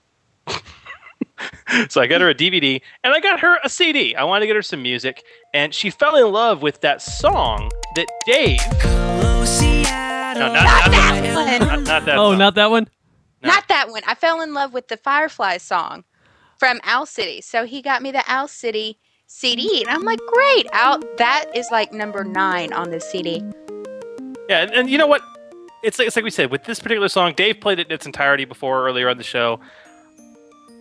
[1.89, 4.15] so I got her a DVD and I got her a CD.
[4.15, 7.71] I wanted to get her some music, and she fell in love with that song
[7.95, 8.61] that Dave.
[10.39, 11.69] No, not, not, that one.
[11.69, 12.19] not, not that.
[12.19, 12.39] oh, song.
[12.39, 12.89] not that one.
[13.43, 14.03] Not that one.
[14.07, 16.05] I fell in love with the Firefly song
[16.59, 17.41] from Owl City.
[17.41, 20.67] So he got me the Owl City CD, and I'm like, great.
[20.73, 23.43] Owl, that is like number nine on this CD.
[24.49, 25.23] Yeah, and, and you know what?
[25.83, 27.35] It's like, it's like we said with this particular song.
[27.37, 29.61] Dave played it in its entirety before earlier on the show.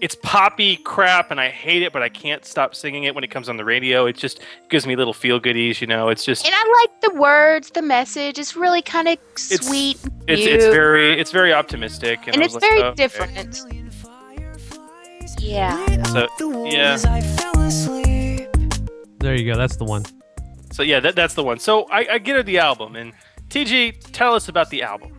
[0.06, 3.32] It's poppy crap, and I hate it, but I can't stop singing it when it
[3.32, 4.06] comes on the radio.
[4.06, 6.10] It just gives me little feel goodies, you know.
[6.10, 8.38] It's just And I like the words, the message.
[8.38, 9.98] It's really kind of sweet.
[10.04, 12.96] and it's it's very it's very optimistic, and, and it's was like, very "Oh, okay."
[13.04, 13.60] different.
[15.40, 16.04] Yeah.
[16.04, 16.98] So yeah,
[19.22, 19.58] There you go.
[19.58, 20.06] That's the one.
[20.72, 21.58] so yeah, that, that's the one.
[21.58, 23.12] So I, I get her the album, and
[23.50, 25.14] TG, tell us about the album.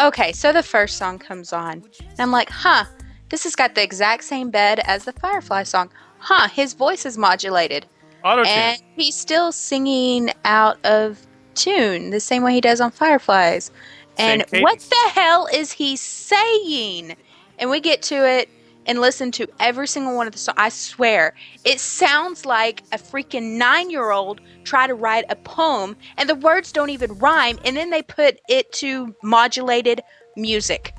[0.00, 2.84] Okay, so the first song comes on, and I'm like, huh,
[3.30, 5.90] this has got the exact same bed as the Firefly song.
[6.18, 7.86] Huh, his voice is modulated.
[8.24, 8.50] Auto-tune.
[8.50, 13.70] And he's still singing out of tune the same way he does on Fireflies.
[14.16, 17.16] Same And what the hell is he saying?
[17.58, 18.48] And we get to it
[18.86, 20.56] and listen to every single one of the songs.
[20.58, 21.34] I swear,
[21.64, 26.34] it sounds like a freaking nine year old try to write a poem and the
[26.34, 30.02] words don't even rhyme, and then they put it to modulated
[30.36, 30.94] music.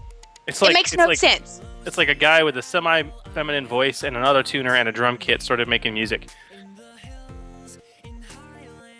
[0.47, 1.61] It's it makes no like- sense.
[1.85, 5.41] It's like a guy with a semi-feminine voice and another tuner and a drum kit
[5.41, 6.27] started making music.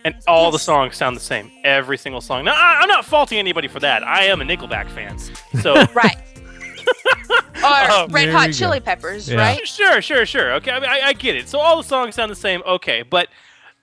[0.04, 1.52] And all the songs sound the same.
[1.64, 2.46] Every single song.
[2.46, 4.04] Now, I, I'm not faulting anybody for that.
[4.04, 5.18] I am a Nickelback fan.
[5.62, 6.18] So, right.
[7.66, 8.58] Or Oh, Red Hot you go.
[8.60, 9.38] Chili Peppers, Yeah.
[9.38, 9.68] right?
[9.68, 10.54] Sure, sure, sure.
[10.56, 11.50] Okay, I, mean, I, I get it.
[11.50, 12.62] So all the songs sound the same.
[12.68, 13.28] Okay, but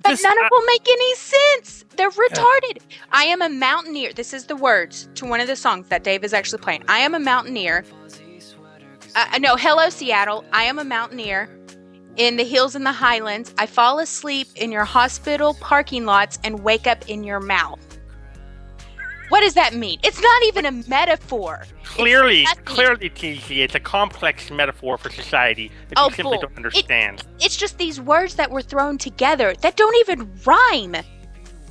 [0.02, 1.84] But this, none of them make any sense.
[1.96, 2.78] They're retarded.
[3.10, 4.12] I am a mountaineer.
[4.12, 6.84] This is the words to one of the songs that Dave is actually playing.
[6.86, 7.84] I am a mountaineer.
[9.14, 10.44] Uh, no, hello, Seattle.
[10.52, 11.48] I am a mountaineer
[12.16, 13.54] in the hills and the highlands.
[13.58, 17.80] I fall asleep in your hospital parking lots and wake up in your mouth.
[19.28, 19.98] What does that mean?
[20.02, 21.64] It's not even a metaphor.
[21.84, 26.42] clearly, clearly, TG, it's a complex metaphor for society that Oh, you simply bull.
[26.42, 27.24] don't understand.
[27.40, 30.96] It's just these words that were thrown together that don't even rhyme.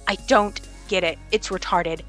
[0.08, 1.20] I don't get it.
[1.32, 2.02] It's retarded.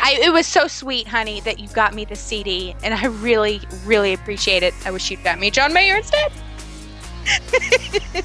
[0.00, 3.60] I, it was so sweet, honey, that you got me the CD, and I really,
[3.84, 4.72] really appreciate it.
[4.86, 6.30] I wish you'd got me John Mayer instead.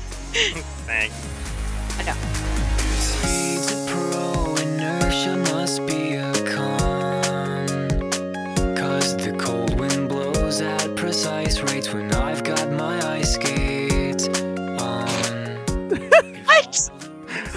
[0.85, 1.27] Thanks.
[1.99, 2.15] I know.
[4.61, 7.67] inertia must be a con.
[8.75, 14.27] Cause the cold wind blows at precise rates when I've got my ice skates
[14.79, 15.09] on.
[16.45, 16.89] What?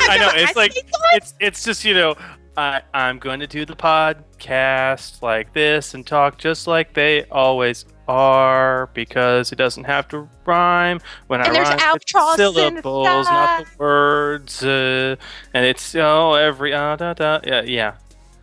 [0.09, 0.72] I know it's like
[1.14, 2.14] it's it's just you know
[2.56, 7.84] I I'm going to do the podcast like this and talk just like they always
[8.08, 13.64] are because it doesn't have to rhyme when And I there's rhyme Charleston syllables, not
[13.64, 15.16] the words, uh,
[15.52, 17.96] and it's oh every uh, da, da, yeah yeah.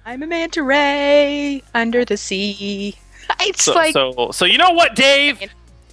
[0.06, 2.96] I'm a manta ray under the sea.
[3.40, 5.40] It's So, like so so you know what, Dave?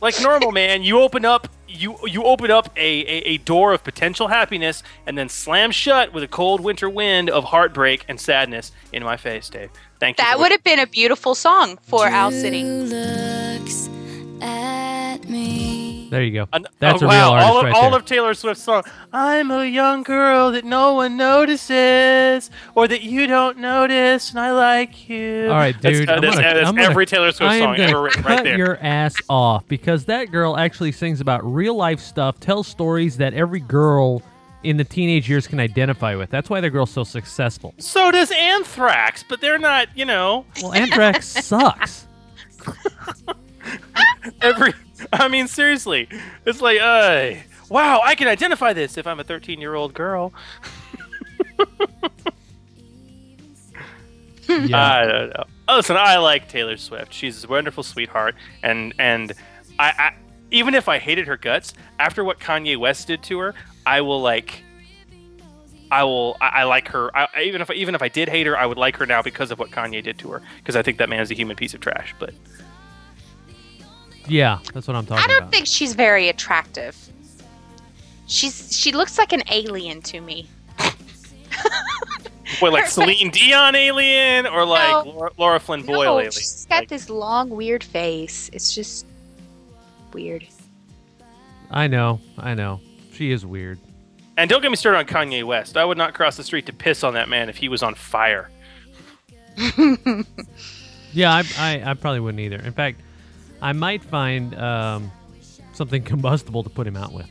[0.01, 3.85] Like normal man, you open up you you open up a, a, a door of
[3.85, 8.73] potential happiness and then slam shut with a cold winter wind of heartbreak and sadness
[8.93, 9.71] in my face, Dave.
[9.99, 10.25] Thank you.
[10.25, 12.63] that would have been a beautiful song for Owl City.
[16.11, 16.49] There you go.
[16.53, 17.99] An- That's oh, a wow, real artist all of, right all there.
[18.01, 18.83] of Taylor Swift's song.
[19.13, 24.53] I'm a young girl that no one notices, or that you don't notice, and I
[24.53, 25.45] like you.
[25.45, 26.09] All right, That's- dude.
[26.11, 28.29] uh, I'm that's, gonna- uh, that's I'm gonna- every Taylor Swift song ever written, cut
[28.31, 28.59] right there.
[28.59, 33.33] your ass off because that girl actually sings about real life stuff, tells stories that
[33.35, 34.23] every girl
[34.63, 36.29] in the teenage years can identify with.
[36.29, 37.73] That's why the girl's so successful.
[37.79, 40.45] So does Anthrax, but they're not, you know.
[40.63, 42.07] Well, Anthrax sucks.
[44.43, 44.75] Every,
[45.13, 46.09] I mean, seriously,
[46.47, 47.33] it's like, uh,
[47.69, 50.33] wow, I can identify this if I'm a 13 year old girl.
[54.49, 55.45] I don't know.
[55.69, 57.13] Oh, listen, I like Taylor Swift.
[57.13, 59.33] She's a wonderful sweetheart, and and
[59.79, 60.13] I, I
[60.51, 63.55] even if I hated her guts after what Kanye West did to her,
[63.87, 64.63] I will like.
[65.93, 66.37] I will.
[66.41, 67.17] I, I like her.
[67.17, 69.23] I, I- even if even if I did hate her, I would like her now
[69.23, 70.43] because of what Kanye did to her.
[70.59, 72.15] Because I think that man is a human piece of trash.
[72.19, 72.35] But
[74.29, 75.25] Yeah, that's what I'm talking about.
[75.25, 75.53] I don't about.
[75.53, 76.97] think she's very attractive.
[78.27, 80.49] She's she looks like an alien to me.
[82.61, 85.11] what, like Celine Dion alien or like No.
[85.13, 86.33] Laura, Laura Flynn Boyle no, alien?
[86.33, 88.51] she's got this long, weird face.
[88.53, 89.07] It's just
[90.13, 90.47] weird.
[91.71, 92.81] I know, I know.
[93.13, 93.79] She is weird.
[94.37, 95.77] And don't get me started on Kanye West.
[95.77, 97.95] I would not cross the street to piss on that man if he was on
[97.95, 98.49] fire.
[101.13, 102.61] Yeah, I, I, I probably wouldn't either.
[102.65, 103.01] In fact,
[103.63, 105.11] I might find um,
[105.73, 107.31] something combustible to put him out with.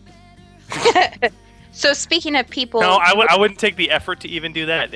[1.72, 3.30] So speaking of people, No, I would.
[3.30, 4.94] I wouldn't take the effort to even do that.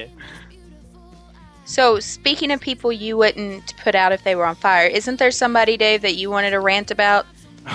[1.66, 5.32] So speaking of people you wouldn't put out if they were on fire, isn't there
[5.32, 7.26] somebody, Dave, that you wanted to rant about?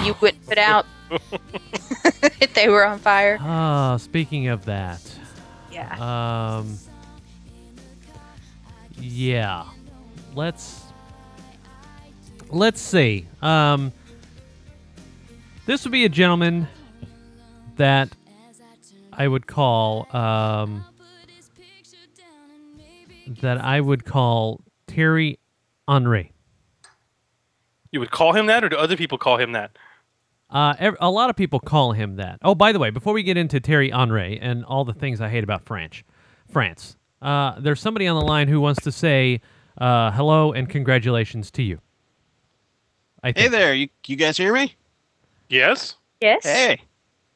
[0.04, 0.84] You wouldn't put out
[2.40, 3.38] if they were on fire.
[3.40, 5.00] Ah, speaking of that.
[5.72, 6.58] Yeah.
[6.58, 6.78] Um.
[9.00, 9.64] Yeah.
[10.34, 10.82] Let's.
[12.50, 13.26] Let's see.
[13.42, 13.92] Um.
[15.66, 16.66] This would be a gentleman
[17.76, 18.08] that
[19.12, 20.84] I would call um.
[23.42, 25.38] That I would call Terry
[25.86, 26.32] Henry.
[27.92, 29.76] You would call him that, or do other people call him that?
[30.50, 32.38] Uh, a lot of people call him that.
[32.42, 35.28] Oh, by the way, before we get into Terry Henry and all the things I
[35.28, 36.04] hate about French,
[36.50, 39.42] France, uh, there's somebody on the line who wants to say
[39.76, 41.80] uh, hello and congratulations to you.
[43.22, 44.74] I Hey there, you, you guys hear me?
[45.48, 45.96] Yes.
[46.20, 46.44] Yes.
[46.44, 46.80] Hey.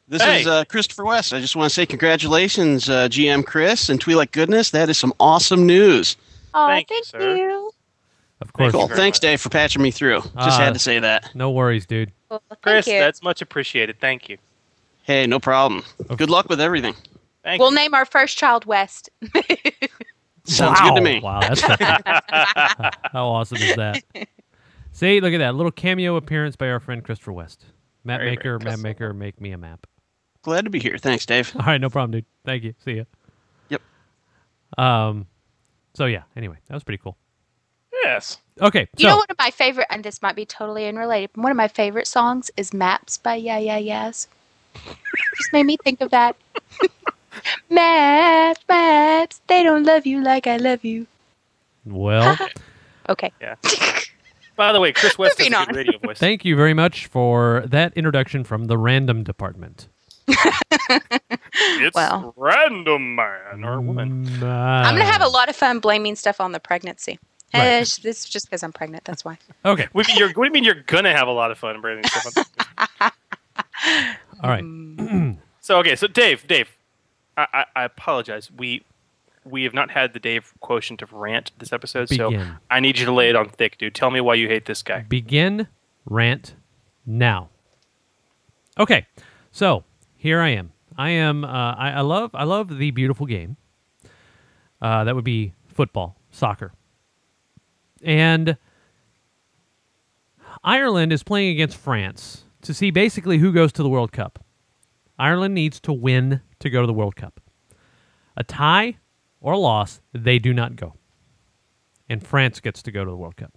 [0.09, 0.41] This Hey.
[0.43, 1.33] is uh, Christopher West.
[1.33, 4.71] I just want to say congratulations, uh, GM Chris and Twi'lek Goodness.
[4.71, 6.17] That is some awesome news.
[6.55, 7.37] Oh, Thank thank, you, sir.
[7.37, 7.71] you.
[8.41, 8.73] Of course.
[8.73, 8.89] Cool.
[8.89, 10.21] Thanks, Dave, for patching me through.
[10.21, 11.35] Just Uh, had to say that.
[11.35, 12.13] No worries, dude.
[12.29, 12.99] Well, Chris, you.
[12.99, 14.01] that's much appreciated.
[14.01, 14.37] Thank you.
[15.05, 15.83] Hey, no problem.
[16.17, 16.95] Good luck with everything.
[17.45, 19.11] Thank we'll name our first child West.
[20.45, 20.89] Sounds wow.
[20.91, 21.21] good to me.
[21.21, 21.61] Wow, that's
[23.13, 24.03] how awesome is that?
[24.93, 27.65] See, look at that little cameo appearance by our friend Christopher West.
[28.05, 29.87] Map Very, maker, very map maker, make me a map.
[30.43, 30.99] Glad to be here.
[30.99, 31.55] Thanks, Dave.
[31.59, 32.25] All right, no problem, dude.
[32.45, 32.75] Thank you.
[32.85, 33.05] See ya.
[33.69, 33.83] Yep.
[34.79, 35.27] Um.
[35.95, 36.23] So yeah.
[36.37, 37.17] Anyway, that was pretty cool.
[38.05, 38.39] Yes.
[38.61, 38.89] Okay.
[38.97, 41.53] You so know, one of my favorite, and this might be totally unrelated, but one
[41.53, 44.27] of my favorite songs is Maps by Yeah Yeah Yeahs.
[45.37, 46.37] Just made me think of that.
[47.71, 51.07] maps, maps, they don't love you like I love you.
[51.85, 52.37] well,
[53.09, 53.33] Okay.
[53.41, 53.55] Yeah.
[54.57, 56.19] By the way, Chris West has Moving a good radio voice.
[56.19, 59.89] thank you very much for that introduction from the random department.
[60.29, 62.33] It's Well.
[62.37, 64.25] random man or woman.
[64.27, 67.19] Mm, I'm going to have a uh, lot of fun blaming stuff on the pregnancy.
[67.55, 67.61] Right.
[67.61, 69.05] Eh, it's- this is just because I'm pregnant.
[69.05, 69.37] That's why.
[69.65, 69.89] Okay.
[69.93, 71.59] What do, you mean you're, what do you mean you're gonna have a lot of
[71.59, 72.47] fun blaming stuff?
[72.99, 73.11] on-
[74.43, 74.65] All right.
[74.65, 75.37] Mm.
[75.61, 76.71] so okay, so Dave, Dave,
[77.37, 78.51] I, I, I apologize.
[78.51, 78.83] We
[79.45, 82.33] we have not had the Dave quotient of rant this episode, so
[82.71, 83.95] I need you to lay it on thick, dude.
[83.95, 85.03] Tell me why you hate this guy.
[85.03, 85.69] Begin
[86.05, 86.55] rant
[87.07, 87.49] now.
[88.79, 89.07] Okay,
[89.51, 89.85] so
[90.17, 90.73] here I am.
[90.97, 91.45] I am.
[91.45, 92.31] Uh, I, I love.
[92.35, 93.57] I love the beautiful game.
[94.81, 96.73] Uh, that would be football, soccer,
[98.03, 98.57] and
[100.65, 104.45] Ireland is playing against France to see basically who goes to the World Cup.
[105.19, 107.41] Ireland needs to win to go to the World Cup.
[108.37, 108.97] A tie
[109.43, 110.95] or loss, they do not go.
[112.09, 113.53] And France gets to go to the World Cup.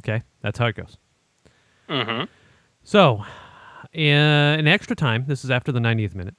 [0.00, 0.98] Okay, that's how it goes.
[1.88, 2.24] Mm-hmm.
[2.84, 3.24] So,
[3.92, 6.34] in extra time, this is after the 90th minute.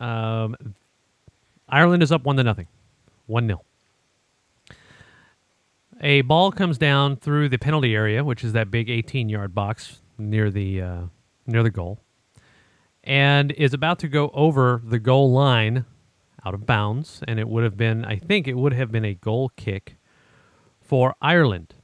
[0.00, 0.56] Um,
[1.68, 2.66] Ireland is up one to nothing,
[3.26, 3.62] one 0
[6.00, 10.50] A ball comes down through the penalty area, which is that big 18-yard box near
[10.50, 11.00] the uh,
[11.46, 12.00] near the goal,
[13.04, 15.84] and is about to go over the goal line,
[16.44, 19.14] out of bounds, and it would have been, I think, it would have been a
[19.14, 19.96] goal kick
[20.80, 21.74] for Ireland.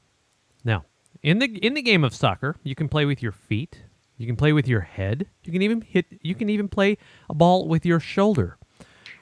[0.65, 0.85] Now,
[1.23, 3.83] in the in the game of soccer, you can play with your feet,
[4.17, 6.99] you can play with your head, you can even hit you can even play
[7.31, 8.59] a ball with your shoulder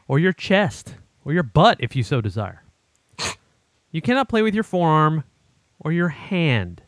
[0.09, 0.95] or your chest
[1.25, 2.63] or your butt if you so desire.
[3.91, 5.25] You cannot play with your forearm
[5.81, 6.83] or your hand.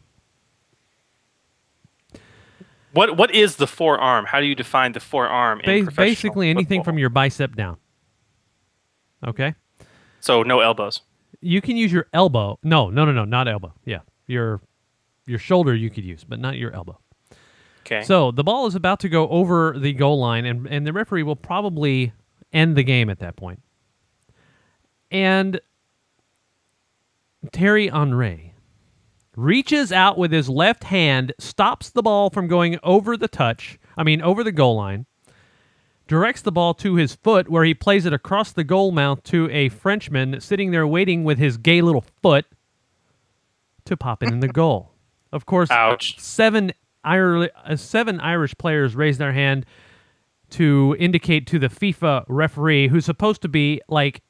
[2.92, 4.26] What what is the forearm?
[4.26, 6.92] How do you define the forearm in Ba- basically anything football?
[6.92, 7.76] from your bicep down.
[9.26, 9.54] Okay?
[10.20, 11.02] So no elbows.
[11.40, 12.58] You can use your elbow.
[12.62, 13.72] No, no, no, no, not elbow.
[13.84, 14.00] Yeah.
[14.26, 14.60] Your
[15.26, 16.98] your shoulder you could use, but not your elbow.
[17.82, 18.02] Okay.
[18.02, 21.22] So the ball is about to go over the goal line, and, and the referee
[21.22, 22.12] will probably
[22.52, 23.62] end the game at that point.
[25.10, 25.60] And
[27.52, 28.54] Terry Henry
[29.36, 34.02] reaches out with his left hand, stops the ball from going over the touch, I
[34.02, 35.06] mean, over the goal line,
[36.08, 39.48] directs the ball to his foot, where he plays it across the goal mouth to
[39.50, 42.46] a Frenchman sitting there waiting with his gay little foot
[43.84, 44.92] to pop it in the goal.
[45.32, 45.68] Of course,
[46.18, 46.72] seven
[47.04, 49.66] Irish, uh, seven Irish players raised their hand
[50.50, 54.22] to indicate to the FIFA referee, who's supposed to be like,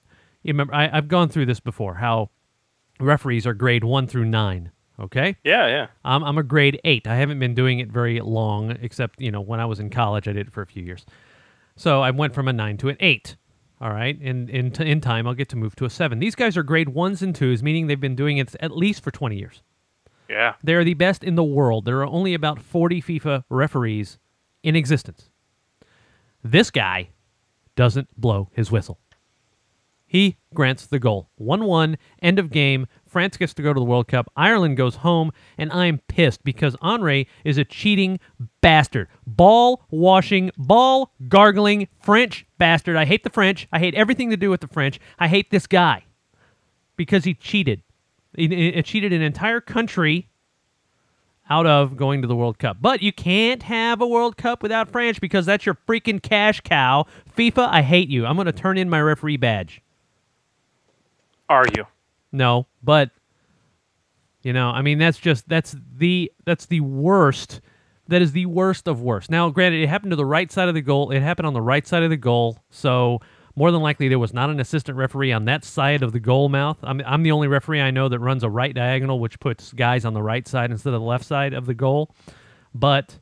[0.42, 2.30] you remember, I, I've gone through this before, how
[2.98, 4.72] referees are grade one through nine.
[5.00, 5.36] Okay.
[5.44, 5.86] Yeah, yeah.
[6.04, 7.06] I'm I'm a grade eight.
[7.06, 10.26] I haven't been doing it very long, except you know when I was in college,
[10.26, 11.06] I did it for a few years.
[11.78, 13.36] So I went from a nine to an eight.
[13.80, 16.18] All right, in in t- in time, I'll get to move to a seven.
[16.18, 19.12] These guys are grade ones and twos, meaning they've been doing it at least for
[19.12, 19.62] 20 years.
[20.28, 20.54] Yeah.
[20.62, 21.84] They are the best in the world.
[21.84, 24.18] There are only about 40 FIFA referees
[24.64, 25.30] in existence.
[26.42, 27.10] This guy
[27.76, 28.98] doesn't blow his whistle.
[30.04, 31.30] He grants the goal.
[31.36, 32.88] 1 1, end of game.
[33.18, 34.30] France gets to go to the World Cup.
[34.36, 38.20] Ireland goes home, and I'm pissed because Henri is a cheating
[38.60, 39.08] bastard.
[39.26, 42.94] Ball washing, ball gargling French bastard.
[42.94, 43.66] I hate the French.
[43.72, 45.00] I hate everything to do with the French.
[45.18, 46.04] I hate this guy
[46.94, 47.82] because he cheated.
[48.36, 50.28] He, he cheated an entire country
[51.50, 52.76] out of going to the World Cup.
[52.80, 57.04] But you can't have a World Cup without France because that's your freaking cash cow.
[57.36, 58.26] FIFA, I hate you.
[58.26, 59.82] I'm going to turn in my referee badge.
[61.48, 61.84] Are you?
[62.32, 63.10] No, but
[64.42, 67.60] you know, I mean that's just that's the that's the worst.
[68.08, 69.30] That is the worst of worst.
[69.30, 71.10] Now, granted, it happened to the right side of the goal.
[71.10, 73.20] It happened on the right side of the goal, so
[73.54, 76.48] more than likely there was not an assistant referee on that side of the goal
[76.48, 76.78] mouth.
[76.82, 80.04] I'm I'm the only referee I know that runs a right diagonal, which puts guys
[80.04, 82.14] on the right side instead of the left side of the goal.
[82.72, 83.18] But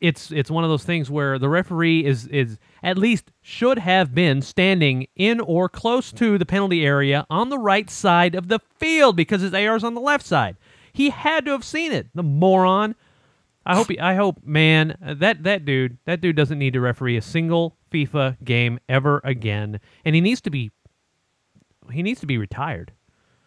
[0.00, 4.14] it's it's one of those things where the referee is is at least should have
[4.14, 8.60] been standing in or close to the penalty area on the right side of the
[8.78, 10.56] field because his AR is on the left side.
[10.92, 12.08] He had to have seen it.
[12.14, 12.94] The moron.
[13.66, 17.16] I hope he, I hope man that that dude that dude doesn't need to referee
[17.16, 20.70] a single FIFA game ever again, and he needs to be
[21.92, 22.92] he needs to be retired.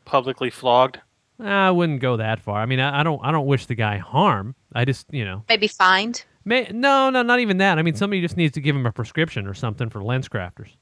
[0.06, 1.00] Publicly flogged.
[1.40, 2.62] I wouldn't go that far.
[2.62, 4.56] I mean, I, I don't I don't wish the guy harm.
[4.74, 6.26] I just you know Maybe fined.
[6.46, 7.80] May, no, no, not even that.
[7.80, 10.76] I mean, somebody just needs to give him a prescription or something for lens crafters.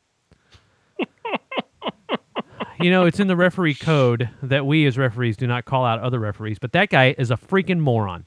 [2.79, 5.99] you know, it's in the referee code that we as referees do not call out
[5.99, 8.25] other referees, but that guy is a freaking moron.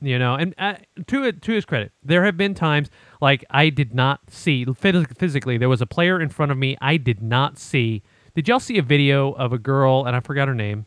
[0.00, 0.74] You know, and uh,
[1.08, 2.90] to to his credit, there have been times
[3.20, 5.56] like I did not see phys- physically.
[5.58, 8.02] There was a player in front of me I did not see.
[8.34, 10.84] Did y'all see a video of a girl and I forgot her name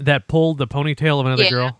[0.00, 1.50] that pulled the ponytail of another Yeah.
[1.50, 1.78] girl?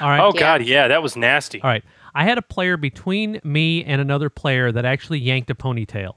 [0.00, 0.20] All right.
[0.20, 1.60] Oh God, yeah, that was nasty.
[1.62, 1.84] All right.
[2.14, 6.16] I had a player between me and another player that actually yanked a ponytail.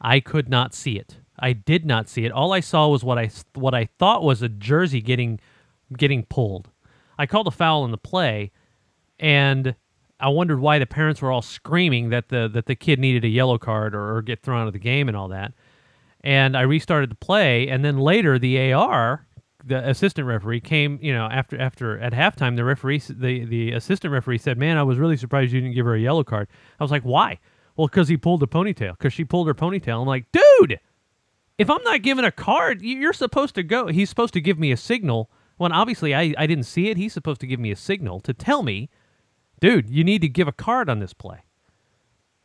[0.00, 1.16] I could not see it.
[1.38, 2.32] I did not see it.
[2.32, 5.40] All I saw was what I what I thought was a jersey getting
[5.96, 6.70] getting pulled.
[7.18, 8.52] I called a foul in the play,
[9.18, 9.74] and
[10.20, 13.28] I wondered why the parents were all screaming that the that the kid needed a
[13.28, 15.52] yellow card or, or get thrown out of the game and all that.
[16.22, 19.26] And I restarted the play, and then later the AR,
[19.64, 20.98] the assistant referee, came.
[21.02, 24.82] You know, after after at halftime, the referee, the the assistant referee said, "Man, I
[24.82, 26.48] was really surprised you didn't give her a yellow card."
[26.78, 27.38] I was like, "Why?"
[27.78, 28.98] Well, because he pulled the ponytail.
[28.98, 30.02] Because she pulled her ponytail.
[30.02, 30.80] I'm like, dude,
[31.58, 33.86] if I'm not given a card, you're supposed to go.
[33.86, 35.30] He's supposed to give me a signal.
[35.58, 38.34] When obviously I, I didn't see it, he's supposed to give me a signal to
[38.34, 38.90] tell me,
[39.60, 41.44] dude, you need to give a card on this play.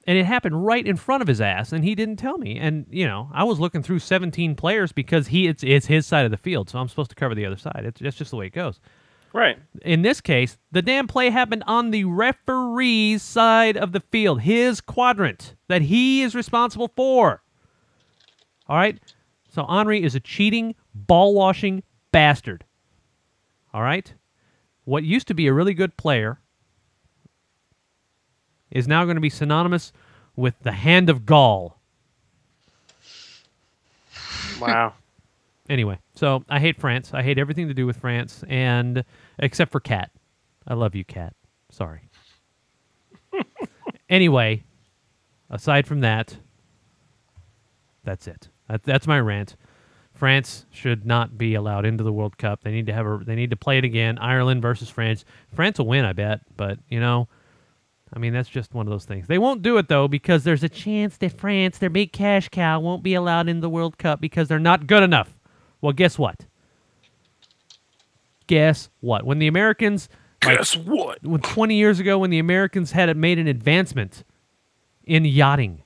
[0.05, 2.57] And it happened right in front of his ass, and he didn't tell me.
[2.57, 6.25] And you know, I was looking through 17 players because he it's it's his side
[6.25, 7.83] of the field, so I'm supposed to cover the other side.
[7.85, 8.79] It's that's just the way it goes.
[9.33, 9.57] Right.
[9.81, 14.79] In this case, the damn play happened on the referee's side of the field, his
[14.79, 17.41] quadrant that he is responsible for.
[18.67, 18.99] All right?
[19.49, 21.81] So Henri is a cheating, ball washing
[22.11, 22.63] bastard.
[23.73, 24.13] All right?
[24.85, 26.39] What used to be a really good player
[28.73, 29.93] is now going to be synonymous
[30.35, 31.79] with the hand of Gaul.
[34.59, 34.93] Wow.
[35.69, 37.13] Anyway, so I hate France.
[37.13, 39.05] I hate everything to do with France, and
[39.39, 40.11] except for Cat.
[40.67, 41.33] I love you, Cat.
[41.71, 42.09] Sorry.
[44.09, 44.65] anyway,
[45.49, 46.35] aside from that,
[48.03, 48.49] that's it.
[48.67, 49.55] That, that's my rant.
[50.13, 52.61] France should not be allowed into the World Cup.
[52.63, 53.21] They need to have a.
[53.25, 54.17] They need to play it again.
[54.19, 55.23] Ireland versus France.
[55.53, 56.41] France will win, I bet.
[56.57, 57.29] But you know,
[58.15, 59.27] I mean, that's just one of those things.
[59.27, 62.79] They won't do it though because there's a chance that France, their big cash cow,
[62.79, 65.37] won't be allowed in the World Cup because they're not good enough.
[65.81, 66.45] Well, guess what?
[68.47, 69.25] Guess what?
[69.25, 70.09] When the Americans,
[70.45, 71.25] like, Guess what?
[71.25, 74.23] When 20 years ago, when the Americans had made an advancement
[75.03, 75.83] in yachting,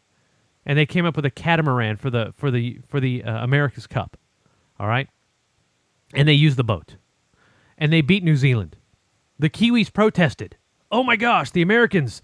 [0.65, 3.87] and they came up with a catamaran for the for the for the uh, America's
[3.87, 4.17] Cup.
[4.79, 5.07] All right,
[6.13, 6.97] and they used the boat,
[7.77, 8.75] and they beat New Zealand.
[9.39, 10.57] The Kiwis protested.
[10.91, 12.21] Oh my gosh, the Americans!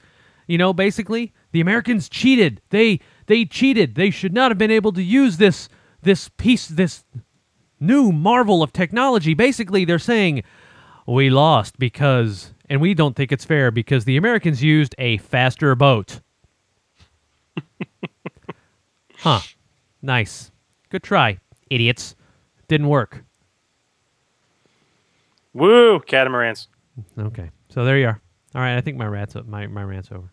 [0.48, 2.62] You know, basically, the Americans cheated.
[2.70, 3.96] They they cheated.
[3.96, 5.70] They should not have been able to use this
[6.02, 7.06] this piece this
[7.80, 9.34] new marvel of technology.
[9.34, 10.44] Basically, they're saying
[11.08, 15.76] we lost because and we don't think it's fair because the Americans used a faster
[15.76, 16.22] boat.
[19.18, 19.40] huh.
[20.02, 20.52] Nice.
[20.90, 22.16] Good try, idiots.
[22.68, 23.24] Didn't work.
[25.54, 26.68] Woo, catamarans.
[27.18, 27.52] Okay.
[27.70, 28.23] So there you are.
[28.56, 30.30] All right, I think my rat's my my rant's over.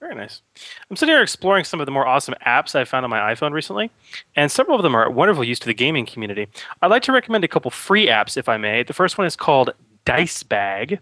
[0.00, 0.42] Very nice.
[0.90, 3.52] I'm sitting here exploring some of the more awesome apps I found on my iPhone
[3.52, 3.90] recently,
[4.34, 6.48] and several of them are wonderful use to the gaming community.
[6.82, 8.82] I'd like to recommend a couple free apps, if I may.
[8.82, 9.70] The first one is called
[10.04, 10.98] Dice Bag,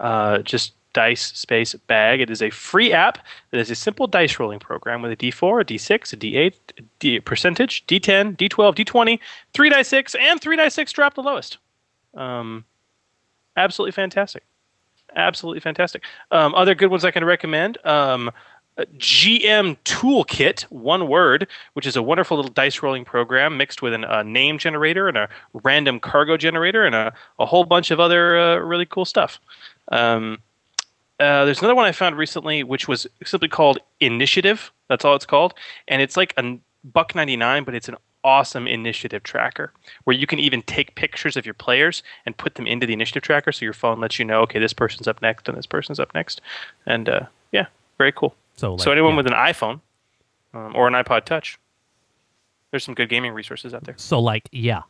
[0.00, 2.20] uh, just dice space bag.
[2.20, 3.18] It is a free app
[3.50, 6.82] that is a simple dice rolling program with a D4, a D6, a D8, a
[6.98, 9.18] D percentage, D10, D12, D20,
[9.54, 11.56] three die six, and three die six drop the lowest.
[12.12, 12.66] Um,
[13.56, 14.44] absolutely fantastic
[15.16, 16.02] absolutely fantastic.
[16.30, 17.78] Um, other good ones I can recommend.
[17.84, 18.30] Um,
[18.98, 24.18] GM Toolkit, one word, which is a wonderful little dice rolling program mixed with a
[24.18, 28.38] uh, name generator and a random cargo generator and a, a whole bunch of other
[28.38, 29.38] uh, really cool stuff.
[29.92, 30.38] Um,
[31.20, 34.72] uh, there's another one I found recently, which was simply called Initiative.
[34.88, 35.54] That's all it's called,
[35.86, 39.72] and it's like a buck ninety nine, but it's an awesome initiative tracker
[40.04, 43.22] where you can even take pictures of your players and put them into the initiative
[43.22, 46.00] tracker so your phone lets you know okay this person's up next and this person's
[46.00, 46.40] up next
[46.86, 47.20] and uh,
[47.52, 47.66] yeah
[47.98, 49.16] very cool so like, so anyone yeah.
[49.18, 49.80] with an iphone
[50.54, 51.58] um, or an ipod touch
[52.70, 54.82] there's some good gaming resources out there So like, yeah,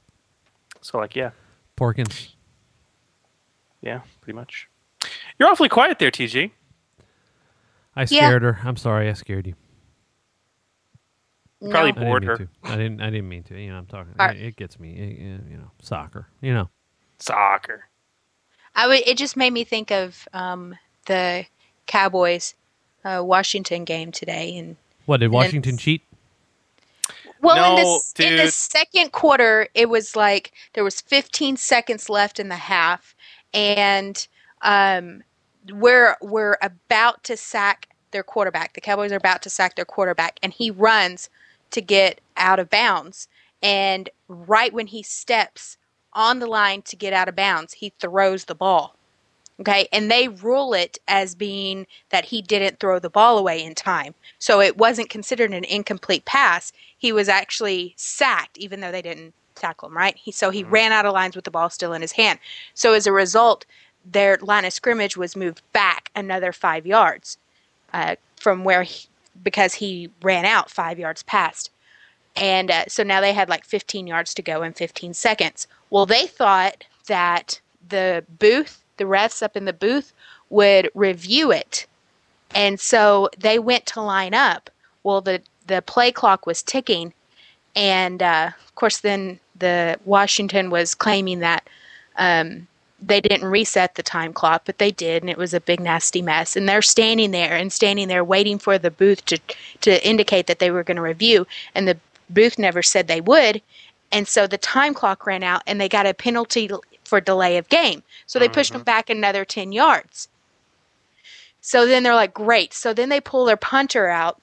[0.81, 1.31] so like yeah
[1.77, 2.29] Porkins.
[3.83, 4.69] yeah pretty much
[5.39, 6.51] you're awfully quiet there tg
[7.97, 8.07] I Yeah.
[8.07, 8.59] scared her.
[8.65, 9.55] I'm sorry, I scared you.
[11.61, 12.49] Probably I bored mean her to.
[12.65, 13.01] I didn't.
[13.01, 13.59] I didn't mean to.
[13.61, 14.15] You know, I'm talking.
[14.19, 14.93] Are- It, it gets me.
[14.93, 16.29] It- it- you know, soccer.
[16.41, 16.71] You know.
[17.19, 17.89] soccer
[18.75, 19.07] I would.
[19.07, 20.75] It just made me think of um,
[21.07, 21.47] the
[21.87, 22.55] Cowboys
[23.05, 24.77] uh, Washington game today, and
[25.07, 26.03] What did And then- Washington cheat?
[27.41, 27.85] well, in,
[28.17, 32.57] the, in the second quarter, it was like there was 15 seconds left in the
[32.57, 33.15] half,
[33.53, 34.27] and
[34.63, 35.23] um,
[35.71, 38.73] we're we're about to sack their quarterback.
[38.73, 41.29] The Cowboys are about to sack their quarterback, and he runs
[41.75, 43.27] to get out of bounds,
[43.61, 45.77] and right when he steps
[46.13, 48.95] on the line to get out of bounds, he throws the ball.
[49.61, 53.75] Okay, and they rule it as being that he didn't throw the ball away in
[53.75, 54.15] time.
[54.39, 56.73] So it wasn't considered an incomplete pass.
[56.99, 60.17] He was actually sacked, even though they didn't tackle him, right?
[60.17, 62.39] He, so he ran out of lines with the ball still in his hand.
[62.75, 63.65] So as a result,
[64.05, 67.39] their line of scrimmage was moved back another five yards
[67.93, 69.07] uh, from where he,
[69.43, 71.71] because he ran out five yards past.
[72.37, 75.67] And uh, so now they had like 15 yards to go in 15 seconds.
[75.91, 80.13] Well, they thought that the booth, the refs up in the booth,
[80.51, 81.87] would review it.
[82.55, 84.71] And so they went to line up.
[85.03, 87.13] Well, the, the play clock was ticking.
[87.77, 91.69] And uh, of course, then the Washington was claiming that
[92.17, 92.67] um,
[93.07, 96.23] they didn't reset the time clock, but they did, and it was a big nasty
[96.23, 96.57] mess.
[96.57, 99.39] And they're standing there and standing there waiting for the booth to
[99.83, 101.99] to indicate that they were going to review, and the
[102.31, 103.61] booth never said they would.
[104.13, 106.71] And so the time clock ran out, and they got a penalty
[107.05, 108.03] for delay of game.
[108.27, 110.29] So they pushed them back another ten yards.
[111.61, 112.75] So then they're like, great.
[112.75, 114.41] So then they pull their punter out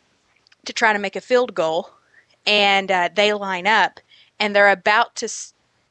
[0.66, 1.90] to try to make a field goal,
[2.46, 4.00] and uh, they line up,
[4.40, 5.30] and they're about to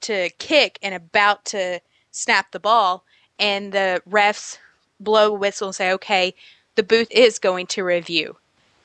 [0.03, 1.81] to kick and about to
[2.11, 3.05] snap the ball,
[3.39, 4.59] and the refs
[4.99, 6.35] blow a whistle and say, okay,
[6.77, 8.37] the booth is going to review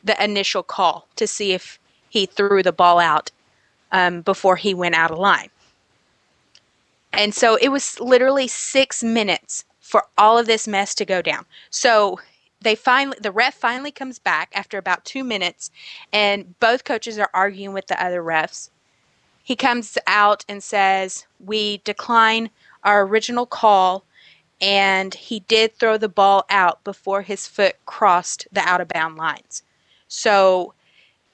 [0.04, 1.80] the initial call to see if
[2.10, 3.32] he threw the ball out
[3.92, 5.50] um, before he went out of line.
[7.12, 11.46] And so it was literally six minutes for all of this mess to go down.
[11.70, 12.20] So
[12.62, 15.72] they finally, the ref finally comes back after about two minutes,
[16.12, 18.70] and both coaches are arguing with the other refs.
[19.44, 22.50] He comes out and says, We decline
[22.86, 24.06] our original call,
[24.62, 29.18] and he did throw the ball out before his foot crossed the out of bound
[29.18, 29.64] lines.
[30.08, 30.74] So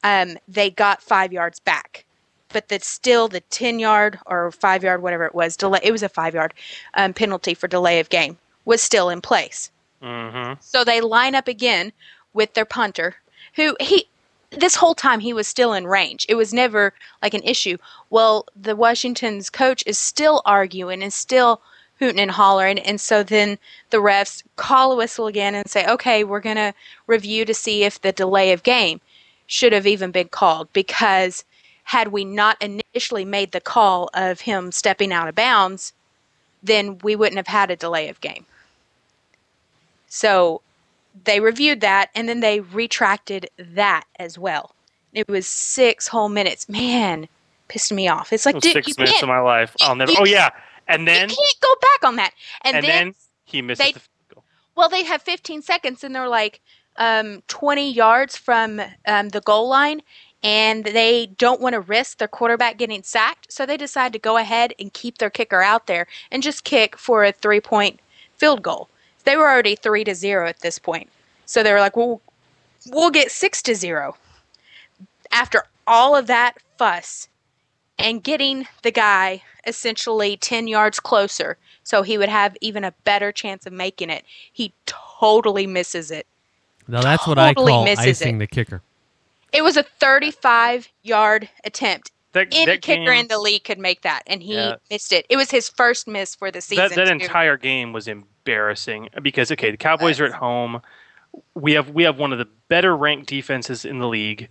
[0.04, 2.06] um, they got five yards back.
[2.54, 5.80] But that's still the 10 yard or five yard, whatever it was, delay.
[5.84, 6.54] It was a five yard
[6.96, 9.72] um, penalty for delay of game, was still in place.
[10.04, 10.54] Mm-hmm.
[10.60, 11.94] So they line up again
[12.34, 13.16] with their punter,
[13.56, 14.08] who he
[14.52, 16.26] this whole time he was still in range.
[16.30, 17.78] It was never like an issue.
[18.10, 21.62] Well, the Washington's coach is still arguing and still
[22.00, 23.58] hooting and hollering, and so then
[23.92, 26.74] the refs call a whistle again and say, "Okay, we're gonna
[27.08, 29.00] review to see if the delay of game
[29.48, 31.46] should have even been called because
[31.84, 35.94] had we not initially made the call of him stepping out of bounds,
[36.64, 38.46] then we wouldn't have had a delay of game.
[40.08, 40.62] So
[41.24, 44.76] they reviewed that and then they retracted that as well.
[45.14, 46.70] It was six whole minutes.
[46.70, 47.28] Man,
[47.68, 48.32] pissed me off.
[48.32, 49.76] It's like Those dude, six minutes of my life.
[49.82, 50.12] I'll never.
[50.12, 50.50] you Oh yeah,
[50.88, 52.34] and then you can't go back on that.
[52.62, 53.16] And, and then, then
[53.46, 54.02] he misses they the
[54.76, 56.62] well, they have 15 seconds and they're like
[56.98, 60.02] um, 20 yards from um, the goal line,
[60.44, 64.38] and they don't want to risk their quarterback getting sacked, so they decide to go
[64.38, 68.00] ahead and keep their kicker out there and just kick for a three point
[68.38, 68.90] field goal.
[69.24, 71.10] They were already three to zero at this point,
[71.46, 72.22] so they were like, "Well,
[72.88, 74.18] we'll get six to zero."
[75.32, 77.28] After all of that fuss
[77.98, 83.32] and getting the guy essentially 10 yards closer so he would have even a better
[83.32, 86.26] chance of making it, he totally misses it.
[86.88, 88.40] Now that's what I Totally call misses icing it.
[88.40, 88.82] the kicker.
[89.54, 92.12] It was a 35 yard attempt.
[92.34, 94.76] That, Any that kicker game- in the league could make that, and he Yeah.
[94.90, 95.26] missed it.
[95.30, 96.88] It was his first miss for the season.
[96.90, 98.08] that that entire game was
[98.46, 100.82] embarrassing because okay, the Cowboys are at home.
[101.54, 104.50] We have we have one of the better ranked defenses in the league.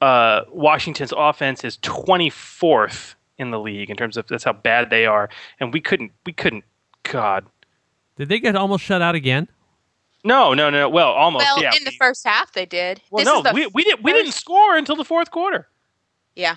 [0.00, 5.06] Uh, Washington's offense is 24th in the league in terms of that's how bad they
[5.06, 5.28] are,
[5.60, 6.64] and we couldn't we couldn't.
[7.04, 7.46] God,
[8.16, 9.48] Did they get almost shut out again?
[10.24, 10.88] no, no, no.
[10.88, 11.44] Well, almost.
[11.44, 11.70] well, yeah.
[11.76, 13.00] in the first half they did.
[13.10, 15.68] well, this no, is the we we didn't we didn't score until the fourth quarter.
[16.34, 16.56] yeah.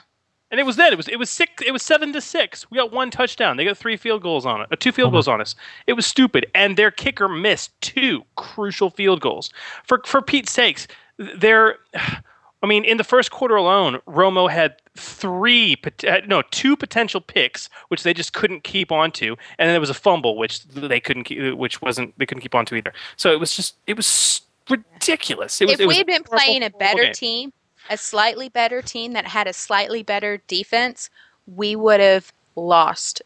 [0.52, 0.92] And it was then.
[0.92, 1.64] It was it was six.
[1.66, 2.70] It was seven to six.
[2.72, 3.58] We got one touchdown.
[3.58, 4.68] They got three field goals on it.
[4.72, 5.56] Uh, two field goals on us.
[5.86, 6.48] It was stupid.
[6.56, 9.52] And their kicker missed two crucial field goals.
[9.84, 11.78] For for Pete's sakes, their.
[12.62, 17.70] I mean, in the first quarter alone, Romo had three, uh, no, two potential picks,
[17.88, 21.24] which they just couldn't keep onto, and then there was a fumble, which they couldn't,
[21.24, 22.92] keep, which wasn't, they couldn't keep onto either.
[23.16, 25.62] So it was just, it was ridiculous.
[25.62, 27.14] It was, if we had been playing a better game.
[27.14, 27.54] team,
[27.90, 31.10] a slightly better team that had a slightly better defense,
[31.48, 33.22] we would have lost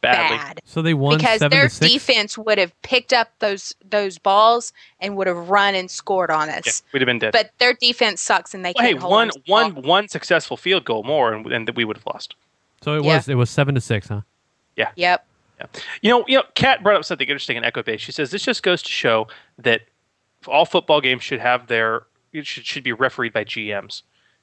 [0.00, 0.36] badly.
[0.36, 0.60] bad.
[0.64, 1.92] So they won because seven their to six.
[1.92, 6.48] defense would have picked up those those balls and would have run and scored on
[6.50, 6.66] us.
[6.66, 7.32] Yeah, we'd have been dead.
[7.32, 9.70] But their defense sucks and they Well, hey, can't hold one, on to the ball.
[9.72, 12.34] one, one successful field goal more, and, and we would have lost.
[12.82, 13.16] So it Yeah.
[13.16, 14.20] was it was seven to six, huh?
[14.76, 14.90] Yeah.
[14.96, 15.24] Yep.
[15.60, 15.66] Yeah.
[16.02, 18.00] You know, you know, Kat brought up something interesting in Echo Base.
[18.00, 19.82] She says this just goes to show that
[20.48, 22.02] all football games should have their
[22.34, 24.02] it should should be refereed by GMs.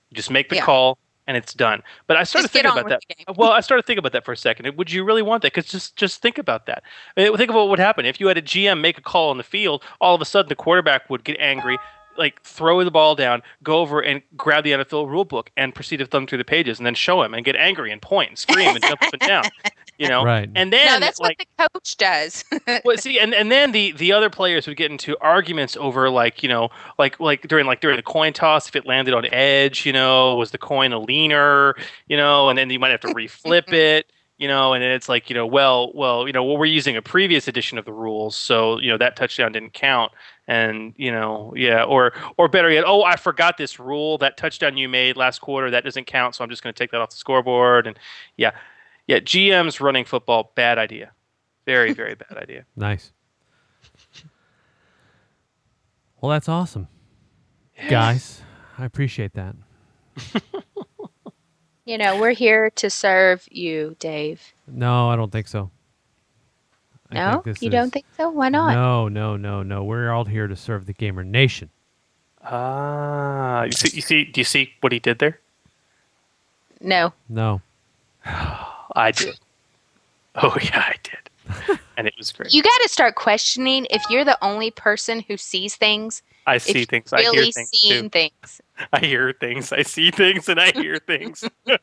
[0.10, 0.66] You just make the Yeah.
[0.66, 0.98] call
[1.28, 1.84] and it's done.
[2.08, 3.38] But I started Just thinking about that.
[3.38, 4.76] Well, I started thinking about that for a second.
[4.76, 5.54] Would you really want that?
[5.54, 6.84] Because just just think about that.
[7.16, 9.30] I mean, think of what would happen if you had a GM make a call
[9.30, 9.84] on the field.
[10.00, 11.78] All of a sudden, the quarterback would get angry.
[12.18, 15.98] Like throw the ball down, go over and grab the NFL rule book, and proceed
[15.98, 18.38] to thumb through the pages, and then show him and get angry and point and
[18.38, 19.44] scream and jump up and down,
[19.98, 20.24] you know.
[20.24, 20.50] Right.
[20.56, 22.44] And then no, that's like, what the coach does.
[22.86, 26.44] well, see, and, and then the, the other players would get into arguments over like
[26.44, 29.86] you know like like during like during the coin toss if it landed on edge
[29.86, 31.76] you know was the coin a leaner
[32.08, 35.08] you know and then you might have to reflip it you know and then it's
[35.08, 37.94] like you know well well you know well we're using a previous edition of the
[37.94, 40.12] rules so you know that touchdown didn't count
[40.52, 44.78] and you know yeah or or better yet oh I forgot this rule that touchdown
[44.78, 47.10] you made last quarter that doesn't count so I'm just going to take that off
[47.10, 47.98] the scoreboard and
[48.38, 48.52] yeah
[49.08, 51.12] yeah GMs running football bad idea
[51.66, 52.66] very very bad idea.
[52.76, 53.12] Nice.
[56.20, 56.88] Well, that's awesome,
[57.90, 58.42] guys.
[58.78, 59.56] I appreciate that.
[61.86, 64.54] you know, we're here to serve you, Dave.
[64.68, 65.72] No, I don't think so.
[67.12, 68.30] I No, you is- don't think so?
[68.30, 68.74] Why not?
[68.74, 69.84] No, no, no, no.
[69.84, 71.70] We're all here to serve the gamer nation.
[72.44, 75.40] Ah, you see, you see, do you see what he did there?
[76.80, 77.14] No.
[77.30, 77.62] No.
[78.96, 79.40] I did.
[80.36, 82.54] Oh yeah, I did, and it was great.
[82.54, 86.24] You got to start questioning if you're the only person who sees things.
[86.48, 87.12] I see you've things.
[87.14, 88.10] I hear things seeing too.
[88.10, 88.62] things.
[88.94, 89.72] I hear things.
[89.74, 91.44] I see things, and I hear things.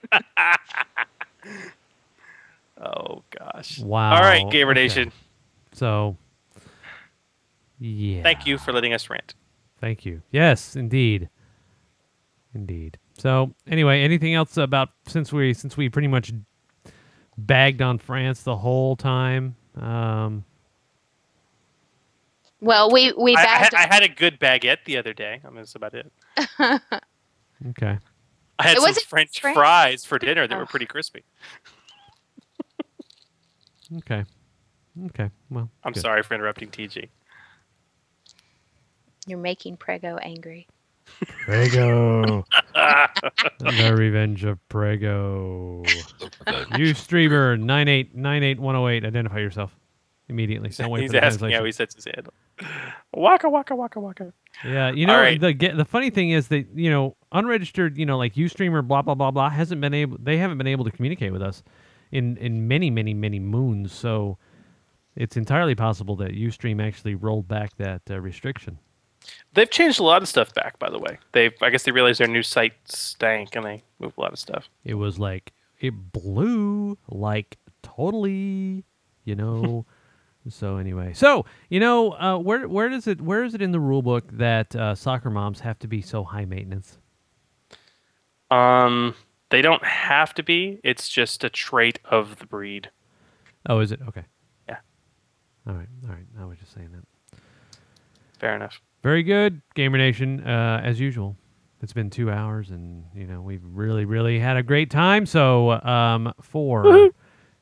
[2.81, 3.79] oh gosh!
[3.81, 4.15] Wow.
[4.17, 4.81] All right, Gamer okay.
[4.83, 5.13] Nation.
[5.73, 6.17] So,
[7.79, 8.23] yeah.
[8.23, 9.35] Thank you for letting us rant.
[9.81, 10.23] Thank you.
[10.31, 11.29] Yes, indeed.
[12.55, 12.99] Indeed.
[13.19, 16.33] So, anyway, anything else about since we since we pretty much
[17.37, 19.55] bagged on France the whole time?
[19.77, 20.45] Um,
[22.61, 23.75] Well, we we I, I, bagged.
[23.75, 25.41] had, I had a good baguette the other day.
[25.45, 26.11] I mean, that's about it.
[27.69, 27.99] okay.
[28.59, 29.55] I had It some wasn't French French?
[29.57, 30.59] fries for dinner that Oh.
[30.59, 31.23] were pretty crispy.
[33.97, 34.25] Okay.
[35.07, 35.31] Okay.
[35.51, 36.01] Well, I'm good.
[36.01, 37.09] sorry for interrupting TG.
[39.27, 40.67] You're making Prego angry.
[41.45, 42.45] Prego.
[42.75, 45.83] the Revenge of Prego.
[46.77, 49.05] you streamer nine eight nine eight one zero eight.
[49.05, 49.75] Identify yourself.
[50.29, 50.71] immediately.
[50.71, 52.35] Don't wait He's for the asking how he sets his handle.
[53.15, 54.33] Waka waka waka waka.
[54.65, 55.41] Yeah, you know right.
[55.41, 59.15] the the funny thing is that you know unregistered, you know, like UStreamer, blah blah
[59.15, 60.19] blah blah, hasn't been able.
[60.21, 61.63] They haven't been able to communicate with us
[62.11, 63.93] in in many many many moons.
[63.93, 64.39] So
[65.17, 68.79] it's entirely possible that UStream actually rolled back that uh, restriction.
[69.55, 71.19] They've changed a lot of stuff back, by the way.
[71.33, 74.39] They've I guess they realized their new site stank and they moved a lot of
[74.39, 74.69] stuff.
[74.85, 78.85] It was like it blew like totally,
[79.25, 79.87] you know.
[80.49, 83.81] so anyway, so you know, uh, where where does it where is it in the
[83.81, 86.99] rule book that uh, soccer moms have to be so high maintenance?
[88.51, 89.15] Um,
[89.51, 90.81] they don't have to be.
[90.85, 92.91] It's just a trait of the breed.
[93.69, 94.25] Oh, is it okay?
[94.69, 94.77] Yeah.
[95.67, 96.27] All right, all right.
[96.41, 97.41] I was just saying that.
[98.39, 98.81] Fair enough.
[99.03, 100.47] Very good, Gamer Nation.
[100.47, 101.37] Uh, as usual,
[101.83, 105.27] it's been two hours, and you know we've really, really had a great time.
[105.27, 107.13] So, um, for Woohoo.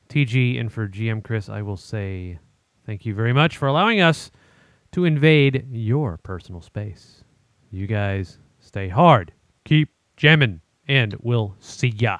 [0.09, 2.39] TG and for GM Chris, I will say
[2.85, 4.31] thank you very much for allowing us
[4.93, 7.23] to invade your personal space.
[7.69, 9.33] You guys stay hard,
[9.65, 12.17] keep jamming, and we'll see ya.